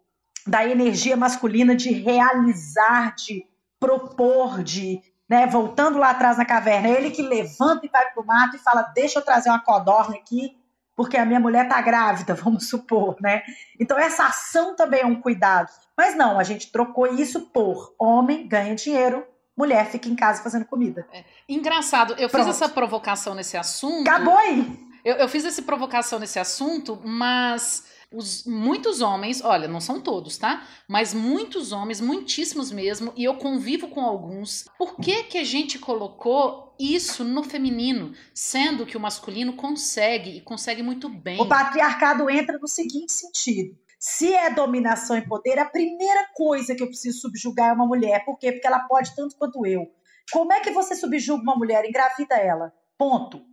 da 0.46 0.64
energia 0.64 1.16
masculina 1.16 1.74
de 1.74 1.90
realizar, 1.90 3.16
de 3.16 3.44
propor, 3.80 4.62
de 4.62 5.02
né, 5.32 5.46
voltando 5.46 5.98
lá 5.98 6.10
atrás 6.10 6.36
na 6.36 6.44
caverna, 6.44 6.90
ele 6.90 7.10
que 7.10 7.22
levanta 7.22 7.86
e 7.86 7.88
vai 7.88 8.10
para 8.12 8.22
o 8.22 8.26
mato 8.26 8.54
e 8.54 8.58
fala: 8.58 8.82
Deixa 8.82 9.18
eu 9.18 9.24
trazer 9.24 9.48
uma 9.48 9.64
codorna 9.64 10.14
aqui, 10.14 10.54
porque 10.94 11.16
a 11.16 11.24
minha 11.24 11.40
mulher 11.40 11.64
está 11.64 11.80
grávida, 11.80 12.34
vamos 12.36 12.68
supor, 12.68 13.16
né? 13.18 13.42
Então, 13.80 13.98
essa 13.98 14.26
ação 14.26 14.76
também 14.76 15.00
é 15.00 15.06
um 15.06 15.18
cuidado. 15.18 15.70
Mas 15.96 16.14
não, 16.14 16.38
a 16.38 16.44
gente 16.44 16.70
trocou 16.70 17.06
isso 17.06 17.48
por 17.48 17.94
homem 17.98 18.46
ganha 18.46 18.74
dinheiro, 18.74 19.26
mulher 19.56 19.86
fica 19.86 20.06
em 20.06 20.14
casa 20.14 20.42
fazendo 20.42 20.66
comida. 20.66 21.06
É. 21.10 21.24
Engraçado, 21.48 22.12
eu 22.18 22.28
Pronto. 22.28 22.44
fiz 22.44 22.54
essa 22.54 22.68
provocação 22.68 23.34
nesse 23.34 23.56
assunto. 23.56 24.06
Acabou 24.06 24.36
aí! 24.36 24.91
Eu, 25.04 25.16
eu 25.16 25.28
fiz 25.28 25.44
essa 25.44 25.62
provocação 25.62 26.18
nesse 26.18 26.38
assunto, 26.38 27.00
mas 27.04 27.84
os, 28.12 28.44
muitos 28.44 29.00
homens, 29.00 29.42
olha, 29.42 29.66
não 29.66 29.80
são 29.80 30.00
todos, 30.00 30.36
tá? 30.36 30.66
Mas 30.86 31.14
muitos 31.14 31.72
homens, 31.72 32.00
muitíssimos 32.00 32.70
mesmo, 32.70 33.12
e 33.16 33.24
eu 33.24 33.36
convivo 33.36 33.88
com 33.88 34.00
alguns. 34.02 34.66
Por 34.78 34.96
que 34.96 35.24
que 35.24 35.38
a 35.38 35.44
gente 35.44 35.78
colocou 35.78 36.74
isso 36.78 37.24
no 37.24 37.42
feminino, 37.42 38.12
sendo 38.34 38.86
que 38.86 38.96
o 38.96 39.00
masculino 39.00 39.54
consegue 39.54 40.36
e 40.36 40.40
consegue 40.40 40.82
muito 40.82 41.08
bem? 41.08 41.40
O 41.40 41.48
patriarcado 41.48 42.28
entra 42.30 42.58
no 42.58 42.68
seguinte 42.68 43.12
sentido. 43.12 43.76
Se 43.98 44.34
é 44.34 44.50
dominação 44.50 45.16
e 45.16 45.26
poder, 45.26 45.58
a 45.58 45.64
primeira 45.64 46.28
coisa 46.34 46.74
que 46.74 46.82
eu 46.82 46.88
preciso 46.88 47.20
subjugar 47.20 47.70
é 47.70 47.72
uma 47.72 47.86
mulher. 47.86 48.24
Por 48.24 48.36
quê? 48.36 48.50
Porque 48.50 48.66
ela 48.66 48.80
pode 48.80 49.14
tanto 49.14 49.36
quanto 49.36 49.64
eu. 49.64 49.86
Como 50.32 50.52
é 50.52 50.60
que 50.60 50.72
você 50.72 50.96
subjuga 50.96 51.40
uma 51.42 51.56
mulher? 51.56 51.84
Engravida 51.84 52.34
ela. 52.34 52.72
Ponto. 52.98 53.51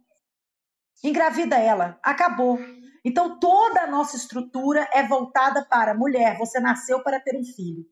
Engravida 1.04 1.58
ela. 1.58 1.98
Acabou. 2.04 2.60
Então, 3.04 3.40
toda 3.40 3.82
a 3.82 3.88
nossa 3.88 4.18
estrutura 4.18 4.88
é 4.92 5.02
voltada 5.04 5.66
para 5.66 5.94
mulher, 5.94 6.38
você 6.38 6.60
nasceu 6.60 7.02
para 7.02 7.20
ter 7.20 7.38
um 7.38 7.44
filho. 7.44 7.86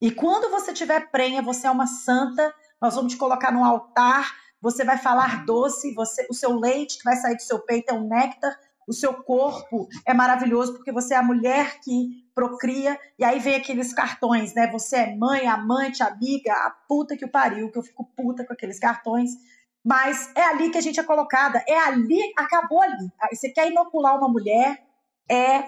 E 0.00 0.10
quando 0.10 0.50
você 0.50 0.72
tiver 0.72 1.10
prenha, 1.10 1.42
você 1.42 1.66
é 1.66 1.70
uma 1.70 1.86
santa, 1.86 2.54
nós 2.80 2.94
vamos 2.94 3.12
te 3.12 3.18
colocar 3.18 3.52
no 3.52 3.64
altar, 3.64 4.32
você 4.60 4.84
vai 4.84 4.96
falar 4.96 5.44
doce, 5.44 5.94
você, 5.94 6.26
o 6.30 6.34
seu 6.34 6.58
leite 6.58 6.98
que 6.98 7.04
vai 7.04 7.16
sair 7.16 7.36
do 7.36 7.42
seu 7.42 7.58
peito 7.60 7.90
é 7.90 7.92
um 7.92 8.08
néctar, 8.08 8.56
o 8.88 8.92
seu 8.92 9.12
corpo 9.22 9.86
é 10.06 10.14
maravilhoso 10.14 10.74
porque 10.74 10.90
você 10.90 11.12
é 11.12 11.18
a 11.18 11.22
mulher 11.22 11.78
que 11.80 12.24
procria, 12.34 12.98
e 13.18 13.24
aí 13.24 13.38
vem 13.38 13.56
aqueles 13.56 13.92
cartões, 13.92 14.54
né? 14.54 14.70
Você 14.70 14.96
é 14.96 15.16
mãe, 15.16 15.46
amante, 15.46 16.02
amiga, 16.02 16.52
a 16.52 16.70
puta 16.88 17.16
que 17.16 17.24
o 17.24 17.30
pariu, 17.30 17.70
que 17.70 17.78
eu 17.78 17.82
fico 17.82 18.04
puta 18.16 18.46
com 18.46 18.52
aqueles 18.52 18.78
cartões 18.78 19.32
mas 19.88 20.30
é 20.36 20.44
ali 20.44 20.70
que 20.70 20.76
a 20.76 20.82
gente 20.82 21.00
é 21.00 21.02
colocada, 21.02 21.64
é 21.66 21.78
ali, 21.78 22.20
acabou 22.36 22.82
ali. 22.82 23.10
Você 23.32 23.48
quer 23.48 23.70
inocular 23.70 24.18
uma 24.18 24.28
mulher, 24.28 24.76
é, 25.26 25.64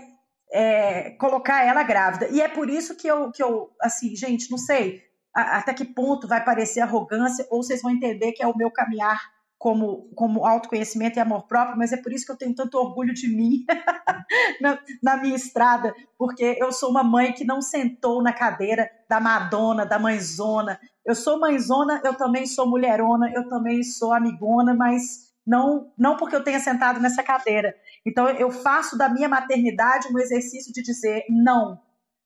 é 0.52 1.10
colocar 1.12 1.64
ela 1.64 1.82
grávida. 1.82 2.28
E 2.28 2.38
é 2.38 2.46
por 2.46 2.68
isso 2.68 2.94
que 2.98 3.08
eu, 3.08 3.32
que 3.32 3.42
eu 3.42 3.70
assim, 3.80 4.14
gente, 4.14 4.50
não 4.50 4.58
sei 4.58 5.02
até 5.32 5.72
que 5.72 5.86
ponto 5.86 6.28
vai 6.28 6.44
parecer 6.44 6.80
arrogância, 6.80 7.46
ou 7.50 7.62
vocês 7.62 7.80
vão 7.80 7.92
entender 7.92 8.32
que 8.32 8.42
é 8.42 8.46
o 8.46 8.54
meu 8.54 8.70
caminhar 8.70 9.18
como, 9.60 10.08
como 10.14 10.46
autoconhecimento 10.46 11.18
e 11.18 11.20
amor 11.20 11.46
próprio, 11.46 11.76
mas 11.76 11.92
é 11.92 11.98
por 11.98 12.10
isso 12.14 12.24
que 12.24 12.32
eu 12.32 12.38
tenho 12.38 12.54
tanto 12.54 12.78
orgulho 12.78 13.12
de 13.12 13.28
mim 13.28 13.66
na, 14.58 14.78
na, 15.02 15.16
minha 15.18 15.36
estrada, 15.36 15.94
porque 16.16 16.56
eu 16.58 16.72
sou 16.72 16.88
uma 16.88 17.04
mãe 17.04 17.34
que 17.34 17.44
não 17.44 17.60
sentou 17.60 18.22
na 18.22 18.32
cadeira 18.32 18.90
da 19.06 19.20
Madonna, 19.20 19.84
da 19.84 19.98
mãezona. 19.98 20.80
Eu 21.04 21.14
sou 21.14 21.38
mãezona, 21.38 22.00
eu 22.02 22.14
também 22.14 22.46
sou 22.46 22.66
mulherona, 22.66 23.30
eu 23.34 23.46
também 23.50 23.82
sou 23.82 24.14
amigona, 24.14 24.72
mas 24.72 25.30
não, 25.46 25.92
não 25.96 26.16
porque 26.16 26.34
eu 26.34 26.42
tenha 26.42 26.58
sentado 26.58 26.98
nessa 26.98 27.22
cadeira. 27.22 27.74
Então 28.06 28.30
eu 28.30 28.50
faço 28.50 28.96
da 28.96 29.10
minha 29.10 29.28
maternidade 29.28 30.08
um 30.10 30.18
exercício 30.18 30.72
de 30.72 30.82
dizer 30.82 31.26
não, 31.28 31.78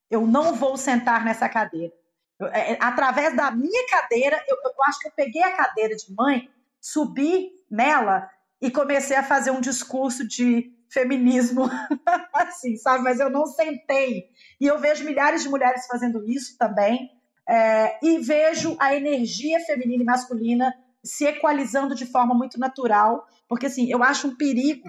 eu 0.08 0.24
não 0.24 0.54
vou 0.54 0.76
sentar 0.76 1.24
nessa 1.24 1.48
cadeira. 1.48 1.92
Eu, 2.38 2.46
é, 2.46 2.78
através 2.80 3.34
da 3.34 3.50
minha 3.50 3.88
cadeira, 3.88 4.40
eu, 4.48 4.56
eu 4.56 4.84
acho 4.86 5.00
que 5.00 5.08
eu 5.08 5.12
peguei 5.16 5.42
a 5.42 5.56
cadeira 5.56 5.96
de 5.96 6.14
mãe, 6.16 6.48
subi 6.84 7.50
nela 7.70 8.28
e 8.60 8.70
comecei 8.70 9.16
a 9.16 9.22
fazer 9.22 9.50
um 9.50 9.60
discurso 9.60 10.26
de 10.28 10.70
feminismo, 10.90 11.64
assim, 12.34 12.76
sabe? 12.76 13.02
Mas 13.02 13.18
eu 13.18 13.30
não 13.30 13.46
sentei. 13.46 14.24
E 14.60 14.66
eu 14.66 14.78
vejo 14.78 15.02
milhares 15.04 15.42
de 15.42 15.48
mulheres 15.48 15.86
fazendo 15.86 16.22
isso 16.28 16.58
também. 16.58 17.10
É, 17.48 17.98
e 18.02 18.18
vejo 18.18 18.76
a 18.78 18.94
energia 18.94 19.60
feminina 19.60 20.02
e 20.02 20.06
masculina 20.06 20.74
se 21.02 21.24
equalizando 21.26 21.94
de 21.94 22.06
forma 22.06 22.34
muito 22.34 22.58
natural, 22.60 23.26
porque 23.48 23.66
assim, 23.66 23.90
eu 23.90 24.02
acho 24.02 24.28
um 24.28 24.36
perigo. 24.36 24.88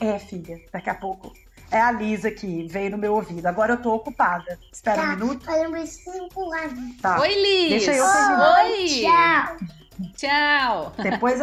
É, 0.00 0.18
filha, 0.18 0.56
daqui 0.72 0.88
a 0.88 0.94
pouco. 0.94 1.32
É 1.70 1.80
a 1.80 1.92
Lisa 1.92 2.30
que 2.30 2.66
veio 2.66 2.90
no 2.90 2.98
meu 2.98 3.14
ouvido. 3.14 3.46
Agora 3.46 3.74
eu 3.74 3.82
tô 3.82 3.94
ocupada. 3.94 4.58
Espera 4.72 4.96
Tá, 5.02 5.08
um 5.08 5.10
minuto. 5.16 5.46
precisa 5.70 6.18
empurrar. 6.18 6.68
Tá. 7.00 7.20
Oi, 7.20 7.34
Liz! 7.34 7.68
Deixa 7.70 7.92
eu 7.92 8.04
terminar. 8.04 8.64
Oi! 8.64 8.86
Tchau. 8.86 9.79
Tchau! 10.16 10.92
Depois. 10.98 11.40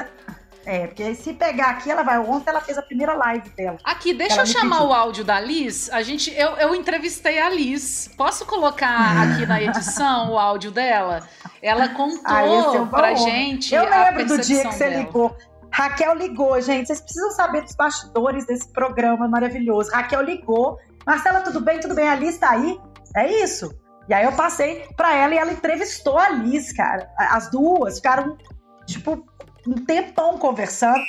É, 0.66 0.88
porque 0.88 1.16
se 1.16 1.32
pegar 1.34 1.70
aqui, 1.70 1.90
ela 1.90 2.04
vai. 2.04 2.20
Ontem 2.20 2.50
ela 2.50 2.60
fez 2.60 2.78
a 2.78 2.82
primeira 2.82 3.14
live 3.14 3.50
dela. 3.52 3.78
Aqui, 3.86 4.14
deixa 4.14 4.42
eu 4.42 4.46
chamar 4.46 4.78
pediu. 4.80 4.90
o 4.90 4.94
áudio 4.94 5.24
da 5.24 5.40
Liz. 5.40 5.90
A 5.92 6.02
gente, 6.02 6.30
eu, 6.38 6.50
eu 6.58 6.76
entrevistei 6.76 7.40
a 7.40 7.50
Liz. 7.50 8.10
Posso 8.18 8.46
colocar 8.46 9.22
aqui 9.22 9.46
na 9.46 9.62
edição 9.62 10.34
o 10.34 10.38
áudio 10.38 10.70
dela? 10.70 11.26
Ela 11.62 11.88
contou 11.90 12.20
Ah, 12.26 12.46
esse 12.46 12.66
eu 12.76 12.86
vou 12.86 12.88
pra 12.88 13.16
gente 13.16 13.74
Eu 13.74 13.90
lembro 13.90 14.26
do 14.26 14.40
dia 14.40 14.64
que 14.66 14.74
você 14.74 14.90
dela. 14.90 15.04
ligou. 15.04 15.38
Raquel 15.72 16.16
ligou, 16.16 16.60
gente. 16.60 16.88
Vocês 16.88 17.00
precisam 17.00 17.32
saber 17.32 17.62
dos 17.62 17.74
bastidores 17.76 18.46
desse 18.46 18.68
programa 18.74 19.26
maravilhoso. 19.28 19.90
Raquel 19.92 20.22
ligou. 20.22 20.78
Marcela, 21.06 21.40
tudo 21.42 21.62
bem? 21.62 21.80
Tudo 21.80 21.96
bem? 21.96 22.10
A 22.10 22.16
Liz 22.16 22.38
tá 22.38 22.52
aí? 22.52 22.78
É 23.16 23.42
isso. 23.42 23.74
E 24.10 24.14
aí 24.14 24.24
eu 24.26 24.32
passei 24.34 24.88
pra 24.96 25.14
ela 25.16 25.34
e 25.34 25.38
ela 25.38 25.52
entrevistou 25.52 26.18
a 26.18 26.30
Liz, 26.30 26.72
cara. 26.72 27.10
As 27.18 27.52
duas 27.52 27.96
ficaram, 27.98 28.38
tipo, 28.86 29.26
um 29.68 29.74
tempão 29.86 30.38
conversando. 30.38 31.04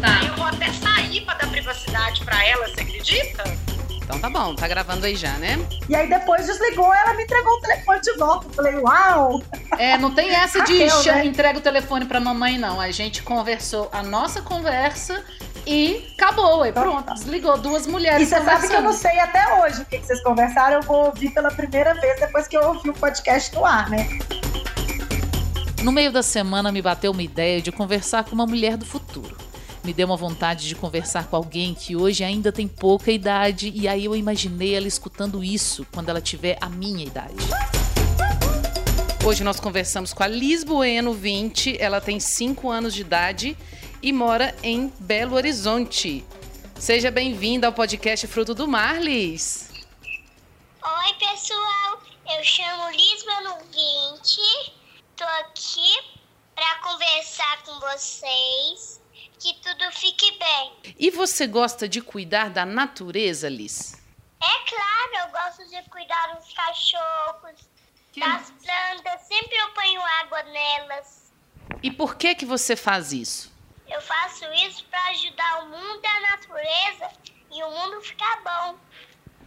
Tá. 0.00 0.24
Eu 0.26 0.34
vou 0.36 0.46
até 0.46 0.72
sair 0.72 1.20
pra 1.24 1.34
dar 1.34 1.48
privacidade 1.50 2.24
pra 2.24 2.42
ela, 2.46 2.66
você 2.68 2.80
acredita? 2.80 3.44
Então 3.90 4.18
tá 4.20 4.30
bom, 4.30 4.54
tá 4.54 4.66
gravando 4.66 5.04
aí 5.04 5.14
já, 5.14 5.32
né? 5.32 5.58
E 5.86 5.94
aí 5.94 6.08
depois 6.08 6.46
desligou, 6.46 6.94
ela 6.94 7.12
me 7.12 7.24
entregou 7.24 7.52
o 7.52 7.60
telefone 7.60 8.00
de 8.00 8.12
volta. 8.16 8.46
Eu 8.46 8.52
falei, 8.54 8.74
uau! 8.76 9.42
É, 9.78 9.98
não 9.98 10.14
tem 10.14 10.30
essa 10.34 10.62
de 10.64 10.72
Raquel, 10.82 11.02
"Cha- 11.02 11.14
né? 11.16 11.26
entrega 11.26 11.58
o 11.58 11.60
telefone 11.62 12.06
pra 12.06 12.18
mamãe, 12.18 12.56
não. 12.56 12.80
A 12.80 12.90
gente 12.90 13.22
conversou 13.22 13.90
a 13.92 14.02
nossa 14.02 14.40
conversa 14.40 15.22
e 15.68 16.02
acabou. 16.18 16.64
E 16.64 16.72
pronto, 16.72 17.12
desligou. 17.12 17.58
Duas 17.58 17.86
E 17.86 17.90
mulheres 17.90 18.28
você 18.28 18.42
sabe 18.42 18.66
que 18.66 18.74
eu 18.74 18.80
não 18.80 18.92
sei 18.92 19.18
até 19.20 19.60
hoje 19.60 19.82
o 19.82 19.84
que 19.84 19.98
que 19.98 20.06
vocês 20.06 20.22
conversaram. 20.22 20.76
Eu 20.76 20.82
vou 20.82 21.06
ouvir 21.06 21.30
pela 21.30 21.50
primeira 21.50 21.92
vez 21.94 22.18
depois 22.18 22.48
que 22.48 22.56
eu 22.56 22.66
ouvi 22.68 22.88
o 22.88 22.94
podcast 22.94 23.54
no 23.54 23.64
ar, 23.66 23.90
né? 23.90 24.08
No 25.82 25.92
meio 25.92 26.10
da 26.10 26.22
semana 26.22 26.72
me 26.72 26.80
bateu 26.80 27.12
uma 27.12 27.22
ideia 27.22 27.60
de 27.60 27.70
conversar 27.70 28.24
com 28.24 28.34
uma 28.34 28.46
mulher 28.46 28.78
do 28.78 28.86
futuro. 28.86 29.36
Me 29.84 29.92
deu 29.92 30.06
uma 30.06 30.16
vontade 30.16 30.66
de 30.66 30.74
conversar 30.74 31.26
com 31.26 31.36
alguém 31.36 31.74
que 31.74 31.94
hoje 31.94 32.24
ainda 32.24 32.50
tem 32.50 32.66
pouca 32.66 33.12
idade 33.12 33.70
e 33.74 33.86
aí 33.86 34.06
eu 34.06 34.16
imaginei 34.16 34.74
ela 34.74 34.88
escutando 34.88 35.44
isso 35.44 35.86
quando 35.92 36.08
ela 36.08 36.20
tiver 36.20 36.56
a 36.60 36.68
minha 36.68 37.04
idade. 37.04 37.46
Hoje 39.24 39.44
nós 39.44 39.60
conversamos 39.60 40.12
com 40.12 40.22
a 40.22 40.26
Liz 40.26 40.64
Bueno, 40.64 41.12
20. 41.12 41.76
Ela 41.78 42.00
tem 42.00 42.18
5 42.18 42.70
anos 42.70 42.94
de 42.94 43.02
idade 43.02 43.56
e 44.02 44.12
mora 44.12 44.54
em 44.62 44.88
Belo 45.00 45.34
Horizonte. 45.34 46.24
Seja 46.78 47.10
bem-vinda 47.10 47.66
ao 47.66 47.72
podcast 47.72 48.26
Fruto 48.26 48.54
do 48.54 48.68
Mar, 48.68 49.00
Liz. 49.02 49.70
Oi, 50.82 51.14
pessoal. 51.18 52.02
Eu 52.36 52.44
chamo 52.44 52.90
Lisbano 52.90 53.56
20. 53.64 54.72
Tô 55.16 55.24
aqui 55.24 56.18
pra 56.54 56.78
conversar 56.82 57.62
com 57.64 57.80
vocês. 57.80 59.00
Que 59.40 59.54
tudo 59.54 59.90
fique 59.92 60.30
bem. 60.38 60.94
E 60.98 61.10
você 61.10 61.46
gosta 61.46 61.88
de 61.88 62.00
cuidar 62.00 62.50
da 62.50 62.64
natureza, 62.64 63.48
Liz? 63.48 63.94
É 64.40 64.68
claro, 64.68 65.26
eu 65.26 65.32
gosto 65.32 65.68
de 65.70 65.82
cuidar 65.90 66.34
dos 66.34 66.52
cachorros, 66.52 67.68
das 68.16 68.50
plantas. 68.50 69.26
Sempre 69.26 69.56
eu 69.56 69.68
ponho 69.70 70.00
água 70.20 70.42
nelas. 70.44 71.32
E 71.82 71.90
por 71.90 72.16
que 72.16 72.34
que 72.34 72.44
você 72.44 72.74
faz 72.74 73.12
isso? 73.12 73.57
Eu 73.88 74.00
faço 74.02 74.44
isso 74.66 74.84
pra 74.90 75.02
ajudar 75.08 75.62
o 75.62 75.68
mundo 75.68 76.00
e 76.02 76.06
a 76.06 76.20
natureza 76.20 77.10
e 77.50 77.62
o 77.62 77.70
mundo 77.70 78.00
ficar 78.02 78.42
bom. 78.42 78.78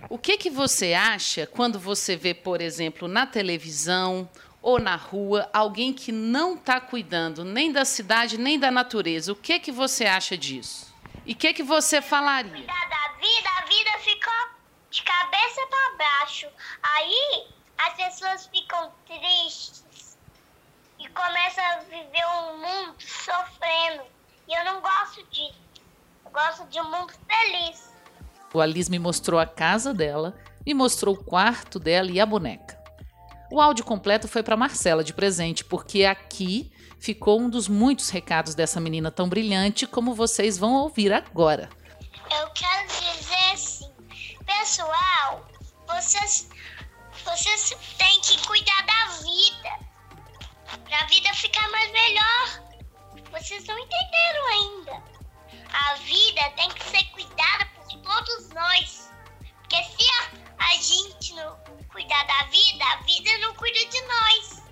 O 0.10 0.18
que 0.18 0.38
que 0.38 0.50
você 0.50 0.94
acha 0.94 1.46
quando 1.46 1.80
você 1.80 2.16
vê, 2.16 2.34
por 2.34 2.60
exemplo, 2.60 3.08
na 3.08 3.28
televisão 3.28 4.28
ou 4.62 4.80
na 4.80 4.96
rua 4.96 5.50
alguém 5.54 5.94
que 5.94 6.12
não 6.12 6.56
está 6.56 6.82
cuidando 6.82 7.46
nem 7.46 7.72
da 7.72 7.86
cidade 7.86 8.38
nem 8.38 8.60
da 8.60 8.72
natureza? 8.72 9.32
O 9.32 9.36
que 9.36 9.60
que 9.60 9.72
você 9.72 10.06
acha 10.06 10.36
disso? 10.36 10.94
E 11.26 11.34
o 11.34 11.36
que 11.36 11.54
que 11.54 11.64
você 11.64 12.02
falaria? 12.02 12.52
cuidar 12.52 12.90
da 12.90 13.14
vida, 13.20 13.50
a 13.60 13.66
vida 13.66 13.92
ficou 14.00 14.50
de 14.90 15.04
cabeça 15.04 15.62
para 15.68 15.98
baixo. 15.98 16.48
Aí 16.82 17.48
as 17.78 17.94
pessoas 17.94 18.48
ficam 18.48 18.92
tristes 19.06 20.18
e 21.00 21.08
começam 21.10 21.64
a 21.64 21.78
viver 21.78 22.26
um 22.26 22.58
mundo 22.58 22.96
sofrendo. 23.00 24.04
E 24.48 24.58
eu 24.58 24.66
não 24.66 24.82
gosto 24.82 25.24
disso. 25.30 25.60
Eu 26.26 26.32
gosto 26.32 26.66
de 26.68 26.80
um 26.80 26.90
mundo 26.90 27.14
feliz. 27.28 27.92
O 28.54 28.60
Alice 28.60 28.92
me 28.92 29.00
mostrou 29.00 29.40
a 29.40 29.46
casa 29.46 29.94
dela, 29.94 30.38
me 30.66 30.74
mostrou 30.74 31.16
o 31.16 31.24
quarto 31.24 31.80
dela 31.80 32.12
e 32.12 32.20
a 32.20 32.26
boneca. 32.26 32.82
O 33.52 33.60
áudio 33.60 33.84
completo 33.84 34.28
foi 34.28 34.44
para 34.44 34.56
Marcela 34.56 35.04
de 35.04 35.14
presente, 35.14 35.64
porque 35.64 36.06
aqui 36.06 36.72
ficou 37.00 37.40
um 37.42 37.50
dos 37.50 37.68
muitos 37.68 38.10
recados 38.10 38.56
dessa 38.56 38.80
menina 38.80 39.12
tão 39.12 39.28
brilhante, 39.28 39.88
como 39.88 40.14
vocês 40.14 40.58
vão 40.58 40.74
ouvir 40.76 41.12
agora. 41.12 41.70
Eu 42.40 42.50
quero 42.52 42.88
dizer 42.88 43.54
assim, 43.54 43.92
pessoal, 44.46 45.46
vocês, 45.88 46.50
vocês 47.26 47.76
têm 47.98 48.22
que 48.22 48.46
cuidar 48.48 48.86
da 48.86 49.08
vida. 49.18 49.92
Pra 50.86 51.06
vida 51.08 51.34
ficar 51.34 51.70
mais 51.72 51.92
melhor. 51.92 52.71
Vocês 53.32 53.64
não 53.66 53.78
entenderam 53.78 54.48
ainda. 54.48 55.04
A 55.74 55.96
vida 55.96 56.50
tem 56.56 56.70
que 56.70 56.84
ser 56.84 57.04
cuidada 57.12 57.66
por 57.76 57.98
todos 58.00 58.50
nós. 58.50 59.10
Porque 59.62 59.78
se 59.84 60.06
a, 60.20 60.66
a 60.70 60.76
gente 60.76 61.34
não 61.36 61.58
cuidar 61.92 62.24
da 62.26 62.44
vida, 62.48 62.84
a 62.94 62.98
vida 63.04 63.38
não 63.40 63.54
cuida 63.56 63.80
de 63.86 64.02
nós. 64.02 64.64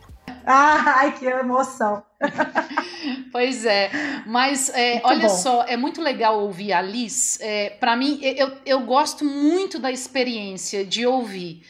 Ai, 0.46 1.18
que 1.18 1.26
emoção. 1.26 2.04
Pois 3.32 3.64
é, 3.64 3.90
mas 4.26 4.70
é, 4.70 5.00
olha 5.04 5.28
bom. 5.28 5.36
só, 5.36 5.64
é 5.64 5.78
muito 5.78 6.02
legal 6.02 6.42
ouvir 6.42 6.74
a 6.74 6.82
Liz. 6.82 7.40
É, 7.40 7.70
para 7.70 7.96
mim, 7.96 8.20
eu, 8.22 8.58
eu 8.66 8.82
gosto 8.82 9.24
muito 9.24 9.80
da 9.80 9.92
experiência 9.92 10.84
de 10.84 11.06
ouvir 11.06 11.64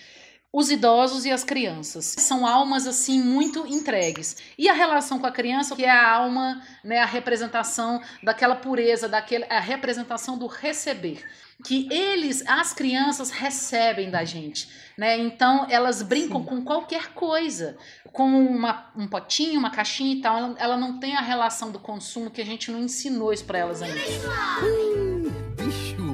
os 0.52 0.72
idosos 0.72 1.26
e 1.26 1.32
as 1.32 1.44
crianças. 1.44 2.16
São 2.18 2.46
almas 2.46 2.88
assim 2.88 3.22
muito 3.22 3.68
entregues. 3.68 4.38
E 4.58 4.68
a 4.68 4.74
relação 4.74 5.20
com 5.20 5.28
a 5.28 5.32
criança, 5.32 5.76
que 5.76 5.86
é 5.86 5.90
a 5.92 6.12
alma, 6.12 6.62
né, 6.84 7.00
a 7.00 7.06
representação 7.06 8.02
daquela 8.24 8.56
pureza, 8.56 9.08
daquele, 9.08 9.46
a 9.46 9.60
representação 9.60 10.38
do 10.38 10.48
receber. 10.48 11.24
Que 11.64 11.88
eles, 11.92 12.42
as 12.48 12.74
crianças, 12.74 13.30
recebem 13.32 14.10
da 14.10 14.24
gente. 14.24 14.70
Né? 14.98 15.18
Então, 15.20 15.68
elas 15.70 16.02
brincam 16.02 16.40
Sim. 16.40 16.46
com 16.48 16.64
qualquer 16.64 17.10
coisa 17.14 17.78
com 18.14 18.28
uma- 18.46 18.90
um 18.96 19.08
potinho, 19.08 19.60
uma 19.60 19.70
caixinha 19.70 20.16
e 20.16 20.22
tal, 20.22 20.38
ela, 20.38 20.56
ela 20.58 20.78
não 20.78 21.00
tem 21.00 21.16
a 21.18 21.22
relação 21.22 21.70
do 21.70 21.78
consumo 21.78 22.32
que 22.32 22.42
a 22.42 22.46
gente 22.46 22.72
não 22.72 22.80
ensinou 22.80 23.32
isso 23.34 23.44
pra 23.46 23.60
elas 23.60 23.82
ainda. 23.82 24.00
Bicho 24.00 25.09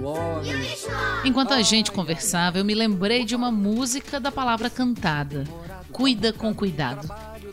homem. 0.05 0.67
Enquanto 1.23 1.53
a 1.53 1.61
gente 1.61 1.91
conversava, 1.91 2.57
eu 2.57 2.65
me 2.65 2.73
lembrei 2.73 3.25
de 3.25 3.35
uma 3.35 3.51
música 3.51 4.19
da 4.19 4.31
palavra 4.31 4.69
cantada. 4.69 5.43
Cuida 5.91 6.31
com 6.31 6.53
cuidado. 6.53 7.07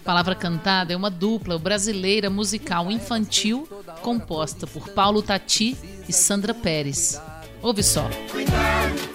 Palavra 0.05 0.35
Cantada 0.35 0.93
é 0.93 0.97
uma 0.97 1.11
dupla 1.11 1.59
brasileira 1.59 2.29
musical 2.29 2.91
infantil 2.91 3.69
composta 4.01 4.67
por 4.67 4.89
Paulo 4.89 5.23
Tati 5.23 5.77
e 6.09 6.13
Sandra 6.13 6.53
Pérez. 6.53 7.21
Ouve 7.63 7.85
só. 7.85 8.11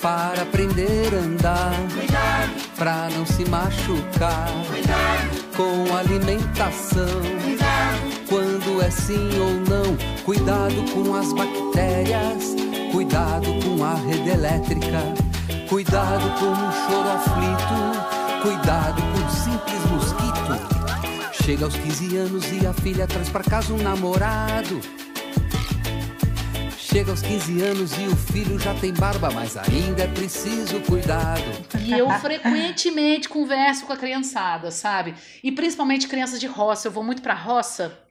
Para 0.02 0.44
aprender 0.44 1.14
a 1.14 1.18
andar, 1.18 1.74
pra 2.78 3.10
não 3.10 3.26
se 3.26 3.44
machucar, 3.50 4.48
com 5.58 5.94
alimentação. 5.94 7.22
Quando 8.30 8.82
é 8.82 8.90
sim 8.90 9.30
ou 9.40 9.54
não, 9.70 9.98
cuidado 10.24 10.76
com 10.94 11.14
as 11.14 11.34
bactérias, 11.34 12.56
cuidado 12.92 13.48
com 13.64 13.84
a 13.84 13.96
rede 13.96 14.30
elétrica, 14.30 15.00
cuidado 15.70 16.30
com 16.40 16.46
um 16.46 16.72
choro 16.72 17.10
aflito, 17.10 18.42
cuidado 18.42 19.02
com 19.02 19.26
um 19.26 19.30
simples 19.30 19.86
mosquito. 19.92 21.44
Chega 21.44 21.66
aos 21.66 21.76
15 21.76 22.18
anos 22.18 22.52
e 22.52 22.66
a 22.66 22.74
filha 22.74 23.08
traz 23.08 23.30
pra 23.30 23.44
casa 23.44 23.74
um 23.74 23.78
namorado. 23.78 24.80
Chega 26.78 27.12
aos 27.12 27.22
15 27.22 27.62
anos 27.62 27.92
e 27.98 28.08
o 28.08 28.16
filho 28.16 28.58
já 28.58 28.74
tem 28.74 28.94
barba, 28.94 29.30
mas 29.30 29.56
ainda 29.58 30.04
é 30.04 30.08
preciso 30.08 30.80
cuidado. 30.82 31.44
E 31.80 31.92
eu 31.92 32.10
frequentemente 32.20 33.30
converso 33.30 33.86
com 33.86 33.94
a 33.94 33.98
criançada, 33.98 34.72
sabe? 34.72 35.14
E 35.44 35.52
principalmente 35.52 36.08
crianças 36.08 36.40
de 36.40 36.48
roça. 36.48 36.88
Eu 36.88 36.92
vou 36.92 37.04
muito 37.04 37.22
pra 37.22 37.34
roça 37.34 38.07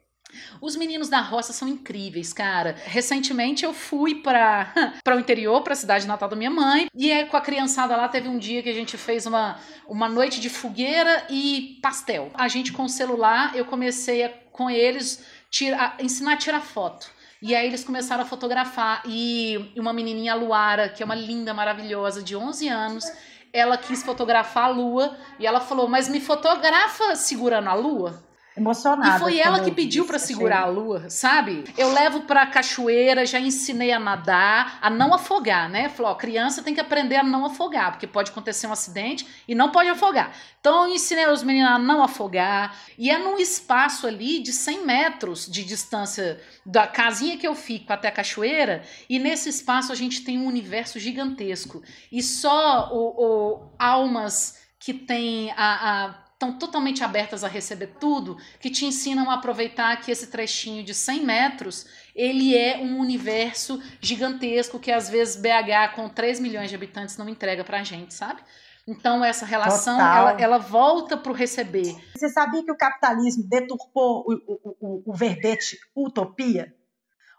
os 0.61 0.75
meninos 0.75 1.09
da 1.09 1.19
roça 1.19 1.53
são 1.53 1.67
incríveis, 1.67 2.33
cara. 2.33 2.75
Recentemente 2.85 3.65
eu 3.65 3.73
fui 3.73 4.15
para 4.15 4.73
para 5.03 5.15
o 5.15 5.19
interior, 5.19 5.61
para 5.61 5.73
a 5.73 5.75
cidade 5.75 6.07
natal 6.07 6.29
da 6.29 6.35
minha 6.35 6.49
mãe, 6.49 6.87
e 6.93 7.11
é, 7.11 7.25
com 7.25 7.37
a 7.37 7.41
criançada 7.41 7.95
lá 7.95 8.07
teve 8.07 8.27
um 8.27 8.37
dia 8.37 8.61
que 8.63 8.69
a 8.69 8.73
gente 8.73 8.97
fez 8.97 9.25
uma, 9.25 9.59
uma 9.87 10.09
noite 10.09 10.39
de 10.39 10.49
fogueira 10.49 11.25
e 11.29 11.79
pastel. 11.81 12.31
A 12.33 12.47
gente 12.47 12.71
com 12.71 12.83
o 12.83 12.89
celular, 12.89 13.55
eu 13.55 13.65
comecei 13.65 14.23
a, 14.23 14.29
com 14.51 14.69
eles 14.69 15.23
tira, 15.49 15.77
a, 15.77 16.03
ensinar 16.03 16.33
a 16.33 16.37
tirar 16.37 16.61
foto. 16.61 17.09
E 17.41 17.53
aí 17.55 17.67
eles 17.67 17.83
começaram 17.83 18.23
a 18.23 18.25
fotografar 18.25 19.03
e 19.05 19.71
uma 19.75 19.93
menininha 19.93 20.33
Luara, 20.33 20.89
que 20.89 21.03
é 21.03 21.05
uma 21.05 21.15
linda, 21.15 21.53
maravilhosa 21.53 22.23
de 22.23 22.35
11 22.35 22.67
anos, 22.67 23.05
ela 23.53 23.77
quis 23.77 24.03
fotografar 24.03 24.65
a 24.65 24.69
lua 24.69 25.15
e 25.39 25.45
ela 25.45 25.59
falou: 25.59 25.87
"Mas 25.87 26.09
me 26.09 26.19
fotografa 26.19 27.15
segurando 27.15 27.69
a 27.69 27.73
lua?" 27.73 28.26
Emocionada. 28.57 29.17
E 29.17 29.19
foi 29.19 29.39
ela 29.39 29.59
que 29.59 29.71
pediu 29.71 30.05
para 30.05 30.17
segurar 30.17 30.61
a 30.61 30.65
lua, 30.65 31.09
sabe? 31.09 31.63
Eu 31.77 31.93
levo 31.93 32.21
pra 32.21 32.47
cachoeira, 32.47 33.25
já 33.25 33.39
ensinei 33.39 33.91
a 33.91 33.99
nadar, 33.99 34.79
a 34.81 34.89
não 34.89 35.13
afogar, 35.13 35.69
né? 35.69 35.87
Falou, 35.89 36.11
ó, 36.11 36.15
criança 36.15 36.63
tem 36.63 36.73
que 36.73 36.81
aprender 36.81 37.17
a 37.17 37.23
não 37.23 37.45
afogar, 37.45 37.91
porque 37.91 38.07
pode 38.07 38.31
acontecer 38.31 38.67
um 38.67 38.71
acidente 38.71 39.27
e 39.47 39.53
não 39.53 39.71
pode 39.71 39.89
afogar. 39.89 40.33
Então 40.59 40.87
eu 40.87 40.95
ensinei 40.95 41.27
os 41.27 41.43
meninos 41.43 41.69
a 41.69 41.79
não 41.79 42.03
afogar, 42.03 42.75
e 42.97 43.09
é 43.09 43.17
num 43.17 43.37
espaço 43.37 44.07
ali 44.07 44.39
de 44.39 44.51
100 44.51 44.85
metros 44.85 45.45
de 45.45 45.63
distância 45.63 46.41
da 46.65 46.87
casinha 46.87 47.37
que 47.37 47.47
eu 47.47 47.55
fico 47.55 47.93
até 47.93 48.07
a 48.07 48.11
cachoeira, 48.11 48.83
e 49.09 49.19
nesse 49.19 49.49
espaço 49.49 49.91
a 49.91 49.95
gente 49.95 50.23
tem 50.23 50.37
um 50.39 50.47
universo 50.47 50.99
gigantesco. 50.99 51.83
E 52.11 52.23
só 52.23 52.89
o, 52.91 53.21
o 53.21 53.69
almas 53.77 54.57
que 54.79 54.93
têm 54.93 55.51
a, 55.51 56.05
a 56.05 56.26
estão 56.37 56.53
totalmente 56.53 57.03
abertas 57.03 57.43
a 57.43 57.47
receber 57.47 57.95
tudo, 57.99 58.37
que 58.59 58.69
te 58.69 58.85
ensinam 58.85 59.31
a 59.31 59.33
aproveitar 59.33 59.99
que 59.99 60.11
esse 60.11 60.27
trechinho 60.27 60.83
de 60.83 60.93
100 60.93 61.25
metros, 61.25 61.87
ele 62.15 62.55
é 62.55 62.77
um 62.77 62.99
universo 62.99 63.81
gigantesco 63.99 64.79
que 64.79 64.91
às 64.91 65.09
vezes 65.09 65.35
BH 65.35 65.95
com 65.95 66.07
3 66.07 66.39
milhões 66.39 66.69
de 66.69 66.75
habitantes 66.75 67.17
não 67.17 67.27
entrega 67.27 67.63
pra 67.63 67.83
gente, 67.83 68.13
sabe? 68.13 68.41
Então 68.87 69.25
essa 69.25 69.47
relação, 69.47 69.99
ela, 69.99 70.39
ela, 70.39 70.57
volta 70.59 71.17
para 71.17 71.31
o 71.31 71.35
receber. 71.35 71.95
Você 72.15 72.29
sabia 72.29 72.63
que 72.63 72.71
o 72.71 72.77
capitalismo 72.77 73.43
deturpou 73.43 74.23
o, 74.27 74.33
o, 74.33 74.77
o, 74.79 75.03
o 75.07 75.13
verbete 75.13 75.77
utopia? 75.95 76.73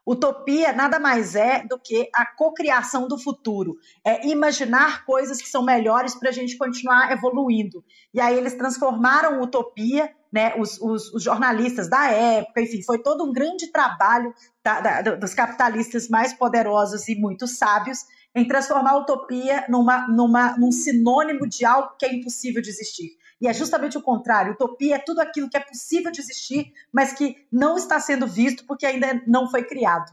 Utopia 0.09 0.73
nada 0.73 0.99
mais 0.99 1.35
é 1.35 1.63
do 1.67 1.79
que 1.79 2.09
a 2.15 2.25
cocriação 2.25 3.07
do 3.07 3.19
futuro, 3.19 3.77
é 4.03 4.27
imaginar 4.27 5.05
coisas 5.05 5.43
que 5.43 5.49
são 5.51 5.63
melhores 5.63 6.15
para 6.15 6.31
a 6.31 6.33
gente 6.33 6.57
continuar 6.57 7.13
evoluindo. 7.13 7.85
E 8.15 8.19
aí 8.19 8.39
eles 8.39 8.55
transformaram 8.55 9.43
utopia, 9.43 10.11
né, 10.33 10.55
os, 10.59 10.81
os, 10.81 11.13
os, 11.13 11.23
jornalistas 11.23 11.91
da 11.91 12.11
época, 12.11 12.63
enfim, 12.63 12.83
foi 12.83 13.03
todo 13.03 13.23
um 13.23 13.35
grande 13.35 13.71
trabalho 13.71 14.33
da, 14.65 14.81
da, 14.81 15.03
dos 15.15 15.35
capitalistas 15.35 16.09
mais 16.09 16.33
poderosos 16.33 17.07
e 17.07 17.15
muito 17.15 17.47
sábios 17.47 17.99
em 18.35 18.49
transformar 18.49 18.93
a 18.93 18.99
utopia 18.99 19.67
numa, 19.69 20.09
numa, 20.09 20.57
num 20.57 20.73
sinônimo 20.73 21.47
de 21.47 21.67
algo 21.67 21.97
que 21.99 22.07
é 22.07 22.15
impossível 22.15 22.63
de 22.63 22.71
existir. 22.71 23.11
E 23.41 23.47
é 23.47 23.55
justamente 23.55 23.97
o 23.97 24.03
contrário. 24.03 24.53
Utopia 24.53 24.97
é 24.97 24.99
tudo 24.99 25.21
aquilo 25.21 25.49
que 25.49 25.57
é 25.57 25.61
possível 25.61 26.11
de 26.11 26.21
existir, 26.21 26.73
mas 26.93 27.13
que 27.13 27.37
não 27.51 27.77
está 27.77 28.01
sendo 28.01 28.27
visto 28.27 28.65
porque 28.67 28.85
ainda 28.85 29.23
não 29.27 29.49
foi 29.51 29.63
criado. 29.63 30.13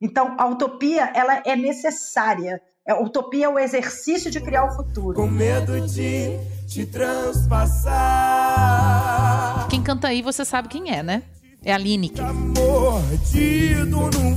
Então, 0.00 0.34
a 0.38 0.46
utopia 0.46 1.12
ela 1.14 1.42
é 1.46 1.54
necessária. 1.54 2.60
A 2.88 3.00
utopia 3.00 3.44
é 3.46 3.48
o 3.48 3.58
exercício 3.58 4.30
de 4.30 4.40
criar 4.40 4.64
o 4.64 4.74
futuro. 4.74 5.14
Com 5.14 5.28
medo 5.28 5.80
de 5.86 6.38
te 6.66 6.84
transpassar. 6.86 7.92
Quem 9.68 9.80
canta 9.82 10.08
aí, 10.08 10.22
você 10.22 10.44
sabe 10.44 10.68
quem 10.68 10.90
é, 10.90 11.02
né? 11.02 11.22
É 11.64 11.72
a 11.72 11.78
Lineker. 11.78 12.24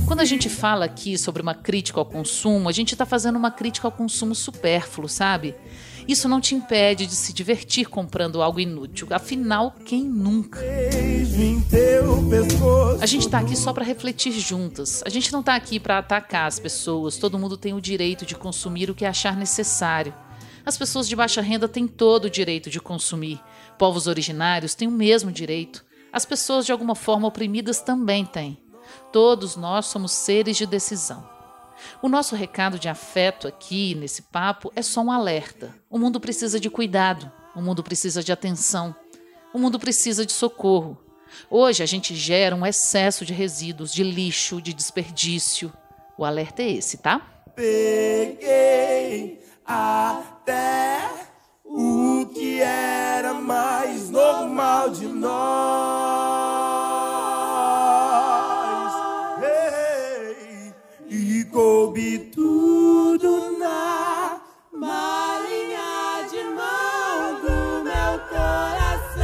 Quando 0.06 0.20
a 0.20 0.24
gente 0.24 0.48
fala 0.48 0.84
aqui 0.84 1.18
sobre 1.18 1.42
uma 1.42 1.56
crítica 1.56 1.98
ao 1.98 2.06
consumo, 2.06 2.68
a 2.68 2.72
gente 2.72 2.92
está 2.92 3.04
fazendo 3.04 3.34
uma 3.34 3.50
crítica 3.50 3.88
ao 3.88 3.92
consumo 3.92 4.32
supérfluo, 4.32 5.08
sabe? 5.08 5.56
Isso 6.08 6.28
não 6.28 6.40
te 6.40 6.54
impede 6.54 7.04
de 7.06 7.14
se 7.14 7.32
divertir 7.32 7.88
comprando 7.88 8.40
algo 8.40 8.60
inútil. 8.60 9.08
Afinal, 9.10 9.74
quem 9.84 10.04
nunca? 10.04 10.60
A 13.00 13.06
gente 13.06 13.26
está 13.26 13.40
aqui 13.40 13.56
só 13.56 13.72
para 13.72 13.84
refletir 13.84 14.32
juntas. 14.32 15.02
A 15.04 15.08
gente 15.08 15.32
não 15.32 15.40
está 15.40 15.56
aqui 15.56 15.80
para 15.80 15.98
atacar 15.98 16.46
as 16.46 16.60
pessoas. 16.60 17.16
Todo 17.16 17.38
mundo 17.38 17.56
tem 17.56 17.74
o 17.74 17.80
direito 17.80 18.24
de 18.24 18.36
consumir 18.36 18.88
o 18.88 18.94
que 18.94 19.04
achar 19.04 19.36
necessário. 19.36 20.14
As 20.64 20.78
pessoas 20.78 21.08
de 21.08 21.16
baixa 21.16 21.40
renda 21.40 21.68
têm 21.68 21.88
todo 21.88 22.26
o 22.26 22.30
direito 22.30 22.70
de 22.70 22.80
consumir. 22.80 23.40
Povos 23.76 24.06
originários 24.06 24.74
têm 24.74 24.86
o 24.86 24.92
mesmo 24.92 25.32
direito. 25.32 25.84
As 26.12 26.24
pessoas 26.24 26.64
de 26.64 26.72
alguma 26.72 26.94
forma 26.94 27.26
oprimidas 27.26 27.80
também 27.80 28.24
têm. 28.24 28.56
Todos 29.12 29.56
nós 29.56 29.86
somos 29.86 30.12
seres 30.12 30.56
de 30.56 30.66
decisão. 30.66 31.35
O 32.02 32.08
nosso 32.08 32.34
recado 32.34 32.78
de 32.78 32.88
afeto 32.88 33.46
aqui 33.46 33.94
nesse 33.94 34.22
papo 34.22 34.72
é 34.74 34.82
só 34.82 35.00
um 35.00 35.10
alerta. 35.10 35.74
O 35.90 35.98
mundo 35.98 36.20
precisa 36.20 36.58
de 36.60 36.70
cuidado, 36.70 37.30
o 37.54 37.60
mundo 37.60 37.82
precisa 37.82 38.22
de 38.22 38.32
atenção, 38.32 38.94
o 39.52 39.58
mundo 39.58 39.78
precisa 39.78 40.24
de 40.26 40.32
socorro. 40.32 40.98
Hoje 41.50 41.82
a 41.82 41.86
gente 41.86 42.14
gera 42.14 42.54
um 42.54 42.64
excesso 42.64 43.24
de 43.24 43.32
resíduos, 43.32 43.92
de 43.92 44.02
lixo, 44.02 44.60
de 44.60 44.72
desperdício. 44.72 45.72
O 46.16 46.24
alerta 46.24 46.62
é 46.62 46.72
esse, 46.72 46.98
tá? 46.98 47.20
Peguei 47.54 49.40
até 49.64 51.10
o 51.64 52.26
que 52.32 52.60
era 52.60 53.34
mais 53.34 54.10
normal 54.10 54.90
de 54.90 55.06
nós. 55.06 56.35
Coube 61.56 62.18
tudo 62.34 63.58
na 63.58 64.42
malinha 64.70 66.28
de 66.30 66.44
mão 66.54 67.40
do 67.40 67.82
meu 67.82 68.20
coração. 68.28 69.16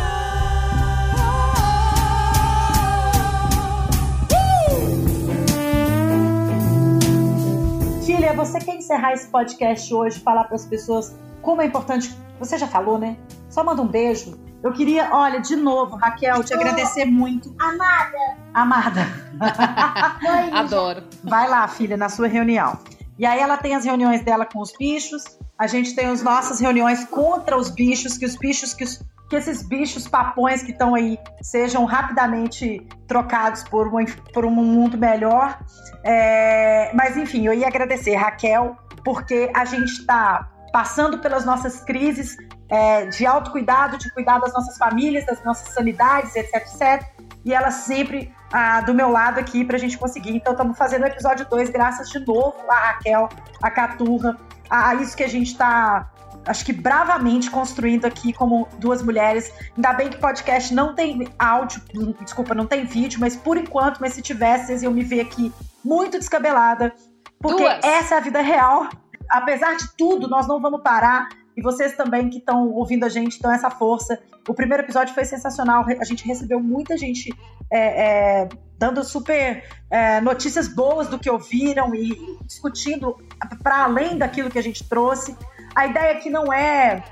Tília, 8.03 8.33
você 8.33 8.59
quer 8.61 8.77
encerrar 8.77 9.13
esse 9.13 9.29
podcast 9.29 9.93
hoje, 9.93 10.19
falar 10.19 10.45
para 10.45 10.57
as 10.57 10.65
pessoas 10.65 11.15
como 11.43 11.61
é 11.61 11.67
importante? 11.67 12.17
Você 12.39 12.57
já 12.57 12.67
falou, 12.67 12.99
né? 12.99 13.19
Só 13.51 13.63
manda 13.63 13.83
um 13.83 13.87
beijo 13.87 14.39
eu 14.63 14.73
queria, 14.73 15.11
olha, 15.13 15.41
de 15.41 15.57
novo, 15.57 15.97
Raquel, 15.97 16.45
te 16.45 16.55
agradecer 16.55 17.05
muito. 17.05 17.55
Amada. 17.61 18.19
Amada. 18.55 19.07
Adoro. 20.53 21.03
Vai 21.25 21.49
lá, 21.49 21.67
filha, 21.67 21.97
na 21.97 22.09
sua 22.09 22.29
reunião. 22.29 22.79
E 23.19 23.27
aí 23.27 23.41
ela 23.41 23.57
tem 23.57 23.75
as 23.75 23.85
reuniões 23.85 24.23
dela 24.23 24.47
com 24.47 24.61
os 24.61 24.73
bichos, 24.79 25.25
a 25.59 25.67
gente 25.67 25.95
tem 25.95 26.07
as 26.07 26.23
nossas 26.23 26.61
reuniões 26.61 27.05
contra 27.05 27.57
os 27.57 27.71
bichos, 27.71 28.17
que 28.17 28.25
os 28.25 28.37
bichos, 28.37 28.73
que, 28.73 28.85
os, 28.85 29.03
que 29.29 29.37
esses 29.37 29.63
bichos 29.63 30.09
papões 30.09 30.63
que 30.63 30.73
estão 30.73 30.95
aí 30.95 31.19
sejam 31.41 31.85
rapidamente 31.85 32.87
trocados 33.07 33.63
por, 33.65 33.89
uma, 33.89 34.05
por 34.33 34.45
um 34.45 34.51
mundo 34.51 34.97
melhor. 34.97 35.59
É, 36.05 36.91
mas 36.95 37.17
enfim, 37.17 37.47
eu 37.47 37.55
ia 37.55 37.67
agradecer, 37.67 38.15
Raquel, 38.15 38.77
porque 39.05 39.51
a 39.55 39.65
gente 39.65 39.91
está 39.91 40.49
passando 40.73 41.19
pelas 41.19 41.45
nossas 41.45 41.81
crises 41.85 42.37
é, 42.73 43.05
de 43.05 43.27
autocuidado, 43.27 43.99
de 43.99 44.11
cuidar 44.11 44.39
das 44.39 44.55
nossas 44.55 44.79
famílias, 44.79 45.27
das 45.27 45.45
nossas 45.45 45.75
sanidades, 45.75 46.35
etc, 46.35 46.55
etc. 46.55 47.07
E 47.45 47.53
ela 47.53 47.71
sempre 47.71 48.35
ah, 48.51 48.81
do 48.81 48.95
meu 48.95 49.11
lado 49.11 49.39
aqui 49.39 49.63
para 49.63 49.77
a 49.77 49.79
gente 49.79 49.99
conseguir. 49.99 50.35
Então, 50.35 50.53
estamos 50.55 50.79
fazendo 50.79 51.03
o 51.03 51.07
episódio 51.07 51.47
2, 51.51 51.69
graças 51.69 52.09
de 52.09 52.19
novo 52.21 52.57
a 52.71 52.75
Raquel, 52.75 53.29
a 53.63 53.71
Caturra, 53.71 54.39
a, 54.71 54.89
a 54.89 54.95
isso 54.95 55.15
que 55.15 55.23
a 55.23 55.29
gente 55.29 55.49
está 55.49 56.09
acho 56.47 56.65
que 56.65 56.73
bravamente 56.73 57.49
construindo 57.51 58.07
aqui 58.07 58.33
como 58.33 58.67
duas 58.79 59.03
mulheres. 59.03 59.53
Ainda 59.77 59.93
bem 59.93 60.09
que 60.09 60.17
podcast 60.17 60.75
não 60.75 60.95
tem 60.95 61.29
áudio, 61.39 61.83
desculpa, 62.23 62.55
não 62.55 62.67
tem 62.67 62.87
vídeo, 62.87 63.21
mas 63.21 63.37
por 63.37 63.59
enquanto, 63.59 64.01
mas 64.01 64.15
se 64.15 64.23
tivesse, 64.23 64.69
vocês 64.69 64.83
iam 64.83 64.93
me 64.93 65.05
ver 65.05 65.21
aqui 65.21 65.53
muito 65.85 66.19
descabelada, 66.19 66.93
porque 67.39 67.63
Duas. 67.63 67.85
essa 67.85 68.15
é 68.15 68.19
a 68.19 68.21
vida 68.21 68.41
real 68.41 68.89
apesar 69.33 69.77
de 69.77 69.89
tudo, 69.97 70.29
nós 70.29 70.47
não 70.47 70.61
vamos 70.61 70.83
parar. 70.83 71.29
E 71.57 71.63
vocês 71.63 71.97
também 71.97 72.29
que 72.31 72.39
estão 72.39 72.71
ouvindo 72.71 73.05
a 73.05 73.09
gente 73.09 73.41
dão 73.41 73.53
essa 73.53 73.71
força. 73.71 74.19
O 74.49 74.55
primeiro 74.55 74.83
episódio 74.83 75.15
foi 75.15 75.25
sensacional. 75.25 75.85
A 76.01 76.05
gente 76.05 76.27
recebeu 76.27 76.61
muita 76.61 76.97
gente 76.97 77.35
é, 77.71 78.43
é, 78.43 78.49
dando 78.79 79.05
super 79.05 79.65
é, 79.91 80.21
notícias 80.21 80.69
boas 80.69 81.09
do 81.09 81.19
que 81.19 81.31
ouviram 81.31 81.95
e 81.95 82.39
discutindo 82.45 83.17
para 83.63 83.85
além 83.85 84.17
daquilo 84.17 84.51
que 84.51 84.59
a 84.59 84.63
gente 84.63 84.89
trouxe. 84.89 85.37
A 85.75 85.87
ideia 85.87 86.13
aqui 86.13 86.31
não 86.31 86.53
é 86.53 87.03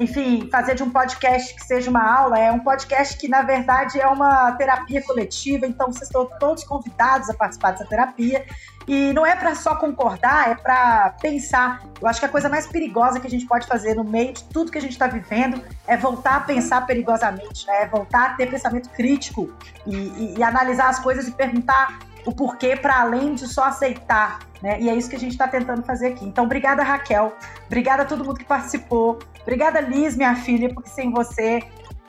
enfim, 0.00 0.48
fazer 0.50 0.74
de 0.74 0.82
um 0.82 0.90
podcast 0.90 1.54
que 1.54 1.64
seja 1.64 1.90
uma 1.90 2.02
aula, 2.02 2.38
é 2.38 2.50
um 2.50 2.60
podcast 2.60 3.16
que, 3.18 3.28
na 3.28 3.42
verdade, 3.42 4.00
é 4.00 4.06
uma 4.06 4.52
terapia 4.52 5.02
coletiva, 5.02 5.66
então 5.66 5.92
vocês 5.92 6.08
estão 6.08 6.28
todos 6.38 6.64
convidados 6.64 7.28
a 7.28 7.34
participar 7.34 7.72
dessa 7.72 7.84
terapia. 7.84 8.44
E 8.86 9.12
não 9.12 9.24
é 9.24 9.36
para 9.36 9.54
só 9.54 9.76
concordar, 9.76 10.50
é 10.50 10.54
para 10.54 11.10
pensar. 11.20 11.82
Eu 12.00 12.08
acho 12.08 12.20
que 12.20 12.26
a 12.26 12.28
coisa 12.28 12.48
mais 12.48 12.66
perigosa 12.66 13.20
que 13.20 13.26
a 13.26 13.30
gente 13.30 13.46
pode 13.46 13.66
fazer 13.66 13.94
no 13.94 14.04
meio 14.04 14.32
de 14.32 14.44
tudo 14.44 14.70
que 14.70 14.78
a 14.78 14.80
gente 14.80 14.92
está 14.92 15.06
vivendo 15.06 15.62
é 15.86 15.96
voltar 15.96 16.36
a 16.36 16.40
pensar 16.40 16.86
perigosamente, 16.86 17.66
né? 17.66 17.82
É 17.82 17.86
voltar 17.86 18.30
a 18.30 18.34
ter 18.34 18.50
pensamento 18.50 18.90
crítico 18.90 19.52
e, 19.86 19.96
e, 19.96 20.34
e 20.38 20.42
analisar 20.42 20.88
as 20.88 20.98
coisas 20.98 21.28
e 21.28 21.32
perguntar 21.32 21.98
o 22.24 22.32
porquê 22.32 22.76
para 22.76 23.00
além 23.00 23.34
de 23.34 23.46
só 23.48 23.64
aceitar, 23.64 24.40
né? 24.62 24.80
E 24.80 24.88
é 24.88 24.94
isso 24.94 25.08
que 25.08 25.16
a 25.16 25.18
gente 25.18 25.32
está 25.32 25.48
tentando 25.48 25.82
fazer 25.82 26.08
aqui. 26.08 26.24
Então, 26.24 26.44
obrigada 26.44 26.82
Raquel, 26.82 27.36
obrigada 27.66 28.02
a 28.02 28.06
todo 28.06 28.24
mundo 28.24 28.38
que 28.38 28.44
participou, 28.44 29.18
obrigada 29.42 29.80
Liz, 29.80 30.16
minha 30.16 30.34
filha, 30.36 30.72
porque 30.72 30.88
sem 30.88 31.10
você 31.10 31.60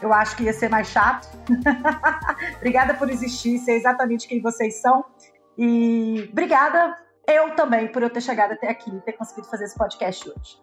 eu 0.01 0.13
acho 0.13 0.36
que 0.36 0.43
ia 0.43 0.53
ser 0.53 0.69
mais 0.69 0.88
chato. 0.88 1.30
obrigada 2.57 2.93
por 2.93 3.09
existir, 3.09 3.57
ser 3.59 3.74
exatamente 3.74 4.28
quem 4.28 4.41
vocês 4.41 4.82
são. 4.82 5.05
E 5.57 6.27
obrigada 6.31 6.95
eu 7.25 7.55
também, 7.55 7.87
por 7.87 8.03
eu 8.03 8.09
ter 8.09 8.19
chegado 8.19 8.51
até 8.51 8.69
aqui 8.69 8.89
e 8.89 8.99
ter 8.99 9.13
conseguido 9.13 9.47
fazer 9.47 9.63
esse 9.63 9.77
podcast 9.77 10.27
hoje. 10.27 10.57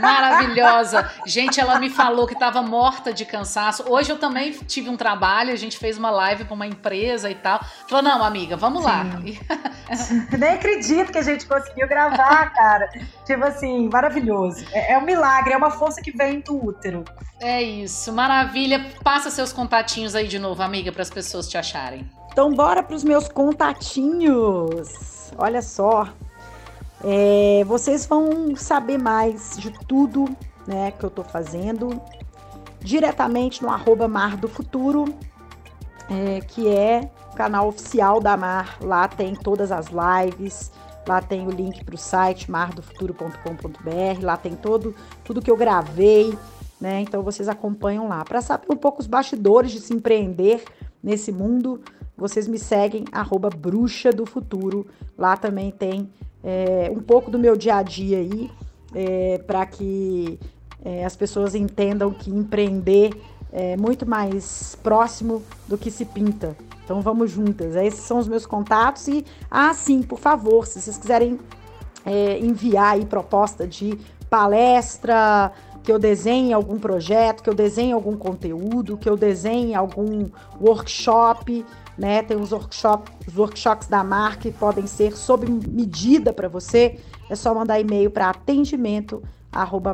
Maravilhosa. 0.00 1.10
Gente, 1.26 1.60
ela 1.60 1.78
me 1.78 1.90
falou 1.90 2.26
que 2.26 2.32
estava 2.32 2.62
morta 2.62 3.12
de 3.12 3.26
cansaço. 3.26 3.84
Hoje 3.86 4.10
eu 4.10 4.18
também 4.18 4.52
tive 4.52 4.88
um 4.88 4.96
trabalho, 4.96 5.52
a 5.52 5.56
gente 5.56 5.76
fez 5.76 5.98
uma 5.98 6.10
live 6.10 6.46
para 6.46 6.54
uma 6.54 6.66
empresa 6.66 7.30
e 7.30 7.34
tal. 7.34 7.60
Falou, 7.86 8.02
não, 8.02 8.24
amiga, 8.24 8.56
vamos 8.56 8.82
lá. 8.82 9.04
Nem 10.38 10.50
acredito 10.54 11.12
que 11.12 11.18
a 11.18 11.22
gente 11.22 11.46
conseguiu 11.46 11.86
gravar, 11.86 12.54
cara. 12.54 12.88
tipo 13.26 13.44
assim, 13.44 13.90
maravilhoso. 13.90 14.64
É, 14.72 14.94
é 14.94 14.98
um 14.98 15.02
milagre, 15.02 15.52
é 15.52 15.56
uma 15.58 15.70
força 15.70 16.00
que 16.00 16.10
vem 16.10 16.40
do 16.40 16.64
útero. 16.64 17.04
É 17.38 17.62
isso, 17.62 18.10
maravilha. 18.14 18.92
Passa 19.04 19.30
seus 19.30 19.52
contatinhos 19.52 20.14
aí 20.14 20.26
de 20.26 20.38
novo, 20.38 20.62
amiga, 20.62 20.90
para 20.90 21.02
as 21.02 21.10
pessoas 21.10 21.46
te 21.46 21.58
acharem. 21.58 22.08
Então, 22.30 22.54
bora 22.54 22.82
para 22.82 22.94
os 22.94 23.04
meus 23.04 23.28
contatinhos. 23.28 25.32
Olha 25.36 25.62
só, 25.62 26.08
é, 27.04 27.64
vocês 27.64 28.06
vão 28.06 28.56
saber 28.56 28.98
mais 28.98 29.56
de 29.56 29.70
tudo 29.86 30.24
né, 30.66 30.90
que 30.90 31.04
eu 31.04 31.08
estou 31.08 31.24
fazendo 31.24 32.00
diretamente 32.80 33.62
no 33.62 33.70
arroba 33.70 34.08
Mar 34.08 34.36
do 34.36 34.48
Futuro, 34.48 35.04
é, 36.10 36.40
que 36.40 36.68
é 36.68 37.10
o 37.32 37.36
canal 37.36 37.68
oficial 37.68 38.20
da 38.20 38.36
Mar. 38.36 38.78
Lá 38.80 39.08
tem 39.08 39.34
todas 39.34 39.72
as 39.72 39.88
lives, 39.88 40.70
lá 41.06 41.20
tem 41.20 41.46
o 41.46 41.50
link 41.50 41.84
para 41.84 41.94
o 41.94 41.98
site 41.98 42.50
mardofuturo.com.br, 42.50 44.22
lá 44.22 44.36
tem 44.36 44.54
todo 44.54 44.94
tudo 45.24 45.40
que 45.40 45.50
eu 45.50 45.56
gravei, 45.56 46.36
né? 46.80 47.00
Então 47.00 47.22
vocês 47.22 47.48
acompanham 47.48 48.08
lá. 48.08 48.24
Para 48.24 48.40
saber 48.40 48.66
um 48.70 48.76
pouco 48.76 49.00
os 49.00 49.06
bastidores 49.06 49.72
de 49.72 49.80
se 49.80 49.94
empreender 49.94 50.64
nesse 51.02 51.32
mundo, 51.32 51.80
vocês 52.18 52.48
me 52.48 52.58
seguem, 52.58 53.04
arroba 53.12 53.48
Bruxa 53.48 54.10
do 54.10 54.26
Futuro. 54.26 54.86
Lá 55.16 55.36
também 55.36 55.70
tem 55.70 56.10
é, 56.42 56.90
um 56.94 57.00
pouco 57.00 57.30
do 57.30 57.38
meu 57.38 57.56
dia 57.56 57.76
a 57.76 57.82
dia 57.82 58.18
aí, 58.18 58.50
é, 58.94 59.38
para 59.38 59.64
que 59.64 60.38
é, 60.84 61.04
as 61.04 61.14
pessoas 61.14 61.54
entendam 61.54 62.12
que 62.12 62.30
empreender 62.30 63.12
é 63.50 63.76
muito 63.78 64.04
mais 64.06 64.76
próximo 64.82 65.42
do 65.66 65.78
que 65.78 65.90
se 65.90 66.04
pinta. 66.04 66.54
Então 66.84 67.00
vamos 67.00 67.30
juntas. 67.30 67.76
Esses 67.76 68.00
são 68.00 68.18
os 68.18 68.28
meus 68.28 68.44
contatos. 68.44 69.08
E, 69.08 69.24
ah, 69.50 69.72
sim, 69.72 70.02
por 70.02 70.18
favor, 70.18 70.66
se 70.66 70.80
vocês 70.80 70.98
quiserem 70.98 71.38
é, 72.04 72.38
enviar 72.38 72.94
aí 72.94 73.06
proposta 73.06 73.66
de 73.66 73.98
palestra, 74.28 75.52
que 75.82 75.90
eu 75.90 75.98
desenhe 75.98 76.52
algum 76.52 76.78
projeto, 76.78 77.42
que 77.42 77.48
eu 77.48 77.54
desenhe 77.54 77.92
algum 77.92 78.16
conteúdo, 78.16 78.98
que 78.98 79.08
eu 79.08 79.16
desenhe 79.16 79.74
algum 79.74 80.28
workshop, 80.60 81.64
né? 81.98 82.22
Tem 82.22 82.36
os, 82.36 82.52
workshop, 82.52 83.10
os 83.26 83.36
workshops 83.36 83.88
da 83.88 84.04
marca 84.04 84.42
que 84.42 84.52
podem 84.52 84.86
ser 84.86 85.16
sob 85.16 85.50
medida 85.50 86.32
para 86.32 86.48
você. 86.48 87.00
É 87.28 87.34
só 87.34 87.52
mandar 87.52 87.80
e-mail 87.80 88.10
para 88.10 88.30
atendimento 88.30 89.22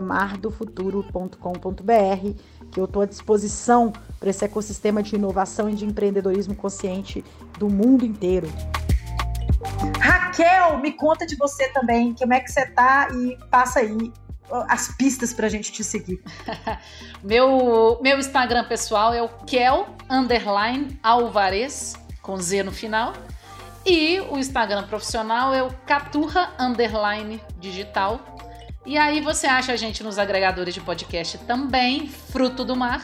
mardofuturo.com.br 0.00 2.38
que 2.70 2.80
eu 2.80 2.84
estou 2.84 3.02
à 3.02 3.06
disposição 3.06 3.92
para 4.18 4.30
esse 4.30 4.44
ecossistema 4.44 5.02
de 5.02 5.14
inovação 5.14 5.70
e 5.70 5.74
de 5.74 5.86
empreendedorismo 5.86 6.54
consciente 6.54 7.24
do 7.58 7.70
mundo 7.70 8.04
inteiro. 8.04 8.48
Raquel, 10.00 10.78
me 10.78 10.92
conta 10.92 11.24
de 11.24 11.36
você 11.36 11.68
também, 11.68 12.14
como 12.14 12.34
é 12.34 12.40
que 12.40 12.50
você 12.50 12.66
tá 12.66 13.08
e 13.12 13.38
passa 13.48 13.80
aí 13.80 14.12
as 14.68 14.88
pistas 14.96 15.32
para 15.32 15.46
a 15.46 15.50
gente 15.50 15.72
te 15.72 15.82
seguir. 15.82 16.22
meu, 17.22 17.98
meu 18.00 18.18
Instagram 18.18 18.64
pessoal 18.64 19.12
é 19.12 19.22
o 19.22 19.28
Kel 19.28 19.88
underline 20.08 20.98
Alvarez, 21.02 21.94
com 22.22 22.36
Z 22.36 22.62
no 22.62 22.72
final. 22.72 23.12
E 23.86 24.20
o 24.30 24.38
Instagram 24.38 24.84
profissional 24.84 25.52
é 25.52 25.62
o 25.62 25.70
Caturra 25.86 26.54
underline 26.58 27.40
digital. 27.58 28.20
E 28.86 28.96
aí 28.96 29.20
você 29.20 29.46
acha 29.46 29.72
a 29.72 29.76
gente 29.76 30.02
nos 30.02 30.18
agregadores 30.18 30.72
de 30.72 30.80
podcast 30.80 31.38
também, 31.38 32.08
Fruto 32.08 32.64
do 32.64 32.76
Mar. 32.76 33.02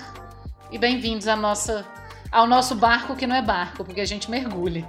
E 0.71 0.79
bem-vindos 0.79 1.27
à 1.27 1.37
nossa, 1.37 1.87
ao 2.31 2.47
nosso 2.47 2.75
barco 2.75 3.17
que 3.17 3.27
não 3.27 3.37
é 3.37 3.43
barco, 3.43 3.85
porque 3.85 4.01
a 4.01 4.07
gente 4.07 4.31
mergulha. 4.31 4.89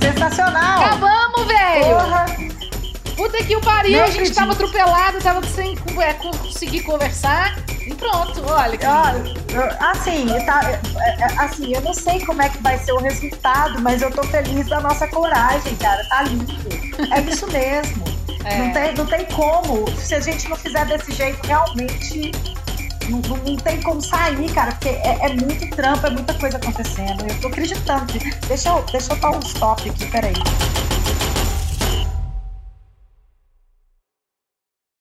Sensacional! 0.00 0.84
Acabamos, 0.84 1.46
velho! 1.46 2.51
Puta 3.16 3.38
que 3.44 3.54
o 3.56 3.60
pariu, 3.60 3.98
Não 3.98 4.04
a 4.04 4.06
gente 4.06 4.16
acredito. 4.16 4.34
tava 4.34 4.52
atropelado, 4.52 5.18
tava 5.18 5.46
sem 5.46 5.76
é, 6.00 6.12
conseguir 6.14 6.82
conversar. 6.82 7.56
E 7.86 7.94
pronto, 7.94 8.42
olha. 8.46 8.78
Que... 8.78 8.86
assim, 9.80 10.26
tá, 10.46 10.60
é, 10.64 10.80
é, 11.20 11.24
assim, 11.38 11.74
eu 11.74 11.80
não 11.82 11.92
sei 11.92 12.24
como 12.24 12.42
é 12.42 12.48
que 12.48 12.62
vai 12.62 12.78
ser 12.78 12.92
o 12.92 12.98
resultado, 12.98 13.80
mas 13.80 14.02
eu 14.02 14.10
tô 14.10 14.22
feliz 14.24 14.68
da 14.68 14.80
nossa 14.80 15.06
coragem, 15.08 15.74
cara. 15.76 16.04
Tá 16.08 16.22
lindo. 16.22 16.52
É 17.10 17.20
isso 17.20 17.46
mesmo. 17.50 18.12
É. 18.44 18.58
Não, 18.58 18.72
tem, 18.72 18.94
não 18.94 19.06
tem 19.06 19.24
como. 19.26 19.88
Se 19.96 20.16
a 20.16 20.20
gente 20.20 20.48
não 20.48 20.56
fizer 20.56 20.84
desse 20.86 21.12
jeito, 21.12 21.38
realmente 21.46 22.32
não, 23.08 23.20
não, 23.20 23.36
não, 23.36 23.56
tem 23.56 23.80
como 23.82 24.00
sair, 24.00 24.50
cara, 24.52 24.72
porque 24.72 24.88
é, 24.88 25.18
é, 25.22 25.28
muito 25.34 25.68
trampo, 25.76 26.06
é 26.06 26.10
muita 26.10 26.34
coisa 26.34 26.56
acontecendo. 26.56 27.24
Eu 27.28 27.40
tô 27.40 27.48
acreditando. 27.48 28.12
Deixa 28.48 28.68
eu, 28.68 28.84
deixa 28.90 29.12
eu 29.12 29.16
dar 29.16 29.30
um 29.30 29.40
stop 29.40 29.88
aqui, 29.88 30.06
peraí. 30.06 30.34